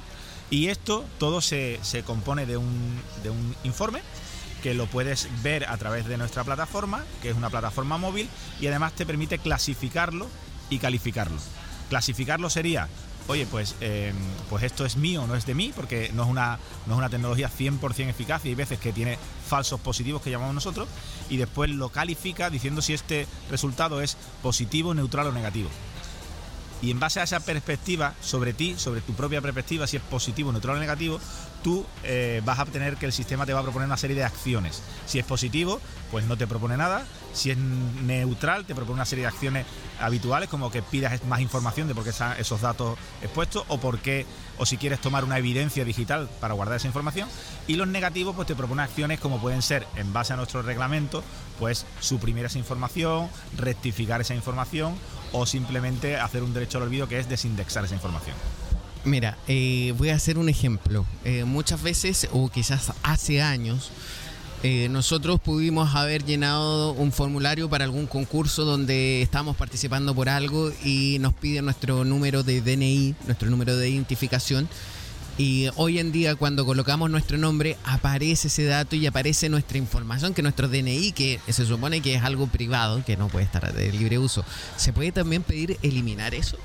y 0.50 0.68
esto 0.68 1.04
todo 1.18 1.40
se, 1.40 1.80
compone 2.06 2.46
de 2.46 2.56
un, 2.56 3.00
de 3.22 3.30
un 3.30 3.56
informe 3.64 4.00
que 4.62 4.74
lo 4.74 4.86
puedes 4.86 5.28
ver 5.42 5.68
a 5.68 5.76
través 5.76 6.06
de 6.06 6.16
nuestra 6.16 6.44
plataforma, 6.44 7.04
que 7.22 7.30
es 7.30 7.36
una 7.36 7.50
plataforma 7.50 7.98
móvil, 7.98 8.28
y 8.60 8.66
además 8.66 8.92
te 8.92 9.06
permite 9.06 9.38
clasificarlo 9.38 10.28
y 10.70 10.78
calificarlo. 10.78 11.36
Clasificarlo 11.88 12.50
sería, 12.50 12.88
oye, 13.28 13.46
pues, 13.46 13.76
em, 13.80 14.16
pues 14.48 14.64
esto 14.64 14.84
es 14.84 14.96
mío, 14.96 15.26
no 15.26 15.36
es 15.36 15.46
de 15.46 15.54
mí, 15.54 15.72
porque 15.74 16.10
no 16.14 16.24
es 16.24 16.28
una, 16.28 16.58
no 16.86 16.94
es 16.94 16.98
una 16.98 17.10
tecnología 17.10 17.48
100% 17.48 18.08
eficaz 18.08 18.44
y 18.44 18.48
hay 18.48 18.54
veces 18.54 18.78
que 18.78 18.92
tiene 18.92 19.18
falsos 19.46 19.80
positivos 19.80 20.22
que 20.22 20.30
llamamos 20.30 20.54
nosotros, 20.54 20.88
y 21.28 21.36
después 21.36 21.70
lo 21.70 21.90
califica 21.90 22.50
diciendo 22.50 22.82
si 22.82 22.92
este 22.92 23.26
resultado 23.50 24.00
es 24.00 24.16
positivo, 24.42 24.94
neutral 24.94 25.28
o 25.28 25.32
negativo 25.32 25.68
y 26.82 26.90
en 26.90 27.00
base 27.00 27.20
a 27.20 27.22
esa 27.22 27.40
perspectiva 27.40 28.14
sobre 28.20 28.52
ti, 28.52 28.74
sobre 28.76 29.00
tu 29.00 29.14
propia 29.14 29.40
perspectiva, 29.40 29.86
si 29.86 29.96
es 29.96 30.02
positivo, 30.02 30.52
neutral 30.52 30.76
o 30.76 30.80
negativo, 30.80 31.18
tú 31.62 31.84
eh, 32.04 32.42
vas 32.44 32.58
a 32.58 32.66
tener 32.66 32.96
que 32.96 33.06
el 33.06 33.12
sistema 33.12 33.46
te 33.46 33.52
va 33.52 33.60
a 33.60 33.62
proponer 33.62 33.86
una 33.86 33.96
serie 33.96 34.14
de 34.14 34.24
acciones. 34.24 34.82
Si 35.06 35.18
es 35.18 35.24
positivo, 35.24 35.80
pues 36.10 36.24
no 36.26 36.36
te 36.36 36.46
propone 36.46 36.76
nada. 36.76 37.04
Si 37.32 37.50
es 37.50 37.58
neutral, 37.58 38.64
te 38.64 38.74
propone 38.74 38.94
una 38.94 39.04
serie 39.04 39.22
de 39.22 39.28
acciones 39.28 39.66
habituales, 40.00 40.48
como 40.48 40.70
que 40.70 40.82
pidas 40.82 41.24
más 41.24 41.40
información 41.40 41.88
de 41.88 41.94
por 41.94 42.04
qué 42.04 42.10
están 42.10 42.38
esos 42.38 42.60
datos 42.60 42.98
expuestos 43.20 43.64
o 43.68 43.78
por 43.78 43.98
qué, 43.98 44.26
o 44.58 44.64
si 44.64 44.76
quieres 44.76 45.00
tomar 45.00 45.24
una 45.24 45.38
evidencia 45.38 45.84
digital 45.84 46.28
para 46.40 46.54
guardar 46.54 46.76
esa 46.76 46.86
información. 46.86 47.28
Y 47.66 47.74
los 47.74 47.88
negativos, 47.88 48.36
pues 48.36 48.46
te 48.46 48.54
propone 48.54 48.82
acciones 48.82 49.18
como 49.20 49.40
pueden 49.40 49.62
ser, 49.62 49.86
en 49.96 50.12
base 50.12 50.32
a 50.32 50.36
nuestro 50.36 50.62
reglamento, 50.62 51.24
pues 51.58 51.84
suprimir 52.00 52.44
esa 52.44 52.58
información, 52.58 53.28
rectificar 53.56 54.20
esa 54.20 54.34
información 54.34 54.94
o 55.36 55.46
simplemente 55.46 56.16
hacer 56.16 56.42
un 56.42 56.54
derecho 56.54 56.78
al 56.78 56.84
olvido 56.84 57.08
que 57.08 57.18
es 57.18 57.28
desindexar 57.28 57.84
esa 57.84 57.94
información. 57.94 58.36
Mira, 59.04 59.38
eh, 59.46 59.94
voy 59.96 60.08
a 60.08 60.16
hacer 60.16 60.38
un 60.38 60.48
ejemplo. 60.48 61.06
Eh, 61.24 61.44
muchas 61.44 61.82
veces, 61.82 62.28
o 62.32 62.48
quizás 62.48 62.92
hace 63.02 63.40
años, 63.40 63.92
eh, 64.62 64.88
nosotros 64.90 65.40
pudimos 65.40 65.94
haber 65.94 66.24
llenado 66.24 66.92
un 66.92 67.12
formulario 67.12 67.68
para 67.68 67.84
algún 67.84 68.06
concurso 68.06 68.64
donde 68.64 69.22
estamos 69.22 69.54
participando 69.56 70.14
por 70.14 70.28
algo 70.28 70.72
y 70.82 71.18
nos 71.20 71.34
piden 71.34 71.66
nuestro 71.66 72.04
número 72.04 72.42
de 72.42 72.62
DNI, 72.62 73.14
nuestro 73.26 73.48
número 73.50 73.76
de 73.76 73.90
identificación. 73.90 74.68
Y 75.38 75.68
hoy 75.76 75.98
en 75.98 76.12
día 76.12 76.34
cuando 76.34 76.64
colocamos 76.64 77.10
nuestro 77.10 77.36
nombre 77.36 77.76
aparece 77.84 78.48
ese 78.48 78.64
dato 78.64 78.96
y 78.96 79.06
aparece 79.06 79.50
nuestra 79.50 79.76
información, 79.76 80.32
que 80.32 80.42
nuestro 80.42 80.66
DNI, 80.66 81.12
que 81.12 81.40
se 81.48 81.66
supone 81.66 82.00
que 82.00 82.14
es 82.14 82.22
algo 82.22 82.46
privado, 82.46 83.04
que 83.04 83.18
no 83.18 83.28
puede 83.28 83.44
estar 83.44 83.70
de 83.74 83.92
libre 83.92 84.18
uso. 84.18 84.44
¿Se 84.76 84.94
puede 84.94 85.12
también 85.12 85.42
pedir 85.42 85.78
eliminar 85.82 86.34
eso? 86.34 86.56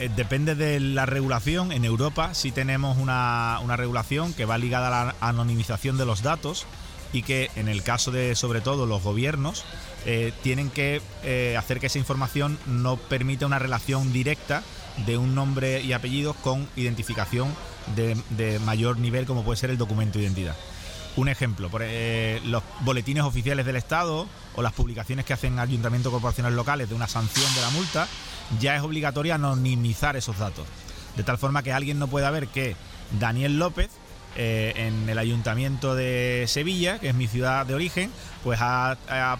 Eh, 0.00 0.10
depende 0.16 0.56
de 0.56 0.80
la 0.80 1.06
regulación. 1.06 1.70
En 1.70 1.84
Europa 1.84 2.34
sí 2.34 2.50
tenemos 2.50 2.98
una, 2.98 3.60
regulación 3.76 4.32
que 4.32 4.44
va 4.44 4.58
ligada 4.58 4.88
a 4.88 5.04
la 5.04 5.14
anonimización 5.20 5.96
de 5.96 6.04
los 6.04 6.22
datos 6.22 6.66
y 7.12 7.22
que 7.22 7.48
en 7.54 7.68
el 7.68 7.84
caso 7.84 8.10
de 8.10 8.34
sobre 8.34 8.60
todo 8.60 8.86
los 8.86 9.04
gobiernos 9.04 9.64
eh, 10.04 10.32
tienen 10.42 10.70
que 10.70 11.00
eh, 11.22 11.56
hacer 11.56 11.78
que 11.78 11.86
esa 11.86 11.98
información 11.98 12.58
no 12.66 12.96
permita 12.96 13.46
una 13.46 13.60
relación 13.60 14.12
directa 14.12 14.64
de 15.06 15.16
un 15.16 15.34
nombre 15.34 15.80
y 15.80 15.92
apellido 15.92 16.34
con 16.34 16.68
identificación 16.76 17.54
de, 17.96 18.58
mayor 18.60 18.98
nivel 18.98 19.26
como 19.26 19.44
puede 19.44 19.56
ser 19.56 19.70
el 19.70 19.78
documento 19.78 20.18
de 20.18 20.24
identidad. 20.24 20.56
Un 21.16 21.28
ejemplo, 21.28 21.68
por, 21.68 21.82
los 22.44 22.62
boletines 22.80 23.24
oficiales 23.24 23.66
del 23.66 23.76
Estado 23.76 24.26
o 24.54 24.62
las 24.62 24.72
publicaciones 24.72 25.24
que 25.24 25.32
hacen 25.32 25.58
ayuntamientos 25.58 26.10
corporaciones 26.10 26.52
locales 26.54 26.88
de 26.88 26.94
una 26.94 27.08
sanción 27.08 27.54
de 27.54 27.60
la 27.60 27.70
multa 27.70 28.08
ya 28.60 28.76
es 28.76 28.82
obligatorio 28.82 29.34
anonimizar 29.34 30.16
esos 30.16 30.38
datos. 30.38 30.66
De 31.16 31.22
tal 31.22 31.38
forma 31.38 31.62
que 31.62 31.72
alguien 31.72 31.98
no 31.98 32.08
pueda 32.08 32.30
ver 32.30 32.48
que 32.48 32.76
Daniel 33.18 33.58
López 33.58 33.90
eh, 34.34 34.72
en 34.76 35.06
el 35.08 35.18
ayuntamiento 35.18 35.94
de 35.94 36.46
Sevilla, 36.48 36.98
que 36.98 37.10
es 37.10 37.14
mi 37.14 37.28
ciudad 37.28 37.66
de 37.66 37.74
origen, 37.74 38.10
pues 38.42 38.58
ha, 38.62 38.96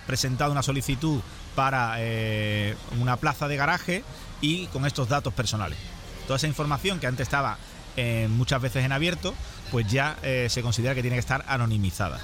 presentado 0.07 0.53
una 0.53 0.63
solicitud 0.63 1.21
para 1.55 1.95
eh, 1.99 2.77
una 3.01 3.17
plaza 3.17 3.49
de 3.49 3.57
garaje 3.57 4.05
y 4.43 4.67
con 4.67 4.85
estos 4.85 5.09
datos 5.09 5.33
personales. 5.33 5.79
Toda 6.27 6.37
esa 6.37 6.47
información 6.47 7.01
que 7.01 7.07
antes 7.07 7.27
estaba 7.27 7.57
eh, 7.97 8.29
muchas 8.31 8.61
veces 8.61 8.85
en 8.85 8.93
abierto, 8.93 9.35
pues 9.71 9.91
ya 9.91 10.19
se 10.23 10.61
considera 10.61 10.95
que 10.95 11.01
tiene 11.01 11.17
que 11.17 11.21
estar 11.21 11.47
anonimizada. 11.49 12.21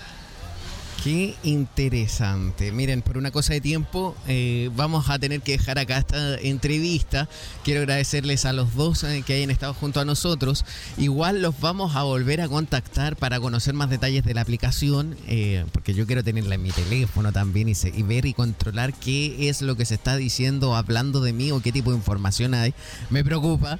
Qué 1.02 1.36
interesante. 1.44 2.72
Miren, 2.72 3.02
por 3.02 3.18
una 3.18 3.30
cosa 3.30 3.52
de 3.52 3.60
tiempo, 3.60 4.16
eh, 4.26 4.68
vamos 4.74 5.08
a 5.08 5.18
tener 5.20 5.40
que 5.42 5.52
dejar 5.52 5.78
acá 5.78 5.98
esta 5.98 6.40
entrevista. 6.40 7.28
Quiero 7.62 7.80
agradecerles 7.80 8.44
a 8.44 8.52
los 8.52 8.74
dos 8.74 9.04
eh, 9.04 9.22
que 9.24 9.34
hayan 9.34 9.50
estado 9.50 9.74
junto 9.74 10.00
a 10.00 10.04
nosotros. 10.04 10.64
Igual 10.96 11.40
los 11.40 11.60
vamos 11.60 11.94
a 11.94 12.02
volver 12.02 12.40
a 12.40 12.48
contactar 12.48 13.14
para 13.14 13.38
conocer 13.38 13.74
más 13.74 13.90
detalles 13.90 14.24
de 14.24 14.34
la 14.34 14.40
aplicación, 14.40 15.16
eh, 15.28 15.64
porque 15.72 15.94
yo 15.94 16.04
quiero 16.04 16.24
tenerla 16.24 16.56
en 16.56 16.62
mi 16.62 16.72
teléfono 16.72 17.30
también 17.30 17.68
y, 17.68 17.74
y 17.94 18.02
ver 18.02 18.26
y 18.26 18.34
controlar 18.34 18.92
qué 18.92 19.48
es 19.48 19.62
lo 19.62 19.76
que 19.76 19.84
se 19.84 19.94
está 19.94 20.16
diciendo, 20.16 20.74
hablando 20.74 21.20
de 21.20 21.32
mí 21.32 21.52
o 21.52 21.60
qué 21.60 21.70
tipo 21.70 21.92
de 21.92 21.96
información 21.96 22.54
hay. 22.54 22.74
Me 23.08 23.22
preocupa. 23.22 23.78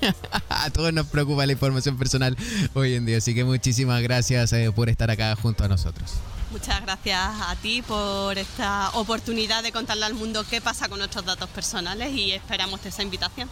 a 0.50 0.68
todos 0.68 0.92
nos 0.92 1.06
preocupa 1.06 1.46
la 1.46 1.52
información 1.52 1.96
personal 1.96 2.36
hoy 2.74 2.92
en 2.92 3.06
día. 3.06 3.16
Así 3.16 3.34
que 3.34 3.44
muchísimas 3.44 4.02
gracias 4.02 4.54
por 4.74 4.90
estar 4.90 5.10
acá 5.10 5.34
junto 5.34 5.64
a 5.64 5.68
nosotros. 5.68 6.12
Muchas 6.50 6.80
gracias 6.80 7.20
a 7.20 7.56
ti 7.56 7.82
por 7.82 8.38
esta 8.38 8.90
oportunidad 8.94 9.62
de 9.62 9.70
contarle 9.70 10.06
al 10.06 10.14
mundo 10.14 10.44
qué 10.48 10.62
pasa 10.62 10.88
con 10.88 10.98
nuestros 10.98 11.24
datos 11.26 11.48
personales 11.50 12.12
y 12.12 12.32
esperamos 12.32 12.84
esa 12.86 13.02
invitación. 13.02 13.50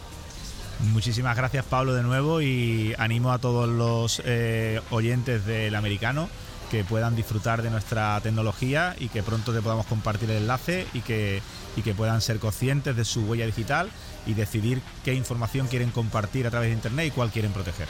Muchísimas 0.79 1.35
gracias 1.35 1.65
Pablo 1.65 1.93
de 1.93 2.03
nuevo 2.03 2.41
y 2.41 2.95
animo 2.97 3.31
a 3.31 3.39
todos 3.39 3.67
los 3.67 4.21
eh, 4.25 4.81
oyentes 4.91 5.45
del 5.45 5.75
americano 5.75 6.29
que 6.71 6.83
puedan 6.83 7.15
disfrutar 7.15 7.61
de 7.61 7.69
nuestra 7.69 8.19
tecnología 8.21 8.95
y 8.99 9.09
que 9.09 9.23
pronto 9.23 9.53
te 9.53 9.61
podamos 9.61 9.85
compartir 9.85 10.29
el 10.31 10.37
enlace 10.37 10.87
y 10.93 11.01
que, 11.01 11.41
y 11.75 11.81
que 11.81 11.93
puedan 11.93 12.21
ser 12.21 12.39
conscientes 12.39 12.95
de 12.95 13.05
su 13.05 13.21
huella 13.21 13.45
digital 13.45 13.89
y 14.25 14.33
decidir 14.33 14.81
qué 15.05 15.13
información 15.13 15.67
quieren 15.67 15.91
compartir 15.91 16.45
a 16.47 16.51
través 16.51 16.69
de 16.69 16.75
Internet 16.75 17.07
y 17.07 17.11
cuál 17.11 17.31
quieren 17.31 17.53
proteger. 17.53 17.87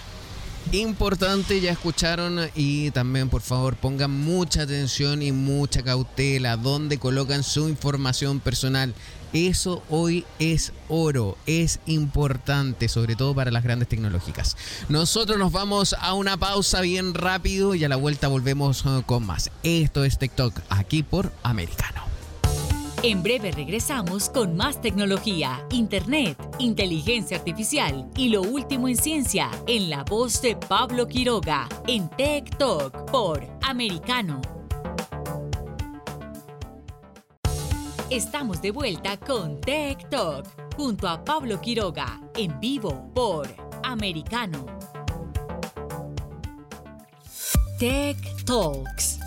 Importante, 0.74 1.62
ya 1.62 1.72
escucharon 1.72 2.50
y 2.54 2.92
también 2.92 3.30
por 3.30 3.42
favor 3.42 3.78
pongan 3.78 4.12
mucha 4.12 4.64
atención 4.64 5.22
y 5.22 5.32
mucha 5.32 5.82
cautela 5.82 6.58
donde 6.58 6.98
colocan 6.98 7.44
su 7.44 7.70
información 7.70 8.40
personal. 8.42 8.94
Eso 9.34 9.84
hoy 9.90 10.26
es 10.40 10.74
oro, 10.90 11.38
es 11.46 11.80
importante, 11.86 12.90
sobre 12.90 13.16
todo 13.16 13.34
para 13.34 13.52
las 13.52 13.64
grandes 13.64 13.88
tecnológicas. 13.88 14.58
Nosotros 14.90 15.38
nos 15.38 15.52
vamos 15.52 15.96
a 16.00 16.14
una 16.14 16.38
pausa 16.38 16.82
bien 16.82 17.14
rápido 17.14 17.74
y 17.76 17.84
a 17.84 17.90
la 17.90 17.96
vuelta 17.96 18.28
volvemos 18.28 18.84
eh, 18.86 19.04
con 19.06 19.26
más. 19.26 19.52
Esto 19.64 20.04
es 20.04 20.18
TikTok, 20.18 20.60
aquí 20.70 21.04
por 21.04 21.32
Americano. 21.44 22.17
En 23.04 23.22
breve 23.22 23.52
regresamos 23.52 24.28
con 24.28 24.58
más 24.58 24.82
tecnología, 24.82 25.64
internet, 25.70 26.36
inteligencia 26.58 27.38
artificial 27.38 28.10
y 28.16 28.30
lo 28.30 28.42
último 28.42 28.88
en 28.88 28.98
ciencia 28.98 29.52
en 29.68 29.92
la 29.92 30.04
voz 30.04 30.42
de 30.42 30.56
Pablo 30.56 31.08
Quiroga 31.08 31.70
en 31.86 32.10
Tech 32.10 32.58
Talk 32.58 33.12
por 33.12 33.48
Americano. 33.62 34.42
Estamos 38.10 38.64
de 38.64 38.72
vuelta 38.72 39.18
con 39.18 39.62
Tech 39.62 40.10
Talk 40.10 40.48
junto 40.76 41.08
a 41.08 41.24
Pablo 41.24 41.62
Quiroga 41.62 42.20
en 42.36 42.60
vivo 42.60 43.12
por 43.14 43.48
Americano. 43.84 44.66
Tech 47.78 48.18
Talks. 48.44 49.27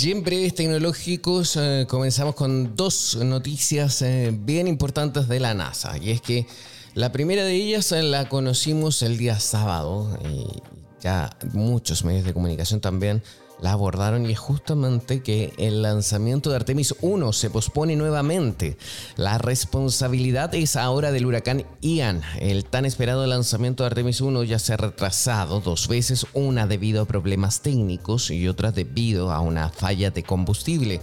Y 0.00 0.12
en 0.12 0.22
breves 0.22 0.54
tecnológicos 0.54 1.56
eh, 1.56 1.84
comenzamos 1.88 2.36
con 2.36 2.76
dos 2.76 3.16
noticias 3.16 4.00
eh, 4.02 4.32
bien 4.32 4.68
importantes 4.68 5.26
de 5.26 5.40
la 5.40 5.54
NASA. 5.54 5.98
Y 5.98 6.12
es 6.12 6.20
que 6.20 6.46
la 6.94 7.10
primera 7.10 7.42
de 7.42 7.52
ellas 7.52 7.90
eh, 7.90 8.04
la 8.04 8.28
conocimos 8.28 9.02
el 9.02 9.18
día 9.18 9.40
sábado 9.40 10.16
y 10.24 10.62
ya 11.00 11.36
muchos 11.52 12.04
medios 12.04 12.24
de 12.24 12.32
comunicación 12.32 12.80
también 12.80 13.24
la 13.60 13.72
abordaron 13.72 14.26
y 14.26 14.32
es 14.32 14.38
justamente 14.38 15.22
que 15.22 15.52
el 15.58 15.82
lanzamiento 15.82 16.50
de 16.50 16.56
Artemis 16.56 16.94
1 17.00 17.32
se 17.32 17.50
pospone 17.50 17.96
nuevamente. 17.96 18.76
La 19.16 19.38
responsabilidad 19.38 20.54
es 20.54 20.76
ahora 20.76 21.12
del 21.12 21.26
huracán 21.26 21.64
Ian. 21.80 22.22
El 22.40 22.64
tan 22.64 22.84
esperado 22.84 23.26
lanzamiento 23.26 23.82
de 23.82 23.88
Artemis 23.88 24.20
1 24.20 24.44
ya 24.44 24.58
se 24.58 24.74
ha 24.74 24.76
retrasado 24.76 25.60
dos 25.60 25.88
veces, 25.88 26.26
una 26.34 26.66
debido 26.66 27.02
a 27.02 27.06
problemas 27.06 27.60
técnicos 27.60 28.30
y 28.30 28.48
otra 28.48 28.72
debido 28.72 29.32
a 29.32 29.40
una 29.40 29.68
falla 29.70 30.10
de 30.10 30.22
combustible. 30.22 31.00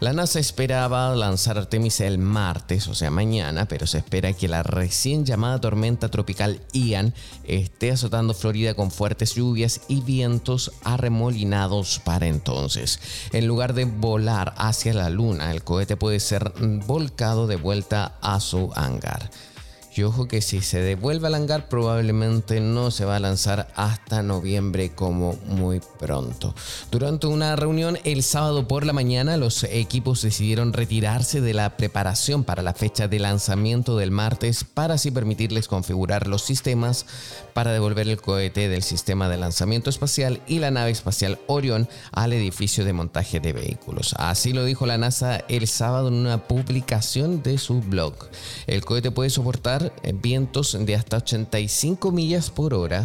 La 0.00 0.14
NASA 0.14 0.38
esperaba 0.38 1.14
lanzar 1.14 1.58
Artemis 1.58 2.00
el 2.00 2.16
martes, 2.16 2.88
o 2.88 2.94
sea 2.94 3.10
mañana, 3.10 3.66
pero 3.66 3.86
se 3.86 3.98
espera 3.98 4.32
que 4.32 4.48
la 4.48 4.62
recién 4.62 5.26
llamada 5.26 5.60
tormenta 5.60 6.08
tropical 6.08 6.58
Ian 6.72 7.12
esté 7.44 7.90
azotando 7.90 8.32
Florida 8.32 8.72
con 8.72 8.90
fuertes 8.90 9.34
lluvias 9.34 9.82
y 9.88 10.00
vientos 10.00 10.72
arremolinados 10.84 12.00
para 12.02 12.28
entonces. 12.28 12.98
En 13.34 13.46
lugar 13.46 13.74
de 13.74 13.84
volar 13.84 14.54
hacia 14.56 14.94
la 14.94 15.10
Luna, 15.10 15.50
el 15.50 15.64
cohete 15.64 15.98
puede 15.98 16.18
ser 16.18 16.50
volcado 16.86 17.46
de 17.46 17.56
vuelta 17.56 18.16
a 18.22 18.40
su 18.40 18.72
hangar. 18.74 19.30
Y 19.94 20.02
ojo 20.02 20.28
que 20.28 20.40
si 20.40 20.60
se 20.60 20.80
devuelve 20.80 21.26
al 21.26 21.34
hangar 21.34 21.68
probablemente 21.68 22.60
no 22.60 22.90
se 22.90 23.04
va 23.04 23.16
a 23.16 23.20
lanzar 23.20 23.68
hasta 23.74 24.22
noviembre 24.22 24.94
como 24.94 25.36
muy 25.46 25.80
pronto. 25.98 26.54
Durante 26.90 27.26
una 27.26 27.56
reunión 27.56 27.98
el 28.04 28.22
sábado 28.22 28.68
por 28.68 28.86
la 28.86 28.92
mañana 28.92 29.36
los 29.36 29.64
equipos 29.64 30.22
decidieron 30.22 30.72
retirarse 30.72 31.40
de 31.40 31.54
la 31.54 31.76
preparación 31.76 32.44
para 32.44 32.62
la 32.62 32.72
fecha 32.72 33.08
de 33.08 33.18
lanzamiento 33.18 33.96
del 33.96 34.10
martes 34.10 34.64
para 34.64 34.94
así 34.94 35.10
permitirles 35.10 35.66
configurar 35.66 36.28
los 36.28 36.42
sistemas 36.42 37.06
para 37.52 37.72
devolver 37.72 38.08
el 38.08 38.20
cohete 38.20 38.68
del 38.68 38.82
sistema 38.82 39.28
de 39.28 39.38
lanzamiento 39.38 39.90
espacial 39.90 40.40
y 40.46 40.60
la 40.60 40.70
nave 40.70 40.90
espacial 40.90 41.38
Orion 41.46 41.88
al 42.12 42.32
edificio 42.32 42.84
de 42.84 42.92
montaje 42.92 43.40
de 43.40 43.52
vehículos. 43.52 44.14
Así 44.18 44.52
lo 44.52 44.64
dijo 44.64 44.86
la 44.86 44.98
NASA 44.98 45.38
el 45.48 45.66
sábado 45.66 46.08
en 46.08 46.14
una 46.14 46.46
publicación 46.46 47.42
de 47.42 47.58
su 47.58 47.80
blog. 47.80 48.14
El 48.66 48.84
cohete 48.84 49.10
puede 49.10 49.30
soportar 49.30 49.79
vientos 50.14 50.76
de 50.78 50.94
hasta 50.94 51.18
85 51.18 52.12
millas 52.12 52.50
por 52.50 52.74
hora. 52.74 53.04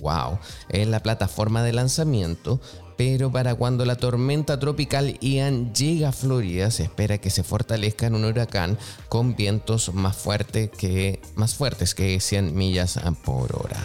Wow, 0.00 0.38
es 0.68 0.88
la 0.88 1.00
plataforma 1.00 1.62
de 1.62 1.72
lanzamiento, 1.72 2.60
pero 2.96 3.30
para 3.30 3.54
cuando 3.54 3.84
la 3.84 3.96
tormenta 3.96 4.58
tropical 4.58 5.18
Ian 5.20 5.72
llega 5.74 6.08
a 6.08 6.12
Florida 6.12 6.70
se 6.70 6.84
espera 6.84 7.18
que 7.18 7.30
se 7.30 7.42
fortalezca 7.42 8.06
en 8.06 8.14
un 8.14 8.24
huracán 8.24 8.78
con 9.08 9.36
vientos 9.36 9.92
más 9.94 10.16
fuertes 10.16 10.70
que, 10.70 11.20
más 11.34 11.54
fuertes 11.54 11.94
que 11.94 12.20
100 12.20 12.54
millas 12.54 12.98
por 13.24 13.54
hora. 13.56 13.76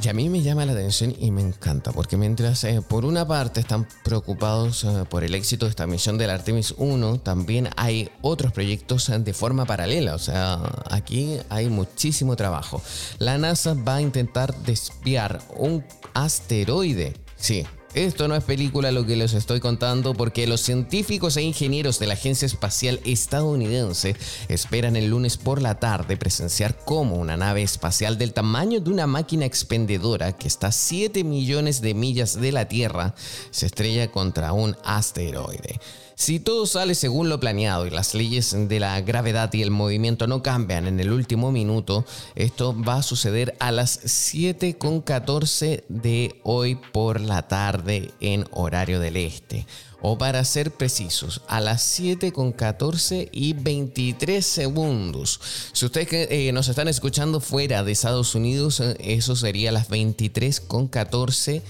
Y 0.00 0.08
a 0.08 0.12
mí 0.12 0.28
me 0.28 0.42
llama 0.42 0.64
la 0.64 0.72
atención 0.72 1.12
y 1.18 1.32
me 1.32 1.42
encanta, 1.42 1.90
porque 1.90 2.16
mientras 2.16 2.62
eh, 2.62 2.80
por 2.86 3.04
una 3.04 3.26
parte 3.26 3.58
están 3.58 3.88
preocupados 4.04 4.84
eh, 4.84 5.04
por 5.10 5.24
el 5.24 5.34
éxito 5.34 5.66
de 5.66 5.70
esta 5.70 5.88
misión 5.88 6.18
del 6.18 6.30
Artemis 6.30 6.72
1, 6.78 7.18
también 7.18 7.68
hay 7.76 8.08
otros 8.22 8.52
proyectos 8.52 9.10
de 9.12 9.34
forma 9.34 9.64
paralela, 9.64 10.14
o 10.14 10.18
sea, 10.18 10.60
aquí 10.88 11.38
hay 11.48 11.68
muchísimo 11.68 12.36
trabajo. 12.36 12.80
La 13.18 13.38
NASA 13.38 13.74
va 13.74 13.96
a 13.96 14.00
intentar 14.00 14.56
desviar 14.62 15.40
un 15.56 15.84
asteroide, 16.14 17.16
sí, 17.36 17.66
esto 17.94 18.28
no 18.28 18.36
es 18.36 18.44
película 18.44 18.92
lo 18.92 19.06
que 19.06 19.16
les 19.16 19.32
estoy 19.32 19.60
contando 19.60 20.12
porque 20.14 20.46
los 20.46 20.60
científicos 20.60 21.36
e 21.36 21.42
ingenieros 21.42 21.98
de 21.98 22.06
la 22.06 22.14
Agencia 22.14 22.46
Espacial 22.46 23.00
Estadounidense 23.04 24.14
esperan 24.48 24.94
el 24.96 25.08
lunes 25.08 25.38
por 25.38 25.62
la 25.62 25.76
tarde 25.76 26.16
presenciar 26.16 26.76
cómo 26.84 27.16
una 27.16 27.36
nave 27.36 27.62
espacial 27.62 28.18
del 28.18 28.34
tamaño 28.34 28.80
de 28.80 28.90
una 28.90 29.06
máquina 29.06 29.46
expendedora 29.46 30.32
que 30.32 30.48
está 30.48 30.68
a 30.68 30.72
7 30.72 31.24
millones 31.24 31.80
de 31.80 31.94
millas 31.94 32.38
de 32.38 32.52
la 32.52 32.68
Tierra 32.68 33.14
se 33.50 33.66
estrella 33.66 34.10
contra 34.10 34.52
un 34.52 34.76
asteroide. 34.84 35.80
Si 36.18 36.40
todo 36.40 36.66
sale 36.66 36.96
según 36.96 37.28
lo 37.28 37.38
planeado 37.38 37.86
y 37.86 37.90
las 37.90 38.12
leyes 38.12 38.52
de 38.68 38.80
la 38.80 39.00
gravedad 39.02 39.52
y 39.52 39.62
el 39.62 39.70
movimiento 39.70 40.26
no 40.26 40.42
cambian 40.42 40.88
en 40.88 40.98
el 40.98 41.12
último 41.12 41.52
minuto, 41.52 42.04
esto 42.34 42.74
va 42.76 42.96
a 42.96 43.02
suceder 43.04 43.54
a 43.60 43.70
las 43.70 44.02
7.14 44.02 45.84
de 45.88 46.40
hoy 46.42 46.74
por 46.74 47.20
la 47.20 47.46
tarde 47.46 48.10
en 48.18 48.46
horario 48.50 48.98
del 48.98 49.16
este. 49.16 49.64
O 50.02 50.18
para 50.18 50.44
ser 50.44 50.72
precisos, 50.72 51.42
a 51.46 51.60
las 51.60 52.00
7.14 52.00 53.28
y 53.30 53.52
23 53.52 54.44
segundos. 54.44 55.40
Si 55.72 55.86
ustedes 55.86 56.08
eh, 56.32 56.50
nos 56.52 56.66
están 56.66 56.88
escuchando 56.88 57.38
fuera 57.38 57.84
de 57.84 57.92
Estados 57.92 58.34
Unidos, 58.34 58.80
eh, 58.80 58.96
eso 58.98 59.36
sería 59.36 59.70
las 59.70 59.88
23.14 59.88 61.62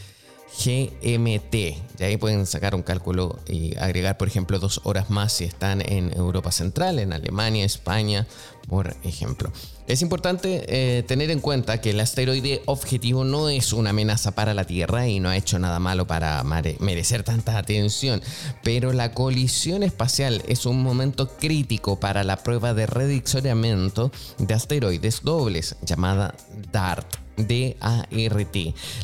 GMT. 0.57 1.55
Y 1.55 2.03
ahí 2.03 2.17
pueden 2.17 2.47
sacar 2.47 2.75
un 2.75 2.83
cálculo 2.83 3.39
y 3.49 3.77
agregar, 3.77 4.17
por 4.17 4.29
ejemplo, 4.29 4.59
dos 4.59 4.81
horas 4.85 5.11
más 5.11 5.33
si 5.33 5.45
están 5.45 5.81
en 5.81 6.13
Europa 6.17 6.53
Central, 6.53 6.99
en 6.99 7.13
Alemania, 7.13 7.65
España, 7.65 8.27
por 8.69 8.95
ejemplo. 9.03 9.51
Es 9.87 10.03
importante 10.03 10.65
eh, 10.69 11.03
tener 11.03 11.31
en 11.31 11.41
cuenta 11.41 11.81
que 11.81 11.91
el 11.91 12.01
asteroide 12.01 12.63
objetivo 12.67 13.25
no 13.25 13.49
es 13.49 13.73
una 13.73 13.91
amenaza 13.91 14.33
para 14.33 14.53
la 14.53 14.65
Tierra 14.65 15.09
y 15.09 15.19
no 15.19 15.31
ha 15.31 15.37
hecho 15.37 15.59
nada 15.59 15.79
malo 15.79 16.07
para 16.07 16.45
merecer 16.45 17.23
tanta 17.23 17.57
atención, 17.57 18.21
pero 18.63 18.93
la 18.93 19.13
colisión 19.13 19.83
espacial 19.83 20.43
es 20.47 20.67
un 20.67 20.83
momento 20.83 21.29
crítico 21.39 21.99
para 21.99 22.25
la 22.25 22.37
prueba 22.37 22.75
de 22.75 22.87
rediccionamiento 22.87 24.13
de 24.39 24.55
asteroides 24.55 25.23
dobles 25.23 25.77
llamada 25.83 26.35
DART. 26.71 27.28
DART, 27.39 28.57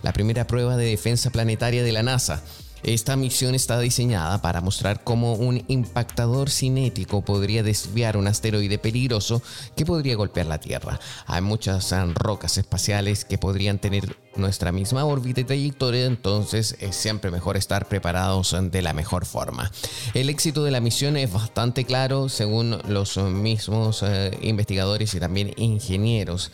la 0.02 0.12
primera 0.12 0.46
prueba 0.46 0.76
de 0.76 0.86
defensa 0.86 1.30
planetaria 1.30 1.82
de 1.82 1.92
la 1.92 2.02
NASA. 2.02 2.42
Esta 2.84 3.16
misión 3.16 3.54
está 3.54 3.80
diseñada 3.80 4.42
para 4.42 4.60
mostrar 4.60 5.02
cómo 5.04 5.32
un 5.34 5.64
impactador 5.68 6.50
cinético 6.50 7.22
podría 7.22 7.62
desviar 7.62 8.18
un 8.18 8.26
asteroide 8.26 8.78
peligroso 8.78 9.42
que 9.74 9.86
podría 9.86 10.16
golpear 10.16 10.46
la 10.46 10.60
Tierra. 10.60 11.00
Hay 11.26 11.40
muchas 11.40 11.94
ah, 11.94 12.06
rocas 12.14 12.58
espaciales 12.58 13.24
que 13.24 13.38
podrían 13.38 13.78
tener 13.78 14.18
nuestra 14.36 14.72
misma 14.72 15.04
órbita 15.04 15.40
y 15.40 15.44
trayectoria, 15.44 16.06
entonces 16.06 16.76
es 16.80 16.96
siempre 16.96 17.30
mejor 17.30 17.56
estar 17.56 17.88
preparados 17.88 18.56
de 18.60 18.82
la 18.82 18.92
mejor 18.92 19.26
forma. 19.26 19.70
El 20.14 20.30
éxito 20.30 20.64
de 20.64 20.70
la 20.70 20.80
misión 20.80 21.16
es 21.16 21.32
bastante 21.32 21.84
claro 21.84 22.28
según 22.28 22.78
los 22.88 23.16
mismos 23.16 24.02
eh, 24.02 24.36
investigadores 24.42 25.14
y 25.14 25.20
también 25.20 25.52
ingenieros. 25.56 26.50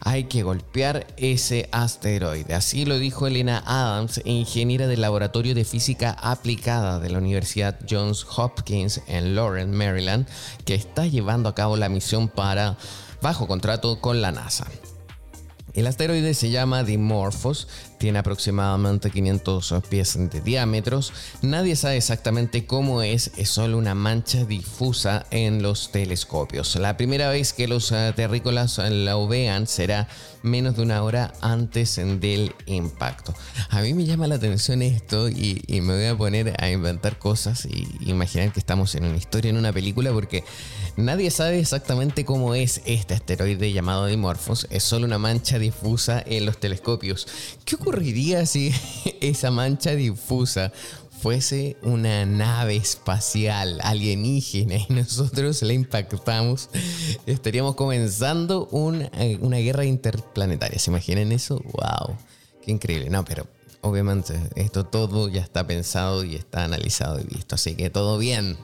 Hay 0.00 0.24
que 0.24 0.42
golpear 0.42 1.06
ese 1.16 1.68
asteroide. 1.72 2.54
Así 2.54 2.84
lo 2.84 2.98
dijo 2.98 3.26
Elena 3.26 3.62
Adams, 3.66 4.20
ingeniera 4.24 4.86
del 4.86 5.00
Laboratorio 5.00 5.54
de 5.54 5.64
Física 5.64 6.16
Aplicada 6.20 7.00
de 7.00 7.10
la 7.10 7.18
Universidad 7.18 7.78
Johns 7.88 8.26
Hopkins 8.36 9.00
en 9.06 9.34
Lawrence, 9.34 9.74
Maryland, 9.74 10.26
que 10.64 10.74
está 10.74 11.06
llevando 11.06 11.48
a 11.48 11.54
cabo 11.54 11.76
la 11.76 11.88
misión 11.88 12.28
para 12.28 12.76
bajo 13.22 13.46
contrato 13.46 14.00
con 14.00 14.20
la 14.20 14.32
NASA. 14.32 14.66
El 15.74 15.88
asteroide 15.88 16.34
se 16.34 16.50
llama 16.50 16.84
Dimorphos, 16.84 17.66
tiene 17.98 18.20
aproximadamente 18.20 19.10
500 19.10 19.74
pies 19.88 20.16
de 20.30 20.40
diámetros. 20.40 21.12
Nadie 21.42 21.74
sabe 21.74 21.96
exactamente 21.96 22.64
cómo 22.64 23.02
es, 23.02 23.32
es 23.36 23.48
solo 23.48 23.76
una 23.76 23.96
mancha 23.96 24.44
difusa 24.44 25.26
en 25.32 25.62
los 25.62 25.90
telescopios. 25.90 26.76
La 26.76 26.96
primera 26.96 27.28
vez 27.28 27.52
que 27.52 27.66
los 27.66 27.90
eh, 27.90 28.12
terrícolas 28.14 28.78
lo 28.78 29.26
vean 29.26 29.66
será 29.66 30.06
menos 30.44 30.76
de 30.76 30.82
una 30.82 31.02
hora 31.02 31.32
antes 31.40 31.96
del 31.96 32.54
impacto. 32.66 33.34
A 33.70 33.80
mí 33.80 33.94
me 33.94 34.04
llama 34.04 34.28
la 34.28 34.36
atención 34.36 34.82
esto 34.82 35.28
y, 35.28 35.64
me 35.68 35.94
voy 35.94 36.04
a 36.04 36.16
poner 36.16 36.54
a 36.62 36.70
inventar 36.70 37.18
cosas 37.18 37.66
y 37.66 37.88
imaginar 38.00 38.52
que 38.52 38.60
estamos 38.60 38.94
en 38.94 39.04
una 39.04 39.16
historia, 39.16 39.50
en 39.50 39.56
una 39.56 39.72
película, 39.72 40.12
porque 40.12 40.44
nadie 40.96 41.30
sabe 41.30 41.58
exactamente 41.58 42.24
cómo 42.24 42.54
es 42.54 42.82
este 42.86 43.14
asteroide 43.14 43.72
llamado 43.72 44.06
Dimorphos. 44.06 44.66
Es 44.70 44.82
solo 44.84 45.06
una 45.06 45.18
mancha 45.18 45.58
difusa 45.58 46.22
en 46.26 46.46
los 46.46 46.58
telescopios. 46.58 47.26
¿Qué 47.64 47.76
ocurriría 47.76 48.46
si 48.46 48.72
esa 49.20 49.50
mancha 49.50 49.94
difusa 49.94 50.72
fuese 51.24 51.78
una 51.80 52.26
nave 52.26 52.76
espacial 52.76 53.78
alienígena 53.82 54.74
y 54.76 54.86
nosotros 54.92 55.62
la 55.62 55.72
impactamos, 55.72 56.68
estaríamos 57.24 57.76
comenzando 57.76 58.68
eh, 59.14 59.38
una 59.40 59.56
guerra 59.56 59.86
interplanetaria. 59.86 60.78
¿Se 60.78 60.90
imaginan 60.90 61.32
eso? 61.32 61.62
¡Wow! 61.64 62.18
¡Qué 62.62 62.72
increíble! 62.72 63.08
No, 63.08 63.24
pero 63.24 63.46
obviamente 63.80 64.38
esto 64.54 64.84
todo 64.84 65.30
ya 65.30 65.40
está 65.40 65.66
pensado 65.66 66.24
y 66.24 66.36
está 66.36 66.64
analizado 66.64 67.18
y 67.18 67.24
visto, 67.24 67.54
así 67.54 67.74
que 67.74 67.88
todo 67.88 68.18
bien. 68.18 68.58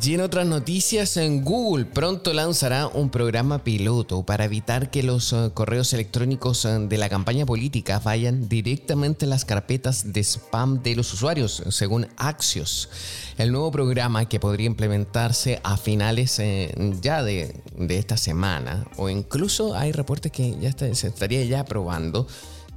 Y 0.00 0.14
en 0.14 0.22
otras 0.22 0.46
noticias, 0.46 1.18
en 1.18 1.44
Google 1.44 1.84
pronto 1.84 2.32
lanzará 2.32 2.86
un 2.86 3.10
programa 3.10 3.62
piloto 3.62 4.22
para 4.22 4.46
evitar 4.46 4.90
que 4.90 5.02
los 5.02 5.34
eh, 5.34 5.50
correos 5.52 5.92
electrónicos 5.92 6.64
eh, 6.64 6.78
de 6.78 6.96
la 6.96 7.10
campaña 7.10 7.44
política 7.44 7.98
vayan 7.98 8.48
directamente 8.48 9.26
a 9.26 9.28
las 9.28 9.44
carpetas 9.44 10.14
de 10.14 10.20
spam 10.20 10.82
de 10.82 10.96
los 10.96 11.12
usuarios, 11.12 11.62
según 11.68 12.06
Axios. 12.16 12.88
El 13.36 13.52
nuevo 13.52 13.70
programa 13.70 14.26
que 14.26 14.40
podría 14.40 14.66
implementarse 14.66 15.60
a 15.62 15.76
finales 15.76 16.38
eh, 16.38 16.74
ya 17.02 17.22
de, 17.22 17.54
esta 17.90 18.16
semana, 18.16 18.86
o 18.96 19.10
incluso 19.10 19.74
hay 19.74 19.92
reportes 19.92 20.32
que 20.32 20.56
ya 20.58 20.72
se 20.72 21.06
estaría 21.06 21.44
ya 21.44 21.60
aprobando 21.60 22.26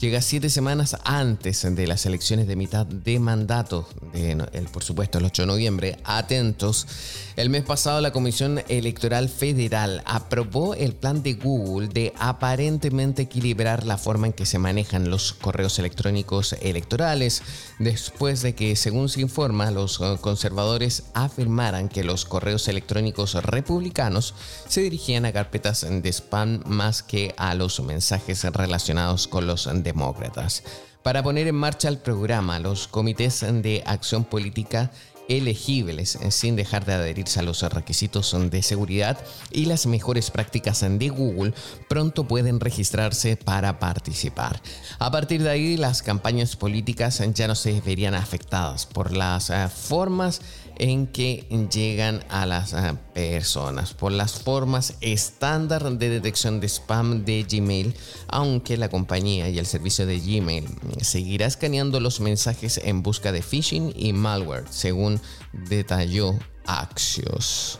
llega 0.02 0.20
siete 0.24 0.50
semanas 0.50 0.98
antes 1.04 1.64
de 1.76 1.86
las 1.86 2.08
elecciones 2.08 2.48
de 2.48 2.56
mitad 2.56 2.88
de 2.88 3.20
mandato, 3.20 3.88
de, 4.14 4.36
por 4.74 4.84
supuesto 4.84 5.20
el 5.20 5.26
8 5.26 5.44
de 5.44 5.48
noviembre. 5.48 5.98
Atentos. 6.04 6.88
El 7.36 7.52
mes 7.52 7.64
pasado 7.64 8.02
la 8.02 8.12
Comisión 8.12 8.64
Electoral 8.68 9.30
Federal 9.30 10.02
aprobó 10.06 10.74
el 10.74 10.96
plan 10.96 11.22
de 11.22 11.36
Google 11.36 11.88
de 11.88 12.14
aparentemente 12.18 13.22
equilibrar 13.22 13.86
la 13.86 14.00
forma 14.00 14.26
en 14.26 14.34
que 14.34 14.48
se 14.48 14.58
manejan 14.58 15.12
los 15.12 15.34
correos 15.34 15.78
electrónicos 15.78 16.54
electorales, 16.62 17.44
después 17.78 18.42
de 18.42 18.56
que, 18.56 18.76
según 18.76 19.08
se 19.08 19.22
informa, 19.22 19.70
los 19.70 20.02
eh, 20.02 20.18
conservadores 20.20 21.04
afirmaran 21.14 21.90
que 21.90 22.04
los 22.04 22.26
correos 22.26 22.68
electrónicos 22.68 23.36
republicanos 23.36 24.34
se 24.68 24.82
dirigían 24.82 25.26
a 25.26 25.32
carpetas 25.32 25.86
de 25.88 26.10
spam 26.12 26.64
más 26.66 27.04
que 27.04 27.36
a 27.38 27.54
los 27.54 27.80
mensajes 27.82 28.44
relacionados 28.44 29.28
con 29.28 29.46
los 29.46 29.68
demócratas. 29.94 30.64
Para 31.04 31.24
poner 31.24 31.48
en 31.48 31.56
marcha 31.56 31.90
el 31.90 31.98
programa, 31.98 32.60
los 32.60 32.88
comités 32.88 33.42
de 33.42 33.84
acción 33.86 34.24
política 34.24 34.92
elegibles 35.28 36.16
eh, 36.16 36.32
sin 36.32 36.56
dejar 36.56 36.86
de 36.86 36.94
adherirse 36.94 37.40
a 37.40 37.44
los 37.44 37.62
requisitos 37.62 38.36
de 38.50 38.62
seguridad 38.62 39.18
y 39.52 39.66
las 39.66 39.86
mejores 39.86 40.30
prácticas 40.32 40.82
de 40.82 41.10
Google, 41.10 41.54
pronto 41.88 42.28
pueden 42.28 42.60
registrarse 42.60 43.38
para 43.38 43.80
participar. 43.80 44.62
A 45.00 45.10
partir 45.12 45.42
de 45.44 45.50
ahí, 45.50 45.78
las 45.78 46.02
campañas 46.02 46.56
políticas 46.56 47.22
ya 47.34 47.48
no 47.48 47.56
se 47.56 47.82
verían 47.82 48.14
afectadas 48.14 48.86
por 48.86 49.16
las 49.16 49.50
eh, 49.50 49.68
formas 49.70 50.42
en 50.82 51.06
que 51.06 51.46
llegan 51.72 52.26
a 52.30 52.48
las 52.48 52.74
ah, 52.74 52.98
personas 53.14 53.94
por 53.94 54.12
las 54.12 54.34
formas 54.34 54.96
estándar 55.00 55.84
de 55.92 56.10
detección 56.10 56.60
de 56.60 56.68
spam 56.68 57.24
de 57.24 57.44
Gmail, 57.44 57.94
aunque 58.28 58.78
la 58.78 58.90
compañía 58.90 59.48
y 59.48 59.60
el 59.60 59.68
servicio 59.68 60.08
de 60.08 60.20
Gmail 60.20 60.68
seguirá 61.02 61.46
escaneando 61.46 62.00
los 62.00 62.20
mensajes 62.20 62.82
en 62.84 63.04
busca 63.04 63.32
de 63.32 63.44
phishing 63.44 63.94
y 63.96 64.12
malware, 64.14 64.66
según 64.72 65.22
detalló 65.54 66.38
Axios. 66.66 67.80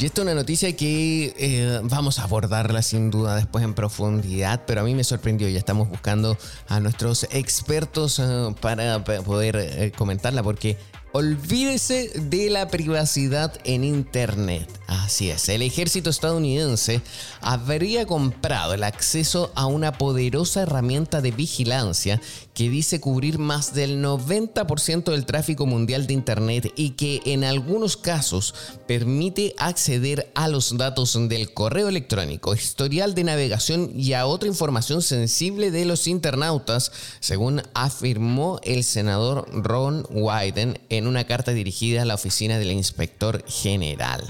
Y 0.00 0.06
esta 0.06 0.22
es 0.22 0.24
una 0.24 0.34
noticia 0.34 0.74
que 0.74 1.34
eh, 1.38 1.80
vamos 1.84 2.18
a 2.18 2.24
abordarla 2.24 2.82
sin 2.82 3.12
duda 3.12 3.36
después 3.36 3.64
en 3.64 3.74
profundidad, 3.74 4.64
pero 4.66 4.80
a 4.80 4.84
mí 4.84 4.92
me 4.92 5.04
sorprendió. 5.04 5.48
Ya 5.48 5.58
estamos 5.58 5.88
buscando 5.88 6.36
a 6.66 6.80
nuestros 6.80 7.28
expertos 7.30 8.18
ah, 8.18 8.52
para 8.60 9.04
poder 9.04 9.54
eh, 9.56 9.92
comentarla 9.96 10.42
porque 10.42 10.76
Olvídese 11.16 12.10
de 12.12 12.50
la 12.50 12.66
privacidad 12.66 13.52
en 13.62 13.84
Internet. 13.84 14.68
Así 14.88 15.30
es, 15.30 15.48
el 15.48 15.62
ejército 15.62 16.10
estadounidense 16.10 17.02
habría 17.40 18.04
comprado 18.04 18.74
el 18.74 18.82
acceso 18.82 19.52
a 19.54 19.66
una 19.66 19.92
poderosa 19.92 20.62
herramienta 20.62 21.20
de 21.20 21.30
vigilancia 21.30 22.20
que 22.54 22.70
dice 22.70 23.00
cubrir 23.00 23.38
más 23.38 23.74
del 23.74 24.02
90% 24.02 25.10
del 25.10 25.26
tráfico 25.26 25.66
mundial 25.66 26.06
de 26.06 26.14
Internet 26.14 26.72
y 26.76 26.90
que 26.90 27.20
en 27.26 27.42
algunos 27.42 27.96
casos 27.96 28.54
permite 28.86 29.54
acceder 29.58 30.30
a 30.34 30.48
los 30.48 30.76
datos 30.78 31.18
del 31.28 31.52
correo 31.52 31.88
electrónico, 31.88 32.54
historial 32.54 33.14
de 33.14 33.24
navegación 33.24 33.90
y 33.94 34.12
a 34.12 34.26
otra 34.26 34.48
información 34.48 35.02
sensible 35.02 35.72
de 35.72 35.84
los 35.84 36.06
internautas, 36.06 36.92
según 37.20 37.62
afirmó 37.74 38.60
el 38.62 38.84
senador 38.84 39.46
Ron 39.52 40.06
Wyden 40.10 40.78
en 40.88 41.08
una 41.08 41.24
carta 41.24 41.50
dirigida 41.50 42.02
a 42.02 42.04
la 42.04 42.14
oficina 42.14 42.58
del 42.58 42.70
inspector 42.70 43.44
general. 43.48 44.22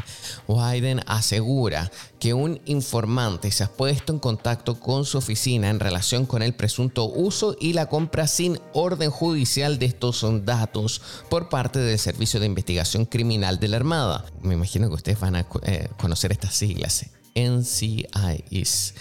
Wyden 0.49 1.03
asegura 1.07 1.91
que 2.25 2.33
un 2.33 2.59
informante 2.65 3.51
se 3.51 3.65
ha 3.65 3.69
puesto 3.69 4.11
en 4.11 4.19
contacto 4.19 4.81
con 4.81 5.05
su 5.05 5.19
oficina 5.19 5.69
en 5.69 5.79
relación 5.79 6.25
con 6.25 6.41
el 6.41 6.55
presunto 6.55 7.05
uso 7.05 7.55
y 7.61 7.75
la 7.75 7.91
compra 7.91 8.27
sin 8.27 8.59
orden 8.73 9.11
judicial 9.11 9.79
de 9.79 9.85
estos 9.85 10.25
datos 10.47 11.03
por 11.29 11.51
parte 11.51 11.81
del 11.81 11.99
Servicio 11.99 12.41
de 12.41 12.47
Investigación 12.47 13.05
Criminal 13.05 13.61
de 13.61 13.69
la 13.69 13.77
Armada. 13.77 14.25
Me 14.41 14.55
imagino 14.55 14.89
que 14.89 14.95
ustedes 14.95 15.21
van 15.21 15.37
a 15.37 15.47
eh, 15.65 15.91
conocer 15.99 16.33
estas 16.33 16.55
siglas. 16.55 17.05
NCIS 17.35 18.95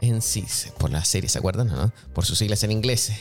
en 0.00 0.22
CIS, 0.22 0.72
por 0.78 0.90
la 0.90 1.04
serie, 1.04 1.28
¿se 1.28 1.38
acuerdan? 1.38 1.68
No? 1.68 1.92
Por 2.12 2.24
sus 2.24 2.38
siglas 2.38 2.62
en 2.62 2.72
inglés. 2.72 3.12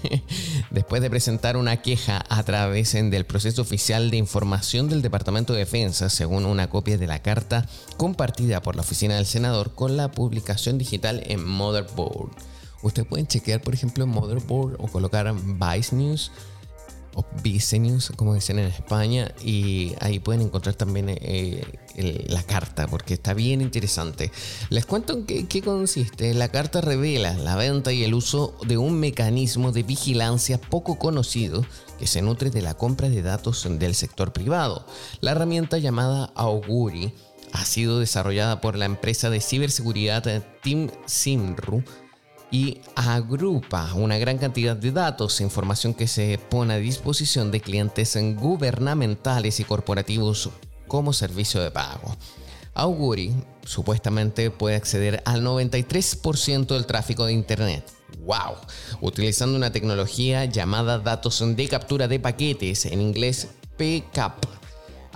Después 0.70 1.02
de 1.02 1.10
presentar 1.10 1.56
una 1.56 1.82
queja 1.82 2.24
a 2.28 2.42
través 2.42 2.92
del 2.92 3.26
proceso 3.26 3.62
oficial 3.62 4.10
de 4.10 4.16
información 4.16 4.88
del 4.88 5.02
Departamento 5.02 5.52
de 5.52 5.60
Defensa, 5.60 6.08
según 6.08 6.46
una 6.46 6.70
copia 6.70 6.98
de 6.98 7.06
la 7.06 7.20
carta 7.20 7.66
compartida 7.96 8.62
por 8.62 8.76
la 8.76 8.82
oficina 8.82 9.16
del 9.16 9.26
senador 9.26 9.74
con 9.74 9.96
la 9.96 10.10
publicación 10.10 10.78
digital 10.78 11.22
en 11.26 11.44
Motherboard. 11.44 12.30
Ustedes 12.82 13.08
pueden 13.08 13.26
chequear, 13.26 13.60
por 13.60 13.74
ejemplo, 13.74 14.04
en 14.04 14.10
Motherboard 14.10 14.76
o 14.78 14.86
colocar 14.86 15.34
Vice 15.34 15.94
News 15.94 16.30
o 17.18 18.16
como 18.16 18.34
dicen 18.34 18.58
en 18.58 18.66
España, 18.66 19.32
y 19.44 19.94
ahí 20.00 20.18
pueden 20.20 20.42
encontrar 20.42 20.74
también 20.76 21.06
eh, 21.08 21.62
la 22.28 22.42
carta, 22.42 22.86
porque 22.86 23.14
está 23.14 23.34
bien 23.34 23.60
interesante. 23.60 24.30
Les 24.70 24.86
cuento 24.86 25.14
en 25.14 25.46
qué, 25.46 25.62
consiste. 25.62 26.34
La 26.34 26.48
carta 26.48 26.80
revela 26.80 27.34
la 27.34 27.56
venta 27.56 27.92
y 27.92 28.04
el 28.04 28.14
uso 28.14 28.56
de 28.66 28.78
un 28.78 29.00
mecanismo 29.00 29.72
de 29.72 29.82
vigilancia 29.82 30.60
poco 30.60 30.98
conocido 30.98 31.64
que 31.98 32.06
se 32.06 32.22
nutre 32.22 32.50
de 32.50 32.62
la 32.62 32.74
compra 32.74 33.08
de 33.08 33.22
datos 33.22 33.66
del 33.68 33.94
sector 33.94 34.32
privado. 34.32 34.86
La 35.20 35.32
herramienta 35.32 35.78
llamada 35.78 36.30
Auguri 36.36 37.12
ha 37.52 37.64
sido 37.64 37.98
desarrollada 37.98 38.60
por 38.60 38.76
la 38.76 38.84
empresa 38.84 39.30
de 39.30 39.40
ciberseguridad 39.40 40.44
Team 40.62 40.90
Simru 41.06 41.82
y 42.50 42.80
agrupa 42.94 43.92
una 43.94 44.18
gran 44.18 44.38
cantidad 44.38 44.76
de 44.76 44.92
datos 44.92 45.40
e 45.40 45.44
información 45.44 45.94
que 45.94 46.08
se 46.08 46.38
pone 46.38 46.74
a 46.74 46.78
disposición 46.78 47.50
de 47.50 47.60
clientes 47.60 48.16
gubernamentales 48.36 49.60
y 49.60 49.64
corporativos 49.64 50.50
como 50.86 51.12
servicio 51.12 51.62
de 51.62 51.70
pago. 51.70 52.16
Auguri 52.74 53.34
supuestamente 53.64 54.50
puede 54.50 54.76
acceder 54.76 55.22
al 55.26 55.42
93% 55.42 56.66
del 56.68 56.86
tráfico 56.86 57.26
de 57.26 57.32
Internet. 57.32 57.84
¡Wow! 58.24 58.56
Utilizando 59.00 59.56
una 59.56 59.72
tecnología 59.72 60.44
llamada 60.44 60.98
datos 60.98 61.44
de 61.44 61.68
captura 61.68 62.08
de 62.08 62.20
paquetes, 62.20 62.86
en 62.86 63.00
inglés 63.00 63.48
PCAP, 63.76 64.57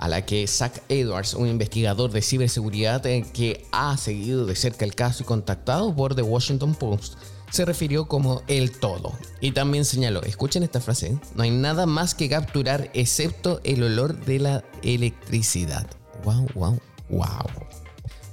a 0.03 0.09
la 0.09 0.25
que 0.25 0.45
Zach 0.47 0.81
Edwards, 0.89 1.33
un 1.33 1.47
investigador 1.47 2.11
de 2.11 2.21
ciberseguridad 2.21 3.05
eh, 3.05 3.25
que 3.33 3.65
ha 3.71 3.95
seguido 3.95 4.45
de 4.45 4.53
cerca 4.53 4.83
el 4.83 4.95
caso 4.95 5.23
y 5.23 5.25
contactado 5.25 5.95
por 5.95 6.13
The 6.13 6.23
Washington 6.23 6.75
Post, 6.75 7.13
se 7.49 7.63
refirió 7.63 8.05
como 8.05 8.41
el 8.47 8.77
todo. 8.77 9.13
Y 9.39 9.51
también 9.51 9.85
señaló, 9.85 10.21
escuchen 10.23 10.61
esta 10.61 10.81
frase, 10.81 11.17
no 11.35 11.43
hay 11.43 11.51
nada 11.51 11.85
más 11.85 12.15
que 12.15 12.27
capturar 12.27 12.91
excepto 12.93 13.61
el 13.63 13.81
olor 13.81 14.25
de 14.25 14.39
la 14.39 14.65
electricidad. 14.81 15.87
Wow, 16.25 16.47
wow, 16.53 16.79
wow. 17.07 17.23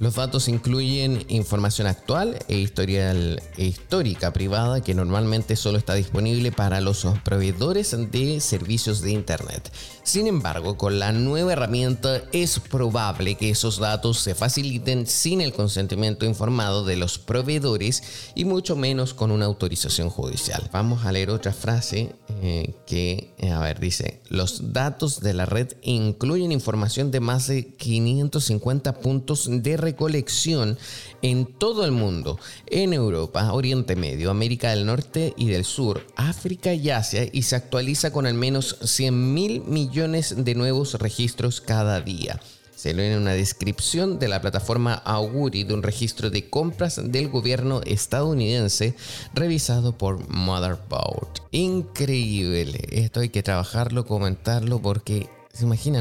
Los 0.01 0.15
datos 0.15 0.49
incluyen 0.49 1.27
información 1.29 1.87
actual 1.87 2.39
e 2.49 2.57
historial 2.57 3.43
e 3.59 3.67
histórica 3.67 4.33
privada 4.33 4.81
que 4.81 4.95
normalmente 4.95 5.57
solo 5.57 5.77
está 5.77 5.93
disponible 5.93 6.53
para 6.53 6.81
los 6.81 7.07
proveedores 7.23 7.95
de 8.11 8.41
servicios 8.41 9.03
de 9.03 9.11
Internet. 9.13 9.71
Sin 10.03 10.27
embargo, 10.27 10.79
con 10.79 10.99
la 10.99 11.13
nueva 11.13 11.53
herramienta 11.53 12.23
es 12.33 12.59
probable 12.61 13.35
que 13.35 13.51
esos 13.51 13.79
datos 13.79 14.19
se 14.21 14.35
faciliten 14.35 15.07
sin 15.07 15.43
el 15.43 15.53
consentimiento 15.53 16.25
informado 16.25 16.87
de 16.87 16.97
los 16.97 17.19
proveedores 17.19 18.33
y 18.35 18.47
mucho 18.47 18.77
menos 18.77 19.13
con 19.13 19.31
una 19.31 19.45
autorización 19.45 20.09
judicial. 20.09 20.71
Vamos 20.73 21.05
a 21.05 21.13
leer 21.13 21.29
otra 21.29 21.53
frase 21.53 22.15
eh, 22.41 22.75
que, 22.87 23.35
eh, 23.37 23.51
a 23.51 23.75
dice, 23.75 24.23
los 24.31 24.73
datos 24.73 25.21
de 25.21 25.35
la 25.35 25.45
red 25.45 25.75
incluyen 25.83 26.53
información 26.53 27.11
de 27.11 27.21
más 27.21 27.49
de 27.49 27.75
550 27.75 29.01
puntos 29.01 29.47
de 29.51 29.77
recolección 29.91 30.79
en 31.21 31.47
todo 31.47 31.85
el 31.85 31.91
mundo, 31.91 32.39
en 32.67 32.93
Europa, 32.93 33.53
Oriente 33.53 33.97
Medio, 33.97 34.31
América 34.31 34.71
del 34.71 34.87
Norte 34.87 35.35
y 35.37 35.49
del 35.49 35.65
Sur, 35.65 36.07
África 36.17 36.73
y 36.73 36.91
Asia, 36.91 37.29
y 37.33 37.43
se 37.43 37.57
actualiza 37.57 38.13
con 38.13 38.27
al 38.27 38.35
menos 38.35 38.77
100 38.83 39.35
mil 39.35 39.63
millones 39.63 40.45
de 40.45 40.55
nuevos 40.55 40.95
registros 40.95 41.61
cada 41.61 42.01
día. 42.01 42.41
Se 42.77 42.95
lee 42.95 43.13
en 43.13 43.19
una 43.19 43.33
descripción 43.33 44.19
de 44.19 44.29
la 44.29 44.41
plataforma 44.41 44.95
Auguri 44.95 45.65
de 45.65 45.75
un 45.75 45.83
registro 45.83 46.31
de 46.31 46.49
compras 46.49 46.99
del 47.05 47.29
gobierno 47.29 47.83
estadounidense 47.85 48.95
revisado 49.35 49.99
por 49.99 50.27
Motherboard. 50.31 51.43
Increíble, 51.51 52.81
esto 52.91 53.21
hay 53.21 53.29
que 53.29 53.43
trabajarlo, 53.43 54.07
comentarlo 54.07 54.81
porque 54.81 55.29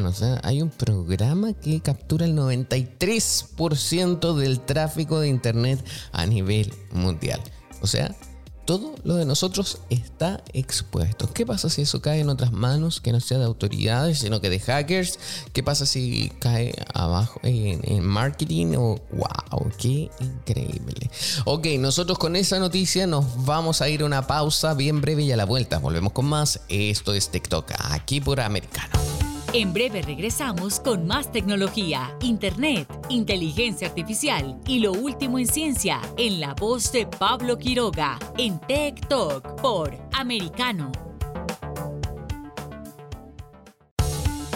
o 0.06 0.14
sea, 0.14 0.40
hay 0.44 0.62
un 0.62 0.70
programa 0.70 1.54
que 1.54 1.82
captura 1.82 2.26
el 2.26 2.36
93% 2.36 4.36
del 4.36 4.60
tráfico 4.62 5.20
de 5.20 5.28
Internet 5.28 5.84
a 6.12 6.26
nivel 6.26 6.74
mundial. 6.92 7.42
O 7.82 7.88
sea, 7.88 8.16
todo 8.70 8.94
lo 9.04 9.16
de 9.16 9.26
nosotros 9.26 9.80
está 9.90 10.44
expuesto. 10.54 11.34
¿Qué 11.34 11.44
pasa 11.44 11.70
si 11.70 11.82
eso 11.82 12.02
cae 12.02 12.20
en 12.20 12.30
otras 12.30 12.52
manos 12.52 13.02
que 13.02 13.12
no 13.12 13.20
sea 13.20 13.40
de 13.40 13.46
autoridades, 13.46 14.20
sino 14.20 14.42
que 14.42 14.52
de 14.52 14.60
hackers? 14.60 15.18
¿Qué 15.54 15.64
pasa 15.64 15.88
si 15.88 16.32
cae 16.38 16.76
abajo 16.94 17.40
en, 17.42 18.06
marketing? 18.06 18.76
O 18.78 19.02
wow, 19.12 19.72
qué 19.80 20.12
increíble. 20.20 21.10
Ok, 21.46 21.66
nosotros 21.80 22.20
con 22.20 22.36
esa 22.36 22.60
noticia 22.60 23.08
nos 23.08 23.44
vamos 23.44 23.82
a 23.82 23.90
ir 23.90 24.04
a 24.04 24.06
una 24.06 24.28
pausa 24.28 24.76
bien 24.76 25.02
breve 25.02 25.24
y 25.24 25.32
a 25.32 25.38
la 25.38 25.46
vuelta 25.46 25.80
volvemos 25.80 26.14
con 26.14 26.28
más. 26.28 26.62
Esto 26.70 27.16
es 27.16 27.30
TikTok, 27.30 27.72
aquí 27.90 28.22
por 28.22 28.40
Americano. 28.40 29.29
En 29.52 29.74
breve 29.74 30.04
regresamos 30.04 30.80
con 30.80 31.08
más 31.08 31.32
tecnología, 31.32 32.16
internet, 32.22 32.88
inteligencia 33.10 33.88
artificial 33.88 34.60
y 34.68 34.78
lo 34.78 34.92
último 34.92 35.40
en 35.40 35.48
ciencia 35.48 36.00
en 36.18 36.40
la 36.40 36.54
voz 36.54 36.92
de 36.92 37.08
Pablo 37.08 37.58
Quiroga 37.58 38.20
en 38.38 38.60
Tech 38.60 39.08
Talk 39.08 39.60
por 39.60 39.98
Americano. 40.14 40.92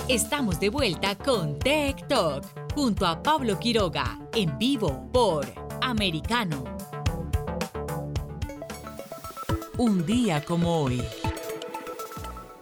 Estamos 0.08 0.60
de 0.60 0.70
vuelta 0.70 1.18
con 1.18 1.58
Tech 1.58 2.08
Talk 2.08 2.46
junto 2.76 3.08
a 3.08 3.24
Pablo 3.24 3.58
Quiroga 3.58 4.20
en 4.36 4.56
vivo 4.60 5.10
por 5.12 5.52
Americano. 5.82 6.66
Un 9.80 10.06
día 10.06 10.46
como 10.46 10.84
hoy. 10.84 11.02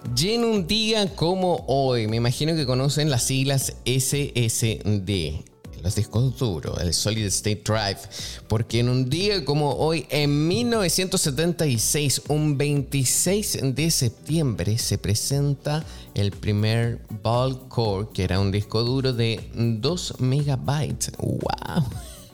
En 0.04 0.43
un 0.43 0.66
día 0.68 1.16
como 1.16 1.64
hoy, 1.68 2.08
me 2.08 2.18
imagino 2.18 2.56
que 2.56 2.66
conocen 2.66 3.10
las 3.10 3.24
siglas 3.24 3.74
SSD, 3.86 5.43
los 5.84 5.95
discos 5.95 6.38
duros, 6.38 6.80
el 6.82 6.93
Solid 6.93 7.26
State 7.26 7.62
Drive, 7.64 7.99
porque 8.47 8.80
en 8.80 8.89
un 8.89 9.10
día 9.10 9.45
como 9.45 9.74
hoy, 9.74 10.08
en 10.10 10.47
1976, 10.47 12.24
un 12.30 12.58
26 12.58 13.60
de 13.76 13.91
septiembre, 13.91 14.78
se 14.78 14.97
presenta 14.97 15.84
el 16.16 16.32
primer 16.32 17.02
Ball 17.22 17.68
Core, 17.68 18.08
que 18.14 18.24
era 18.24 18.39
un 18.39 18.52
disco 18.52 18.84
duro 18.84 19.14
de 19.14 19.39
2 19.54 20.16
megabytes. 20.20 21.12
¡Wow! 21.18 21.86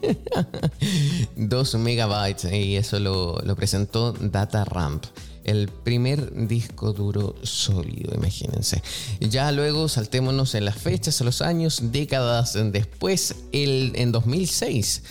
2 1.36 1.76
megabytes 1.76 2.52
y 2.52 2.78
eso 2.78 3.00
lo, 3.00 3.40
lo 3.44 3.56
presentó 3.56 4.14
Data 4.14 4.64
Ramp 4.64 5.06
el 5.48 5.70
primer 5.70 6.48
disco 6.48 6.94
duro 6.94 7.36
sólido, 7.42 8.14
imagínense. 8.14 8.84
Ya 9.20 9.52
luego 9.52 9.88
saltémonos 9.88 10.54
en 10.54 10.66
las 10.66 10.78
fechas, 10.78 11.20
a 11.22 11.24
los 11.24 11.42
años, 11.42 11.80
décadas 11.92 12.56
después, 12.72 13.36
el, 13.54 13.94
en 13.96 14.12
2006. 14.12 15.04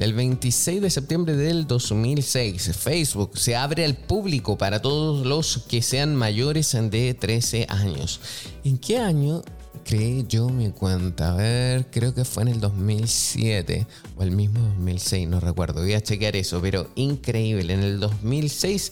El 0.00 0.12
26 0.12 0.82
de 0.82 0.90
septiembre 0.90 1.36
del 1.36 1.68
2006, 1.68 2.76
Facebook 2.76 3.38
se 3.38 3.54
abre 3.54 3.84
al 3.84 3.94
público 3.94 4.58
para 4.58 4.82
todos 4.82 5.24
los 5.24 5.58
que 5.68 5.82
sean 5.82 6.16
mayores 6.16 6.76
de 6.90 7.14
13 7.14 7.66
años. 7.68 8.20
¿En 8.64 8.76
qué 8.76 8.98
año 8.98 9.42
creé 9.84 10.24
yo 10.28 10.48
mi 10.48 10.70
cuenta? 10.70 11.34
A 11.34 11.36
ver, 11.36 11.86
creo 11.92 12.12
que 12.12 12.24
fue 12.24 12.42
en 12.42 12.48
el 12.48 12.60
2007 12.60 13.86
o 14.16 14.24
el 14.24 14.32
mismo 14.32 14.58
2006, 14.58 15.28
no 15.28 15.38
recuerdo. 15.38 15.82
Voy 15.82 15.92
a 15.92 16.02
chequear 16.02 16.34
eso, 16.34 16.60
pero 16.60 16.90
increíble. 16.96 17.72
En 17.72 17.84
el 17.84 18.00
2006 18.00 18.90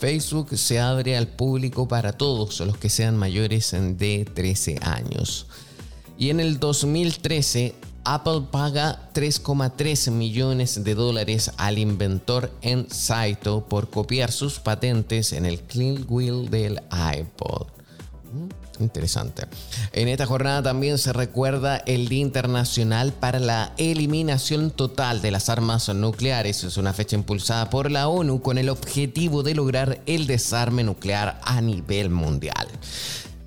Facebook 0.00 0.56
se 0.56 0.80
abre 0.80 1.14
al 1.14 1.28
público 1.28 1.86
para 1.86 2.12
todos 2.12 2.60
los 2.60 2.78
que 2.78 2.88
sean 2.88 3.18
mayores 3.18 3.72
de 3.72 4.24
13 4.34 4.78
años. 4.80 5.46
Y 6.16 6.30
en 6.30 6.40
el 6.40 6.58
2013, 6.58 7.74
Apple 8.04 8.44
paga 8.50 9.10
3,3 9.12 10.10
millones 10.10 10.84
de 10.84 10.94
dólares 10.94 11.52
al 11.58 11.76
inventor 11.76 12.50
en 12.62 12.88
Saito 12.90 13.66
por 13.68 13.90
copiar 13.90 14.32
sus 14.32 14.58
patentes 14.58 15.34
en 15.34 15.44
el 15.44 15.60
clean 15.60 16.06
wheel 16.08 16.48
del 16.48 16.80
iPod. 17.18 17.66
Interesante. 18.80 19.46
En 19.92 20.08
esta 20.08 20.26
jornada 20.26 20.62
también 20.62 20.98
se 20.98 21.12
recuerda 21.12 21.76
el 21.76 22.08
Día 22.08 22.22
Internacional 22.22 23.12
para 23.12 23.38
la 23.38 23.72
Eliminación 23.76 24.70
Total 24.70 25.20
de 25.20 25.30
las 25.30 25.48
Armas 25.48 25.88
Nucleares. 25.90 26.64
Es 26.64 26.76
una 26.78 26.92
fecha 26.92 27.14
impulsada 27.14 27.68
por 27.68 27.90
la 27.90 28.08
ONU 28.08 28.40
con 28.40 28.58
el 28.58 28.70
objetivo 28.70 29.42
de 29.42 29.54
lograr 29.54 30.00
el 30.06 30.26
desarme 30.26 30.82
nuclear 30.82 31.40
a 31.44 31.60
nivel 31.60 32.10
mundial. 32.10 32.68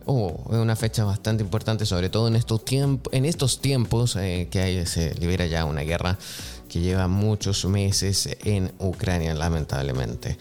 Oh, 0.05 0.43
es 0.51 0.57
una 0.57 0.75
fecha 0.75 1.05
bastante 1.05 1.43
importante, 1.43 1.85
sobre 1.85 2.09
todo 2.09 2.27
en 2.27 2.35
estos, 2.35 3.61
tiempos 3.61 4.15
eh, 4.17 4.49
que 4.51 4.85
se 4.85 5.15
libera 5.15 5.45
ya 5.47 5.65
una 5.65 5.81
guerra 5.81 6.17
que 6.67 6.81
lleva 6.81 7.07
muchos 7.07 7.65
meses 7.65 8.29
en 8.43 8.71
Ucrania, 8.79 9.33
lamentablemente. 9.33 10.37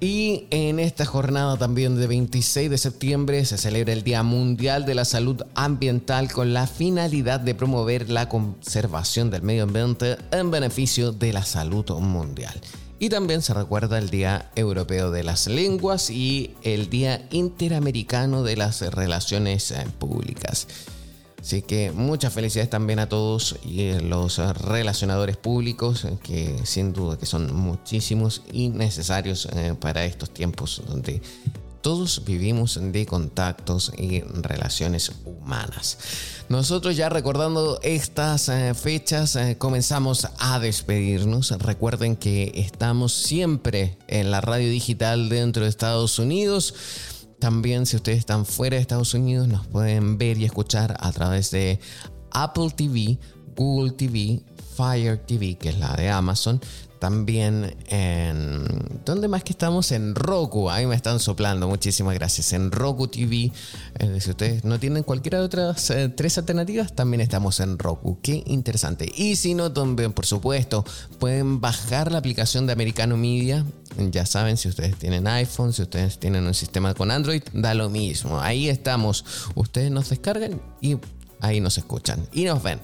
Y 0.00 0.46
en 0.50 0.78
esta 0.78 1.04
jornada 1.04 1.56
también 1.56 1.96
de 1.96 2.06
26 2.06 2.70
de 2.70 2.78
septiembre 2.78 3.44
se 3.44 3.58
celebra 3.58 3.92
el 3.92 4.04
Día 4.04 4.22
Mundial 4.22 4.86
de 4.86 4.94
la 4.94 5.04
Salud 5.04 5.42
Ambiental 5.56 6.30
con 6.30 6.54
la 6.54 6.68
finalidad 6.68 7.40
de 7.40 7.56
promover 7.56 8.08
la 8.08 8.28
conservación 8.28 9.28
del 9.30 9.42
medio 9.42 9.64
ambiente 9.64 10.16
en 10.30 10.52
beneficio 10.52 11.10
de 11.10 11.32
la 11.32 11.44
salud 11.44 11.90
mundial. 11.98 12.60
Y 13.00 13.08
también 13.08 13.42
se 13.42 13.54
recuerda 13.54 13.98
el 13.98 14.08
Día 14.08 14.50
Europeo 14.54 15.10
de 15.10 15.24
las 15.24 15.48
Lenguas 15.48 16.10
y 16.10 16.54
el 16.62 16.90
Día 16.90 17.26
Interamericano 17.32 18.44
de 18.44 18.56
las 18.56 18.80
Relaciones 18.80 19.74
Públicas. 19.98 20.68
Así 21.48 21.62
que 21.62 21.92
muchas 21.92 22.34
felicidades 22.34 22.68
también 22.68 22.98
a 22.98 23.08
todos 23.08 23.56
y 23.64 23.94
los 24.00 24.36
relacionadores 24.36 25.38
públicos, 25.38 26.06
que 26.22 26.60
sin 26.64 26.92
duda 26.92 27.16
que 27.16 27.24
son 27.24 27.56
muchísimos 27.56 28.42
y 28.52 28.68
necesarios 28.68 29.48
eh, 29.54 29.74
para 29.80 30.04
estos 30.04 30.28
tiempos 30.28 30.82
donde 30.86 31.22
todos 31.80 32.22
vivimos 32.26 32.78
de 32.92 33.06
contactos 33.06 33.92
y 33.96 34.20
relaciones 34.20 35.10
humanas. 35.24 35.96
Nosotros 36.50 36.96
ya 36.96 37.08
recordando 37.08 37.80
estas 37.82 38.50
eh, 38.50 38.74
fechas 38.74 39.34
eh, 39.34 39.56
comenzamos 39.56 40.28
a 40.38 40.58
despedirnos. 40.58 41.52
Recuerden 41.52 42.16
que 42.16 42.52
estamos 42.56 43.14
siempre 43.14 43.96
en 44.06 44.30
la 44.30 44.42
radio 44.42 44.68
digital 44.68 45.30
dentro 45.30 45.62
de 45.62 45.70
Estados 45.70 46.18
Unidos. 46.18 46.74
También 47.38 47.86
si 47.86 47.96
ustedes 47.96 48.18
están 48.18 48.44
fuera 48.44 48.76
de 48.76 48.82
Estados 48.82 49.14
Unidos 49.14 49.48
nos 49.48 49.66
pueden 49.66 50.18
ver 50.18 50.38
y 50.38 50.44
escuchar 50.44 50.96
a 50.98 51.12
través 51.12 51.50
de 51.50 51.78
Apple 52.32 52.70
TV, 52.74 53.18
Google 53.56 53.92
TV, 53.92 54.42
Fire 54.76 55.18
TV, 55.18 55.56
que 55.56 55.70
es 55.70 55.78
la 55.78 55.94
de 55.94 56.08
Amazon, 56.08 56.60
también 56.98 57.76
en... 57.88 58.64
¿Dónde 59.04 59.28
más 59.28 59.44
que 59.44 59.52
estamos? 59.52 59.92
En 59.92 60.14
Roku. 60.14 60.70
Ahí 60.70 60.86
me 60.86 60.94
están 60.94 61.20
soplando. 61.20 61.68
Muchísimas 61.68 62.14
gracias. 62.14 62.52
En 62.52 62.70
Roku 62.70 63.08
TV. 63.08 63.52
Eh, 63.98 64.20
si 64.20 64.30
ustedes 64.30 64.64
no 64.64 64.78
tienen 64.78 65.02
cualquiera 65.02 65.38
de 65.38 65.44
otras 65.44 65.90
eh, 65.90 66.08
tres 66.08 66.38
alternativas, 66.38 66.94
también 66.94 67.20
estamos 67.20 67.60
en 67.60 67.78
Roku. 67.78 68.18
Qué 68.22 68.42
interesante. 68.46 69.10
Y 69.16 69.36
si 69.36 69.54
no, 69.54 69.72
también, 69.72 70.12
por 70.12 70.26
supuesto, 70.26 70.84
pueden 71.18 71.60
bajar 71.60 72.12
la 72.12 72.18
aplicación 72.18 72.66
de 72.66 72.72
Americano 72.72 73.16
Media. 73.16 73.64
Ya 74.10 74.26
saben, 74.26 74.56
si 74.56 74.68
ustedes 74.68 74.96
tienen 74.96 75.26
iPhone, 75.26 75.72
si 75.72 75.82
ustedes 75.82 76.18
tienen 76.18 76.46
un 76.46 76.54
sistema 76.54 76.94
con 76.94 77.10
Android, 77.10 77.42
da 77.52 77.74
lo 77.74 77.88
mismo. 77.88 78.40
Ahí 78.40 78.68
estamos. 78.68 79.24
Ustedes 79.54 79.90
nos 79.90 80.10
descargan 80.10 80.60
y 80.80 80.96
ahí 81.40 81.60
nos 81.60 81.78
escuchan 81.78 82.26
y 82.32 82.44
nos 82.44 82.62
ven. 82.62 82.80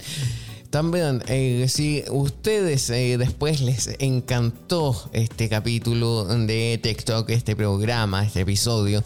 También, 0.74 1.22
eh, 1.28 1.66
si 1.68 2.02
ustedes 2.10 2.90
eh, 2.90 3.16
después 3.16 3.60
les 3.60 3.94
encantó 4.00 5.08
este 5.12 5.48
capítulo 5.48 6.24
de 6.24 6.80
TikTok, 6.82 7.30
este 7.30 7.54
programa, 7.54 8.26
este 8.26 8.40
episodio, 8.40 9.04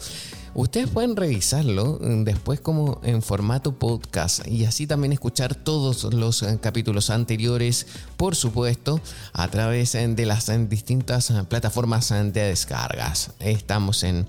Ustedes 0.59 0.89
pueden 0.89 1.15
revisarlo 1.15 1.99
mm, 2.01 2.25
después 2.25 2.59
como 2.59 2.99
en 3.01 3.21
formato 3.21 3.79
podcast 3.79 4.45
y 4.45 4.65
así 4.65 4.87
también 4.87 5.13
escuchar 5.13 5.55
todos 5.55 6.13
los 6.13 6.43
eh, 6.43 6.59
capítulos 6.61 7.09
anteriores, 7.09 7.87
por 8.17 8.35
supuesto, 8.35 8.99
a 9.31 9.47
través 9.47 9.95
eh, 9.95 10.05
de 10.05 10.25
las 10.25 10.49
eh, 10.49 10.57
distintas 10.69 11.31
plataformas 11.47 12.09
de 12.09 12.31
descargas. 12.31 13.31
Estamos 13.39 14.03
en 14.03 14.25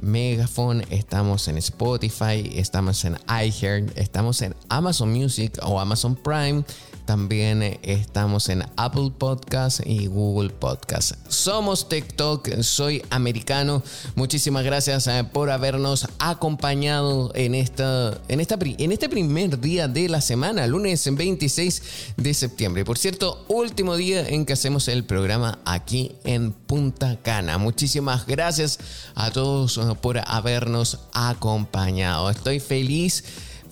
Megaphone, 0.00 0.86
estamos 0.88 1.48
en 1.48 1.58
Spotify, 1.58 2.50
estamos 2.54 3.04
en 3.04 3.18
iHeart, 3.28 3.98
estamos 3.98 4.40
en 4.40 4.56
Amazon 4.70 5.12
Music 5.12 5.58
o 5.62 5.78
Amazon 5.78 6.16
Prime 6.16 6.64
también 7.04 7.78
estamos 7.82 8.48
en 8.48 8.64
Apple 8.76 9.12
Podcast 9.16 9.80
y 9.84 10.06
Google 10.06 10.50
Podcast. 10.50 11.12
Somos 11.28 11.88
TikTok, 11.88 12.60
soy 12.62 13.02
americano. 13.10 13.82
Muchísimas 14.14 14.64
gracias 14.64 15.06
eh, 15.06 15.24
por 15.30 15.50
habernos 15.50 16.08
acompañado 16.18 17.30
en, 17.34 17.54
esta, 17.54 18.18
en, 18.28 18.40
esta, 18.40 18.58
en 18.60 18.92
este 18.92 19.08
primer 19.08 19.60
día 19.60 19.88
de 19.88 20.08
la 20.08 20.20
semana, 20.20 20.66
lunes 20.66 21.08
26 21.14 21.82
de 22.16 22.34
septiembre. 22.34 22.84
Por 22.84 22.98
cierto, 22.98 23.44
último 23.48 23.96
día 23.96 24.26
en 24.28 24.46
que 24.46 24.54
hacemos 24.54 24.88
el 24.88 25.04
programa 25.04 25.58
aquí 25.64 26.12
en 26.24 26.52
Punta 26.52 27.18
Cana. 27.22 27.58
Muchísimas 27.58 28.26
gracias 28.26 28.78
a 29.14 29.30
todos 29.30 29.76
eh, 29.76 29.82
por 30.00 30.20
habernos 30.26 31.00
acompañado. 31.12 32.30
Estoy 32.30 32.60
feliz 32.60 33.24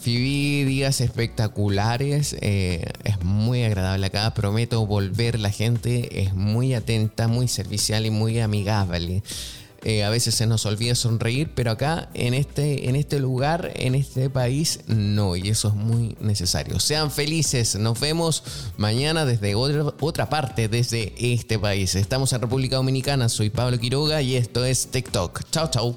Viví 0.05 0.65
días 0.65 1.01
espectaculares, 1.01 2.37
eh, 2.41 2.85
es 3.05 3.23
muy 3.23 3.63
agradable 3.63 4.07
acá, 4.07 4.35
prometo 4.35 4.85
volver, 4.85 5.39
la 5.39 5.51
gente 5.51 6.23
es 6.23 6.35
muy 6.35 6.75
atenta, 6.75 7.29
muy 7.29 7.47
servicial 7.47 8.05
y 8.05 8.11
muy 8.11 8.41
amigable. 8.41 9.23
Eh, 9.85 10.05
a 10.05 10.11
veces 10.11 10.35
se 10.35 10.47
nos 10.47 10.65
olvida 10.67 10.95
sonreír, 10.95 11.51
pero 11.55 11.73
acá 11.73 12.09
en 12.15 12.35
este, 12.35 12.89
en 12.89 12.97
este 12.97 13.19
lugar, 13.19 13.73
en 13.75 13.95
este 13.95 14.31
país, 14.31 14.81
no, 14.87 15.35
y 15.37 15.49
eso 15.49 15.69
es 15.69 15.75
muy 15.75 16.17
necesario. 16.21 16.81
Sean 16.81 17.11
felices, 17.11 17.77
nos 17.77 17.99
vemos 17.99 18.43
mañana 18.77 19.25
desde 19.25 19.55
otra, 19.55 19.85
otra 20.01 20.29
parte, 20.29 20.69
desde 20.69 21.13
este 21.19 21.59
país. 21.59 21.95
Estamos 21.95 22.33
en 22.33 22.41
República 22.41 22.77
Dominicana, 22.77 23.29
soy 23.29 23.51
Pablo 23.51 23.79
Quiroga 23.79 24.23
y 24.23 24.37
esto 24.37 24.65
es 24.65 24.89
TikTok. 24.89 25.43
Chao, 25.51 25.69
chao. 25.71 25.97